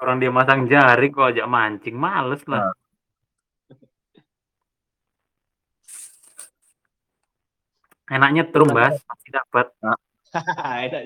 Orang 0.02 0.18
dia 0.18 0.30
masang 0.30 0.66
jaring 0.66 1.10
kok 1.14 1.30
ajak 1.30 1.46
mancing, 1.46 1.94
males 1.94 2.42
lah. 2.50 2.74
Enaknya 8.08 8.48
trum, 8.48 8.72
Bas, 8.72 8.98
pasti 9.04 9.28
dapat. 9.30 9.66
Enak. 10.86 11.02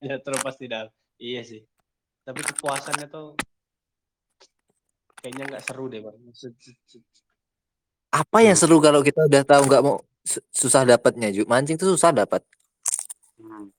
Ya 0.00 0.16
terus 0.22 0.40
pasti 0.40 0.64
dah. 0.70 0.88
Iya 1.18 1.42
sih. 1.44 1.60
Tapi 2.24 2.40
kepuasannya 2.40 3.06
tuh 3.10 3.36
kayaknya 5.20 5.44
nggak 5.48 5.64
seru 5.64 5.92
deh, 5.92 6.00
Bang. 6.00 6.16
Apa 8.14 8.46
yang 8.46 8.54
seru 8.54 8.78
kalau 8.78 9.02
kita 9.02 9.26
udah 9.26 9.42
tahu 9.42 9.66
nggak 9.66 9.82
mau 9.82 9.98
su- 10.22 10.46
susah 10.54 10.86
dapatnya, 10.86 11.34
Ju? 11.34 11.42
Mancing 11.50 11.74
tuh 11.74 11.98
susah 11.98 12.14
dapat. 12.14 12.46
Hmm. 13.42 13.74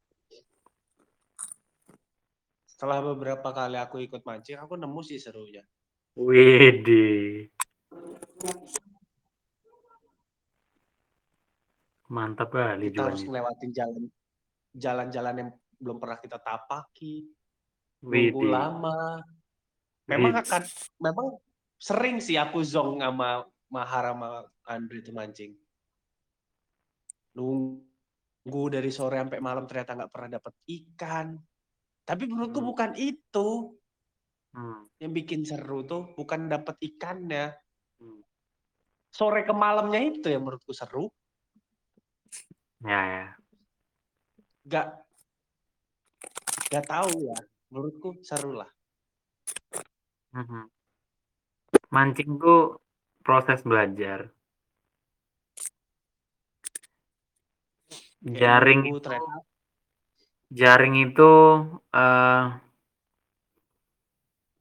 Setelah 2.68 3.00
beberapa 3.00 3.56
kali 3.56 3.80
aku 3.80 4.04
ikut 4.04 4.28
mancing, 4.28 4.60
aku 4.60 4.76
nemu 4.76 5.00
sih 5.08 5.16
serunya. 5.24 5.64
Widih. 6.20 7.48
Mantap 12.12 12.52
kali 12.52 12.92
Kita 12.92 13.08
harus 13.08 13.24
ngelewatin 13.24 13.72
jalan 13.72 14.04
jalan-jalan 14.76 15.36
yang 15.40 15.50
belum 15.80 15.98
pernah 16.04 16.20
kita 16.20 16.44
tapaki, 16.44 17.24
nunggu 18.04 18.36
Widih. 18.36 18.52
lama. 18.52 19.24
Memang 20.12 20.36
Widih. 20.36 20.44
akan, 20.44 20.62
memang 21.00 21.28
sering 21.80 22.20
sih 22.20 22.36
aku 22.36 22.60
zong 22.68 23.00
sama 23.00 23.48
Mahar 23.76 24.16
sama 24.16 24.48
Andre 24.72 25.04
itu 25.04 25.12
mancing. 25.12 25.52
Nunggu 27.36 28.64
dari 28.72 28.88
sore 28.96 29.20
sampai 29.20 29.44
malam 29.44 29.68
ternyata 29.68 30.00
nggak 30.00 30.12
pernah 30.16 30.30
dapat 30.40 30.54
ikan. 30.64 31.36
Tapi 32.06 32.24
menurutku 32.32 32.64
Hmm. 32.64 32.70
bukan 32.72 32.92
itu 32.96 33.50
Hmm. 34.56 34.88
yang 35.04 35.12
bikin 35.12 35.44
seru 35.44 35.84
tuh, 35.84 36.16
bukan 36.16 36.48
dapat 36.48 36.80
ikannya. 36.80 37.52
Hmm. 38.00 38.24
Sore 39.12 39.44
ke 39.44 39.52
malamnya 39.52 40.00
itu 40.00 40.32
yang 40.32 40.48
menurutku 40.48 40.72
seru. 40.72 41.12
Ya, 42.80 43.02
ya. 43.04 43.28
Gak, 44.64 44.88
gak 46.72 46.86
tahu 46.88 47.12
ya. 47.28 47.38
Menurutku 47.68 48.10
seru 48.24 48.56
lah. 48.56 48.70
Mhm. 50.36 50.72
Mancing 51.92 52.32
tuh 52.40 52.80
proses 53.26 53.66
belajar. 53.66 54.30
Jaring 58.22 58.90
itu, 58.90 58.98
ternyata 59.02 59.42
jaring 60.54 60.96
itu 61.10 61.32
eh 61.94 62.46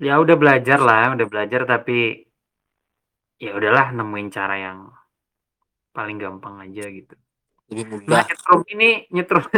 ya 0.00 0.14
udah 0.20 0.36
belajar 0.40 0.78
lah, 0.80 1.12
udah 1.16 1.26
belajar 1.28 1.60
tapi 1.68 2.24
ya 3.40 3.52
udahlah 3.52 3.92
nemuin 3.92 4.28
cara 4.32 4.56
yang 4.56 4.78
paling 5.92 6.16
gampang 6.18 6.58
aja 6.64 6.84
gitu. 6.88 7.14
Lebih 7.72 8.04
Nah, 8.08 8.24
nyetrum 8.24 8.60
ini 8.72 8.90
nyetrum 9.12 9.44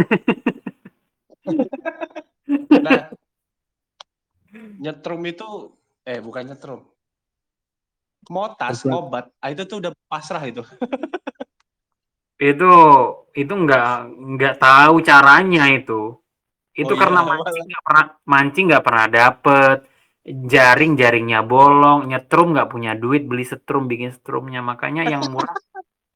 Nah, 2.86 3.10
nyetrum 4.82 5.22
itu 5.26 5.48
eh 6.06 6.22
bukan 6.22 6.44
nyetrum. 6.54 6.95
Motas, 8.28 8.82
Apa? 8.82 8.88
ngobat. 8.90 9.24
Ah, 9.38 9.50
itu 9.54 9.62
tuh 9.64 9.78
udah 9.82 9.92
pasrah 10.10 10.42
itu. 10.44 10.62
itu 12.50 12.72
itu 13.32 13.52
nggak 13.52 13.86
nggak 14.36 14.54
tahu 14.60 14.94
caranya 15.00 15.70
itu. 15.72 16.16
Itu 16.76 16.92
Oh 16.92 16.98
karena 17.00 17.24
iya, 17.24 17.28
mancing 17.32 17.64
nggak 17.72 17.84
pernah 17.86 18.04
mancing 18.28 18.64
nggak 18.68 18.84
pernah 18.84 19.06
dapet 19.08 19.78
jaring 20.26 20.98
jaringnya 20.98 21.40
bolong 21.46 22.10
nyetrum 22.10 22.50
nggak 22.50 22.68
punya 22.68 22.98
duit 22.98 23.22
beli 23.30 23.46
setrum 23.46 23.86
bikin 23.86 24.10
setrumnya 24.10 24.58
makanya 24.58 25.06
yang 25.06 25.22
murah 25.30 25.54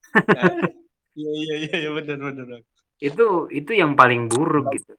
Iya 1.15 1.31
iya 1.31 1.55
iya 1.63 1.75
iya, 1.87 1.91
benar 1.95 2.19
benar. 2.19 2.61
itu 2.99 3.47
itu 3.55 3.71
yang 3.71 3.95
paling 3.95 4.27
buruk 4.27 4.75
gitu 4.75 4.99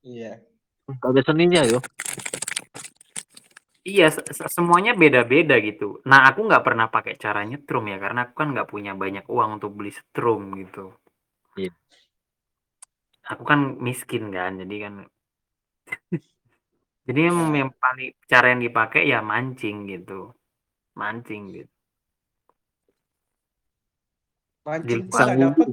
Iya. 0.00 0.40
Gak 0.88 1.10
ada 1.12 1.22
seninya, 1.22 1.60
yo. 1.68 1.78
Iya 3.86 4.12
se- 4.12 4.26
se- 4.28 4.52
semuanya 4.52 4.92
beda-beda 4.92 5.56
gitu 5.60 6.00
nah 6.04 6.28
aku 6.28 6.44
nggak 6.48 6.64
pernah 6.66 6.86
pakai 6.92 7.14
cara 7.16 7.40
nyetrum 7.44 7.84
ya 7.92 7.96
karena 7.96 8.28
aku 8.28 8.34
kan 8.40 8.48
nggak 8.52 8.68
punya 8.68 8.92
banyak 8.96 9.24
uang 9.28 9.60
untuk 9.60 9.72
beli 9.76 9.92
setrum 9.94 10.54
gitu 10.60 10.92
Iya. 11.58 11.72
aku 13.26 13.42
kan 13.44 13.60
miskin 13.80 14.30
kan 14.30 14.56
jadi 14.60 14.76
kan 14.88 14.94
jadi 17.06 17.20
yang, 17.28 17.38
yang 17.56 17.70
paling 17.74 18.10
cara 18.30 18.46
yang 18.54 18.62
dipakai 18.62 19.02
ya 19.08 19.18
mancing 19.20 19.88
gitu 19.90 20.30
mancing 20.94 21.44
gitu 21.56 21.72
Mancing 24.60 25.08
tuh 25.08 25.16
nggak 25.18 25.40
dapet. 25.40 25.66
bumbu. 25.66 25.72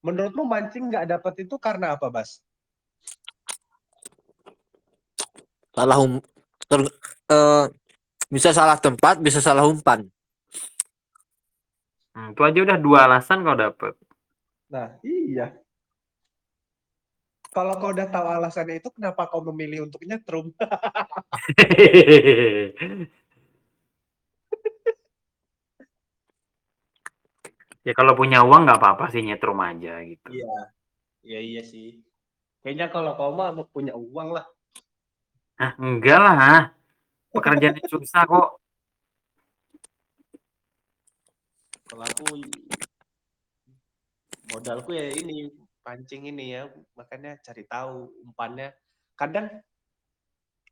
Menurutmu 0.00 0.42
mancing 0.48 0.84
nggak 0.88 1.06
dapet 1.12 1.34
itu 1.44 1.54
karena 1.60 1.94
apa, 1.94 2.08
Bas? 2.08 2.40
Salah 5.76 6.00
um 6.00 6.18
ter- 6.70 6.94
eh, 7.34 7.66
bisa 8.30 8.54
salah 8.54 8.78
tempat, 8.78 9.18
bisa 9.18 9.42
salah 9.42 9.66
umpan. 9.66 10.06
Hmm, 12.14 12.30
itu 12.34 12.42
aja 12.46 12.58
udah 12.62 12.78
dua 12.78 12.98
alasan 13.06 13.46
kau 13.46 13.54
dapet 13.54 13.94
Nah, 14.70 14.98
iya. 15.02 15.50
Kalau 17.50 17.74
kau 17.82 17.90
udah 17.90 18.06
tahu 18.06 18.26
alasannya 18.30 18.78
itu, 18.78 18.86
kenapa 18.94 19.26
kau 19.26 19.42
memilih 19.50 19.90
untuk 19.90 19.98
nyetrum? 20.06 20.54
ya 27.86 27.92
kalau 27.98 28.14
punya 28.14 28.46
uang 28.46 28.62
nggak 28.62 28.78
apa-apa 28.78 29.10
sih 29.10 29.26
nyetrum 29.26 29.58
aja 29.58 29.98
gitu 30.06 30.30
Iya. 30.30 30.70
Iya 31.20 31.40
iya 31.42 31.62
sih. 31.66 32.00
Kayaknya 32.64 32.86
kalau 32.92 33.12
kau 33.16 33.32
mah 33.34 33.52
mau 33.52 33.66
punya 33.68 33.92
uang 33.92 34.32
lah. 34.36 34.46
Ah 35.60 35.72
enggak 35.76 36.18
lah 36.18 36.72
pekerjaannya 37.36 37.84
susah 37.86 38.24
kok 38.24 38.60
Kalau 41.90 42.06
aku 42.06 42.38
modalku 44.54 44.94
ya 44.94 45.10
ini 45.10 45.50
pancing 45.82 46.30
ini 46.30 46.54
ya, 46.54 46.70
makanya 46.94 47.34
cari 47.42 47.66
tahu 47.66 48.06
umpannya. 48.30 48.70
Kadang 49.18 49.50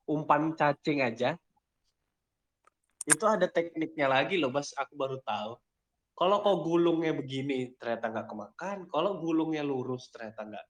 umpan 0.07 0.55
cacing 0.55 1.03
aja 1.03 1.35
itu 3.03 3.25
ada 3.27 3.51
tekniknya 3.51 4.07
lagi 4.07 4.39
loh, 4.39 4.55
Bas. 4.55 4.71
Aku 4.79 4.95
baru 4.95 5.19
tahu. 5.27 5.59
Kalau 6.15 6.39
kau 6.39 6.63
gulungnya 6.63 7.11
begini 7.19 7.75
ternyata 7.83 8.15
nggak 8.15 8.29
kemakan, 8.31 8.79
kalau 8.87 9.19
gulungnya 9.19 9.67
lurus 9.67 10.15
ternyata 10.15 10.47
nggak. 10.47 10.67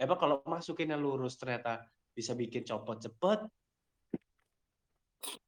Eh, 0.00 0.08
apa 0.08 0.16
kalau 0.16 0.40
masukinnya 0.48 0.96
lurus 0.96 1.36
ternyata 1.36 1.84
bisa 2.16 2.32
bikin 2.32 2.64
copot 2.64 2.96
cepet. 3.04 3.44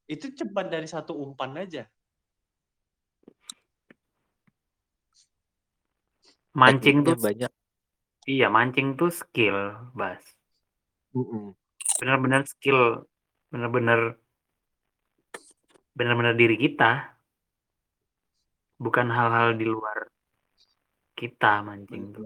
Itu 0.07 0.33
cepat 0.35 0.69
dari 0.69 0.89
satu 0.89 1.17
umpan 1.17 1.57
aja. 1.57 1.89
mancing 6.53 7.01
Tekniknya 7.01 7.17
tuh 7.17 7.19
banyak. 7.25 7.53
iya 8.29 8.47
mancing 8.53 8.89
tuh 8.95 9.09
skill 9.09 9.57
bas 9.97 10.21
benar-benar 12.01 12.45
skill 12.45 13.09
benar-benar 13.49 14.17
benar-benar 15.97 16.35
diri 16.37 16.57
kita 16.57 17.13
bukan 18.81 19.09
hal-hal 19.13 19.57
di 19.57 19.67
luar 19.69 20.09
kita 21.17 21.61
mancing 21.65 22.13
tuh. 22.17 22.25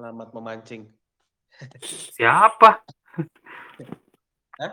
Selamat 0.00 0.32
memancing. 0.32 0.88
siapa 2.16 2.80
Hah? 4.56 4.72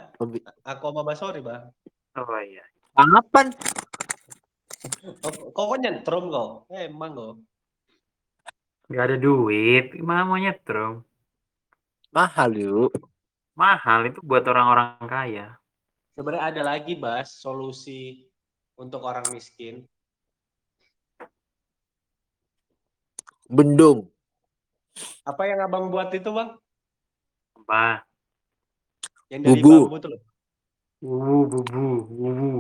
Aku 0.64 0.84
sama 0.88 1.04
Basori, 1.04 1.44
Bang. 1.44 1.68
Oh 2.16 2.40
iya. 2.40 2.64
Apaan? 2.96 3.52
Oh, 5.28 5.52
kok 5.52 5.66
kok 5.68 5.80
nyentrum 5.84 6.32
kok? 6.32 6.72
Eh, 6.72 6.88
emang 6.88 7.12
kok. 7.12 7.36
Gak 8.88 9.04
ada 9.04 9.18
duit. 9.20 10.00
Gimana 10.00 10.24
mau 10.24 10.40
nyetrum? 10.40 11.04
Mahal 12.16 12.52
yuk. 12.56 12.96
Mahal 13.52 14.08
itu 14.08 14.24
buat 14.24 14.48
orang-orang 14.48 14.96
kaya. 15.12 15.60
Sebenarnya 16.16 16.56
ada 16.56 16.62
lagi, 16.72 16.96
Bas, 16.96 17.36
solusi 17.36 18.32
untuk 18.80 19.04
orang 19.04 19.28
miskin. 19.36 19.84
Bendung. 23.52 24.08
Apa 25.28 25.44
yang 25.50 25.60
Abang 25.64 25.92
buat 25.92 26.10
itu, 26.14 26.30
Bang? 26.32 26.56
Apa? 27.58 28.06
Yang 29.28 29.42
dari 29.44 29.62
Bubu. 29.62 29.76
bambu 29.88 29.98
tuh 30.00 30.10
loh. 30.16 30.22
Wubu, 31.04 31.60
bubu, 31.68 31.86
wubu. 32.10 32.52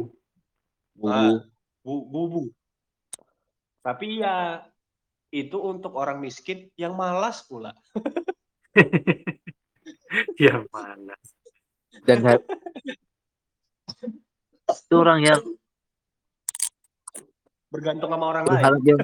Bubu. 0.97 1.07
Ah, 1.09 1.37
bu- 1.81 2.07
bubu. 2.11 2.41
Tapi 3.81 4.19
ya 4.21 4.67
itu 5.31 5.57
untuk 5.57 5.95
orang 5.95 6.19
miskin 6.19 6.67
yang 6.75 6.93
malas 6.93 7.45
pula. 7.47 7.71
ya 10.43 10.61
mana? 10.69 11.15
Dan 12.05 12.19
itu 14.67 14.95
orang 14.95 15.21
yang 15.23 15.41
Bergantung 17.67 18.11
sama 18.15 18.25
orang 18.31 18.45
lain. 18.47 18.63
berharap 18.63 18.81
yang 18.89 18.99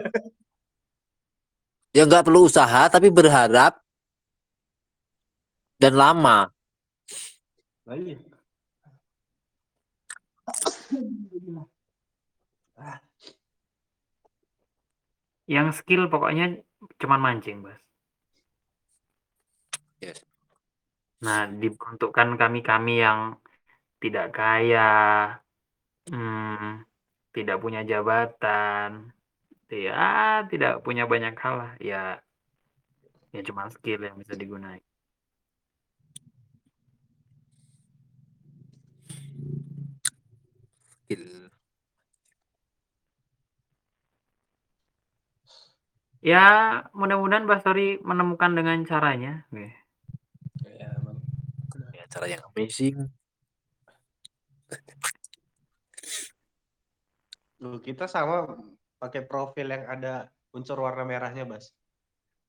yang 1.94 2.10
nggak 2.10 2.26
perlu 2.26 2.50
usaha 2.50 2.90
tapi 2.90 3.14
berharap 3.14 3.78
dan 5.78 5.94
lama. 5.94 6.50
Yang 15.46 15.68
skill 15.86 16.10
pokoknya 16.10 16.66
cuman 16.98 17.20
mancing, 17.22 17.62
Bas. 17.62 17.78
Yes. 20.02 20.20
Nah, 21.24 21.48
diperuntukkan 21.48 22.36
kami-kami 22.36 23.00
yang 23.00 23.40
tidak 24.04 24.36
kaya, 24.36 24.92
hmm, 26.12 26.84
tidak 27.32 27.58
punya 27.64 27.88
jabatan, 27.88 29.13
ya 29.76 30.46
tidak 30.52 30.86
punya 30.86 31.10
banyak 31.10 31.34
hal 31.40 31.56
lah, 31.58 31.72
ya, 31.82 32.22
ya 33.34 33.42
cuma 33.42 33.70
skill 33.74 34.02
yang 34.06 34.18
bisa 34.20 34.38
digunakan. 34.38 34.82
Ya, 46.24 46.48
mudah-mudahan 46.96 47.44
Basori 47.44 48.00
menemukan 48.00 48.56
dengan 48.56 48.80
caranya. 48.88 49.44
Oke. 49.52 49.76
Ya. 50.80 50.88
Ya, 51.92 52.04
cara 52.08 52.32
yang 52.32 52.40
amazing. 52.48 53.12
Loh, 57.60 57.76
kita 57.84 58.08
sama 58.08 58.56
pakai 59.04 59.28
profil 59.28 59.68
yang 59.68 59.84
ada 59.92 60.32
unsur 60.56 60.80
warna 60.80 61.04
merahnya, 61.04 61.44
Bas. 61.44 61.76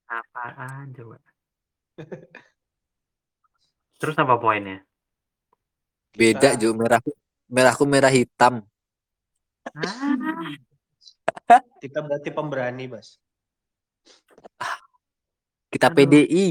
Apaan 0.06 0.94
coba? 0.94 1.18
Terus 3.98 4.14
apa 4.14 4.38
poinnya? 4.38 4.86
Beda 6.14 6.54
Kita- 6.54 6.60
juga 6.62 6.74
merah 6.78 7.00
merahku 7.50 7.84
merah 7.90 8.12
hitam. 8.14 8.62
Ah, 9.74 10.54
Kita 11.82 12.06
berarti 12.06 12.30
pemberani, 12.30 12.86
Bas. 12.86 13.18
Kita 15.74 15.90
Aduh. 15.90 16.06
PDI. 16.06 16.46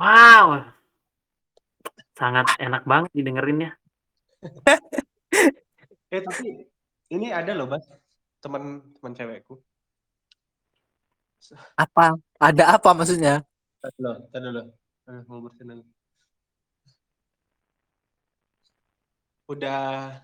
wow. 0.00 0.64
Sangat 2.16 2.56
enak 2.56 2.88
banget 2.88 3.12
didengerinnya. 3.12 3.76
Eh, 6.14 6.22
tapi 6.22 6.62
ini 7.10 7.34
ada 7.34 7.50
loh, 7.58 7.66
Bas. 7.66 7.82
Teman 8.38 8.86
teman 8.94 9.18
cewekku. 9.18 9.58
Apa? 11.74 12.14
Ada 12.38 12.78
apa 12.78 12.94
maksudnya? 12.94 13.42
Tadi 13.82 13.98
dulu, 13.98 14.70
mau. 15.26 15.82
Udah 19.50 20.22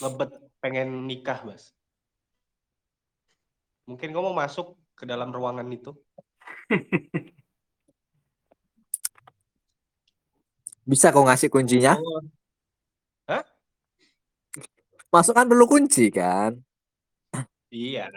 ngebet 0.00 0.32
pengen 0.64 1.04
nikah, 1.04 1.44
Bas. 1.44 1.76
Mungkin 3.84 4.16
kamu 4.16 4.32
mau 4.32 4.32
masuk 4.32 4.80
ke 4.96 5.04
dalam 5.04 5.28
ruangan 5.28 5.68
itu. 5.68 5.92
Bisa 10.88 11.12
kau 11.12 11.28
ngasih 11.28 11.52
kuncinya? 11.52 12.00
Oh, 12.00 12.24
Masukkan 15.08 15.48
dulu 15.48 15.64
kunci 15.78 16.12
kan? 16.12 16.52
iya. 17.72 18.08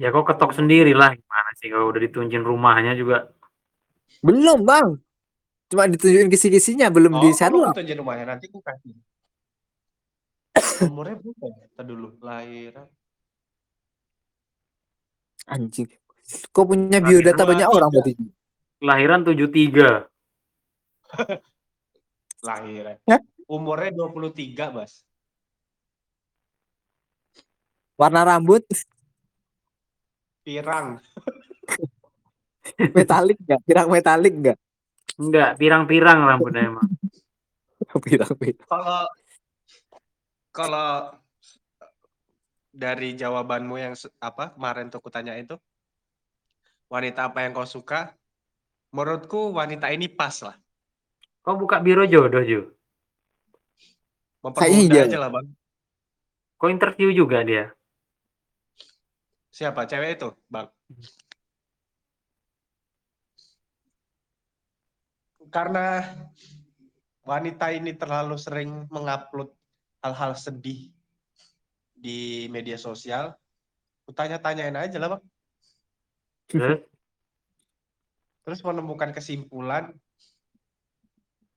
Ya 0.00 0.08
kok 0.08 0.32
ketok 0.32 0.56
sendiri 0.56 0.96
lah 0.96 1.12
gimana 1.12 1.50
sih 1.60 1.68
kalau 1.68 1.92
udah 1.92 2.00
ditunjukin 2.00 2.40
rumahnya 2.40 2.96
juga. 2.96 3.32
Belum, 4.24 4.64
Bang. 4.64 4.96
Cuma 5.68 5.84
ditunjukin 5.88 6.32
kisi-kisinya, 6.32 6.88
belum 6.88 7.20
Oh, 7.20 7.22
di 7.24 7.36
share 7.36 7.52
itu 7.52 7.84
jadi 7.84 8.00
rumahnya 8.00 8.24
nanti 8.36 8.48
aku 8.48 8.64
kasih. 8.64 8.96
Umurnya 10.88 11.20
berapa? 11.20 11.44
ya? 11.52 11.66
Tadi 11.76 11.88
dulu 11.92 12.16
lahiran. 12.24 12.88
Anjing. 15.52 15.88
Kau 16.52 16.64
punya 16.64 17.00
biodata 17.04 17.44
banyak 17.44 17.68
orang 17.68 17.90
berarti. 17.92 18.12
Kelahiran 18.80 19.20
73. 19.24 20.08
Lahiran. 22.40 22.96
Hah? 23.06 23.20
Umurnya 23.50 23.90
23, 23.92 24.70
Bas. 24.70 25.02
Warna 28.00 28.24
rambut 28.24 28.64
Pirang. 30.40 30.96
metalik 32.96 33.36
enggak? 33.44 33.60
Pirang 33.68 33.88
metalik 33.92 34.32
enggak? 34.32 34.58
Enggak, 35.20 35.50
pirang-pirang 35.60 36.18
rambutnya 36.24 36.64
emang. 36.64 36.88
Pirang 38.06 38.32
pirang. 38.40 38.64
Kalau 38.64 39.00
kalau 40.50 40.90
dari 42.70 43.18
jawabanmu 43.18 43.76
yang 43.76 43.94
apa 44.22 44.54
kemarin 44.54 44.88
tuh 44.88 45.02
kutanya 45.02 45.34
itu 45.36 45.58
wanita 46.88 47.28
apa 47.28 47.44
yang 47.44 47.52
kau 47.52 47.68
suka? 47.68 48.14
Menurutku 48.96 49.52
wanita 49.52 49.92
ini 49.92 50.08
pas 50.08 50.40
lah. 50.42 50.56
Kok 51.50 51.66
buka 51.66 51.82
biro 51.82 52.06
jodoh, 52.06 52.46
Ju? 52.46 52.62
Mempermudah 54.38 55.02
aja 55.02 55.18
lah, 55.18 55.34
Bang. 55.34 55.50
Kok 56.62 56.70
interview 56.70 57.10
juga 57.10 57.42
dia? 57.42 57.74
Siapa 59.50 59.82
cewek 59.82 60.14
itu, 60.14 60.30
Bang? 60.46 60.70
Karena 65.50 66.06
wanita 67.26 67.74
ini 67.74 67.98
terlalu 67.98 68.38
sering 68.38 68.86
mengupload 68.86 69.50
hal-hal 70.06 70.38
sedih 70.38 70.94
di 71.98 72.46
media 72.54 72.78
sosial, 72.78 73.34
kutanya-tanyain 74.06 74.78
aja 74.78 75.02
lah, 75.02 75.18
Bang. 75.18 75.22
Terus? 76.46 76.78
Terus 78.46 78.60
menemukan 78.62 79.10
kesimpulan, 79.10 79.90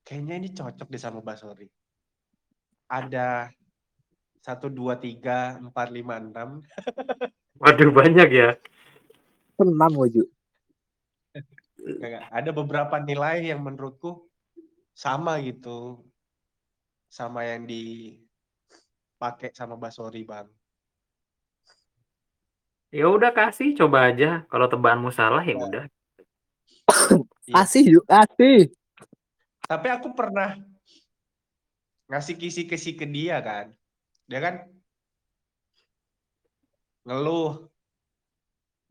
kayaknya 0.03 0.35
ini 0.39 0.49
cocok 0.51 0.87
deh 0.91 1.01
sama 1.01 1.19
Basori. 1.23 1.67
Ada 2.91 3.49
satu 4.43 4.67
dua 4.67 4.99
tiga 4.99 5.55
empat 5.57 5.87
lima 5.89 6.19
enam 6.19 6.59
Waduh, 7.63 7.95
banyak 7.95 8.29
ya. 8.29 8.59
Enam. 9.55 9.91
Nggak, 11.83 12.23
ada 12.31 12.49
beberapa 12.51 12.95
nilai 12.99 13.47
yang 13.47 13.63
menurutku 13.63 14.27
sama 14.93 15.39
gitu 15.41 16.03
sama 17.07 17.45
yang 17.45 17.63
dipakai 17.69 19.53
sama 19.55 19.77
Basori 19.79 20.25
bang. 20.27 20.49
Ya 22.93 23.09
udah 23.09 23.33
kasih, 23.33 23.73
coba 23.73 24.13
aja. 24.13 24.45
Kalau 24.49 24.69
tebakanmu 24.69 25.09
salah 25.09 25.41
ya 25.41 25.57
Ya. 25.57 25.65
udah. 25.65 25.85
Iya. 25.89 27.53
Kasih 27.57 27.83
yuk, 27.99 28.05
kasih. 28.05 28.69
Tapi 29.63 29.87
aku 29.87 30.11
pernah 30.11 30.59
ngasih 32.11 32.35
kisi-kisi 32.35 32.99
ke 32.99 33.07
dia 33.07 33.39
kan, 33.39 33.71
dia 34.27 34.39
kan 34.43 34.55
ngeluh 37.07 37.67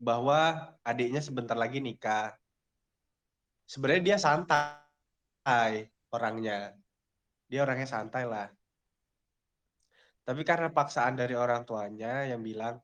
bahwa 0.01 0.73
adiknya 0.83 1.21
sebentar 1.23 1.55
lagi 1.55 1.79
nikah. 1.79 2.35
Sebenarnya 3.63 4.03
dia 4.03 4.17
santai 4.19 5.87
orangnya. 6.11 6.75
Dia 7.47 7.63
orangnya 7.63 7.87
santai 7.87 8.27
lah. 8.27 8.49
Tapi 10.23 10.41
karena 10.43 10.71
paksaan 10.71 11.15
dari 11.15 11.35
orang 11.35 11.63
tuanya 11.63 12.27
yang 12.27 12.43
bilang 12.43 12.79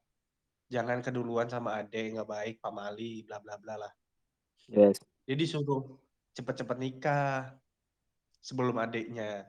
jangan 0.70 1.02
keduluan 1.02 1.48
sama 1.50 1.82
adik 1.84 2.16
nggak 2.16 2.30
baik 2.30 2.56
pamali 2.60 3.26
bla 3.26 3.40
bla 3.44 3.56
bla 3.60 3.76
lah. 3.76 3.94
Yes. 4.70 5.02
Jadi 5.26 5.36
disuruh 5.46 6.00
cepet-cepet 6.36 6.78
nikah 6.78 7.52
sebelum 8.40 8.80
adiknya. 8.80 9.46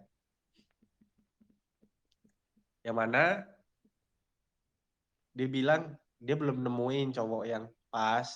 Yang 2.82 2.96
mana 2.96 3.24
dia 5.36 5.48
bilang 5.48 5.94
dia 6.20 6.36
belum 6.36 6.60
nemuin 6.60 7.16
cowok 7.16 7.44
yang 7.48 7.64
pas. 7.88 8.28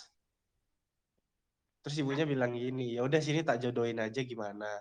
Terus 1.84 2.00
ibunya 2.00 2.24
bilang 2.24 2.56
gini, 2.56 2.96
ya 2.96 3.04
udah 3.04 3.20
sini 3.20 3.44
tak 3.44 3.60
jodohin 3.60 4.00
aja 4.00 4.24
gimana. 4.24 4.80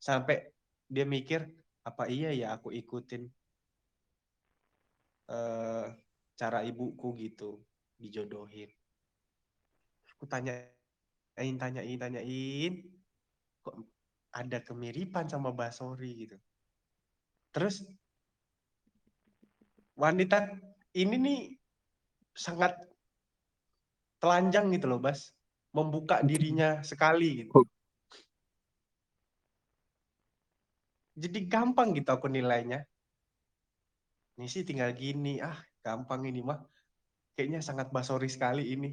Sampai 0.00 0.52
dia 0.88 1.04
mikir 1.04 1.44
apa 1.84 2.08
iya 2.08 2.32
ya 2.32 2.56
aku 2.56 2.72
ikutin 2.72 3.28
eh 5.28 5.86
cara 6.36 6.64
ibuku 6.64 7.12
gitu 7.20 7.60
dijodohin. 8.00 8.72
Aku 10.16 10.24
tanyain 10.24 11.56
tanyain 11.60 11.98
tanyain 12.00 12.72
kok 13.64 13.76
ada 14.34 14.58
kemiripan 14.58 15.30
sama 15.30 15.54
Basori 15.54 16.26
gitu. 16.26 16.36
Terus 17.54 17.86
wanita 19.94 20.50
ini 20.98 21.14
nih 21.14 21.40
sangat 22.34 22.74
telanjang 24.18 24.74
gitu 24.74 24.90
loh, 24.90 24.98
Bas. 24.98 25.30
Membuka 25.74 26.22
dirinya 26.22 26.82
sekali 26.82 27.46
gitu. 27.46 27.62
Jadi 31.14 31.46
gampang 31.46 31.94
gitu 31.94 32.10
aku 32.10 32.26
nilainya. 32.26 32.82
Ini 34.34 34.50
sih 34.50 34.66
tinggal 34.66 34.90
gini, 34.98 35.38
ah 35.38 35.54
gampang 35.82 36.26
ini 36.26 36.42
mah. 36.42 36.58
Kayaknya 37.38 37.62
sangat 37.62 37.90
basori 37.94 38.26
sekali 38.26 38.74
ini. 38.74 38.90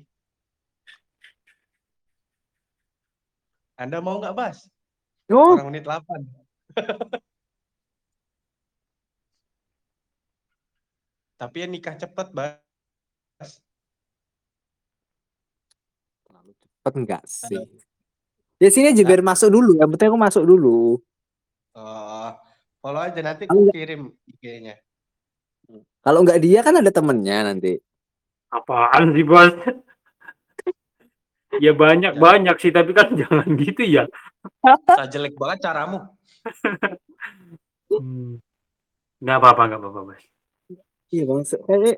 Anda 3.81 3.97
mau 4.05 4.21
nggak, 4.21 4.37
Bas? 4.37 4.69
Oh, 5.31 5.55
Kurang 5.55 5.71
menit 5.71 5.87
8. 5.87 6.03
Tapi 11.41 11.55
ya 11.57 11.67
nikah 11.67 11.97
cepet, 11.97 12.27
Bas. 12.35 12.59
terlalu 16.21 16.53
cepet 16.53 16.93
enggak 17.01 17.23
sih? 17.25 17.57
Ya 18.61 18.69
sini 18.69 18.93
aja 18.93 19.01
biar 19.01 19.25
masuk 19.25 19.49
dulu. 19.49 19.73
Yang 19.81 19.89
penting 19.97 20.07
aku 20.13 20.19
masuk 20.21 20.43
dulu. 20.45 21.01
Oh, 21.73 22.29
follow 22.77 23.01
aja 23.01 23.17
nanti 23.25 23.49
aku 23.49 23.73
kirim 23.73 24.13
IG-nya. 24.29 24.77
Kalau 26.05 26.21
enggak 26.21 26.45
dia 26.45 26.61
kan 26.61 26.77
ada 26.77 26.93
temennya 26.93 27.49
nanti. 27.49 27.81
Apaan 28.53 29.17
sih 29.17 29.25
bos? 29.25 29.49
Ya 31.59 31.75
banyak 31.75 32.15
banyak 32.15 32.55
sih 32.61 32.71
tapi 32.71 32.95
kan 32.95 33.11
jangan 33.19 33.47
gitu 33.59 33.83
ya. 33.83 34.03
Sa 34.87 35.09
jelek 35.09 35.35
banget 35.35 35.67
caramu. 35.67 35.99
Hmm. 37.91 38.39
Nggak 39.19 39.37
apa-apa 39.37 39.61
nggak 39.67 39.79
apa-apa 39.83 39.99
bos. 40.13 40.23
Iya 41.11 41.23
bang. 41.27 41.41
Kayaknya 41.43 41.93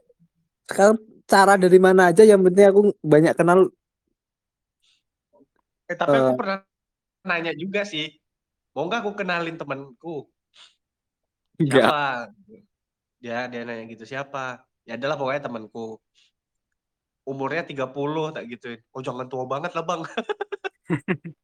sekarang 0.65 0.97
cara 1.29 1.53
dari 1.55 1.79
mana 1.79 2.09
aja 2.09 2.23
yang 2.25 2.41
penting 2.41 2.65
aku 2.65 2.81
banyak 3.05 3.33
kenal. 3.37 3.69
Eh, 5.87 5.95
tapi 5.99 6.15
aku 6.17 6.31
Eh. 6.33 6.37
pernah 6.39 6.57
nanya 7.23 7.53
juga 7.53 7.85
sih. 7.85 8.09
Mau 8.73 8.89
nggak 8.89 9.05
aku 9.05 9.11
kenalin 9.21 9.53
temanku? 9.53 10.25
Enggak. 11.61 11.85
Siapa? 11.85 12.03
Dia 13.21 13.47
dia 13.47 13.61
nanya 13.63 13.85
gitu, 13.87 14.03
siapa? 14.03 14.65
Ya 14.83 14.97
adalah 14.97 15.15
pokoknya 15.15 15.45
temanku. 15.45 16.01
Umurnya 17.23 17.63
30 17.63 18.35
tak 18.35 18.43
gituin. 18.51 18.79
Oh 18.91 18.99
jangan 18.99 19.27
tua 19.31 19.47
banget 19.47 19.71
lah 19.71 19.83
bang. 19.87 20.01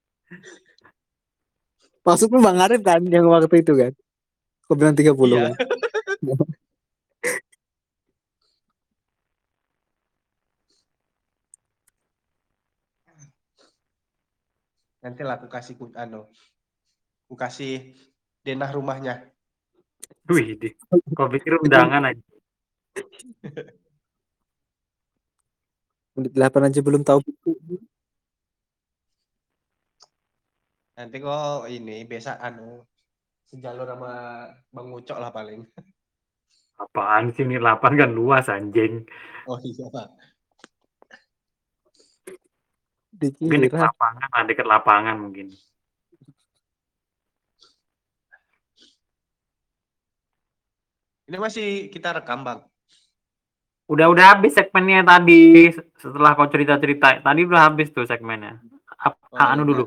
Maksudnya 2.05 2.39
Bang 2.41 2.59
Arif 2.59 2.81
kan 2.83 3.01
yang 3.07 3.27
waktu 3.31 3.63
itu 3.63 3.73
kan. 3.75 3.93
Aku 4.67 4.73
bilang 4.75 4.95
30 4.97 5.15
Iya. 5.29 5.51
kan. 5.51 5.55
Nanti 14.99 15.21
lah 15.23 15.39
aku 15.39 15.47
kasih 15.47 15.79
ku, 15.79 15.87
anu, 15.95 16.27
aku 17.27 17.35
kasih 17.39 17.95
denah 18.43 18.67
rumahnya. 18.67 19.31
Wih. 20.27 20.59
Kau 21.15 21.31
pikir 21.31 21.55
undangan 21.55 22.11
aja. 22.11 22.23
Menit 26.19 26.35
8 26.35 26.67
aja 26.67 26.79
belum 26.83 27.07
tahu. 27.07 27.23
Nanti 30.99 31.15
kok 31.23 31.71
ini 31.71 32.03
biasa 32.03 32.43
anu 32.43 32.83
sejalur 33.47 33.87
sama 33.87 34.11
Bang 34.67 34.91
Ucok 34.91 35.15
lah 35.15 35.31
paling. 35.31 35.63
Apaan 36.75 37.31
sih 37.31 37.47
ini 37.47 37.55
8 37.55 37.95
kan 37.95 38.11
luas 38.11 38.51
anjing. 38.51 39.07
Oh 39.47 39.55
iya. 39.63 39.87
Mungkin 43.39 43.63
dekat 43.63 43.79
lapangan 43.79 44.27
lah, 44.31 44.43
dekat 44.43 44.67
lapangan 44.67 45.15
mungkin. 45.19 45.47
Ini 51.31 51.37
masih 51.39 51.87
kita 51.87 52.15
rekam 52.15 52.43
bang. 52.43 52.59
Udah 53.89 54.05
udah 54.13 54.25
habis 54.37 54.53
segmennya 54.53 55.01
tadi 55.01 55.73
setelah 55.97 56.37
kau 56.37 56.45
cerita-cerita. 56.45 57.25
Tadi 57.25 57.41
udah 57.49 57.61
habis 57.67 57.89
tuh 57.89 58.05
segmennya. 58.05 58.61
Ap- 59.01 59.17
Oh, 59.33 59.37
anu 59.41 59.63
iya. 59.65 59.69
dulu. 59.69 59.83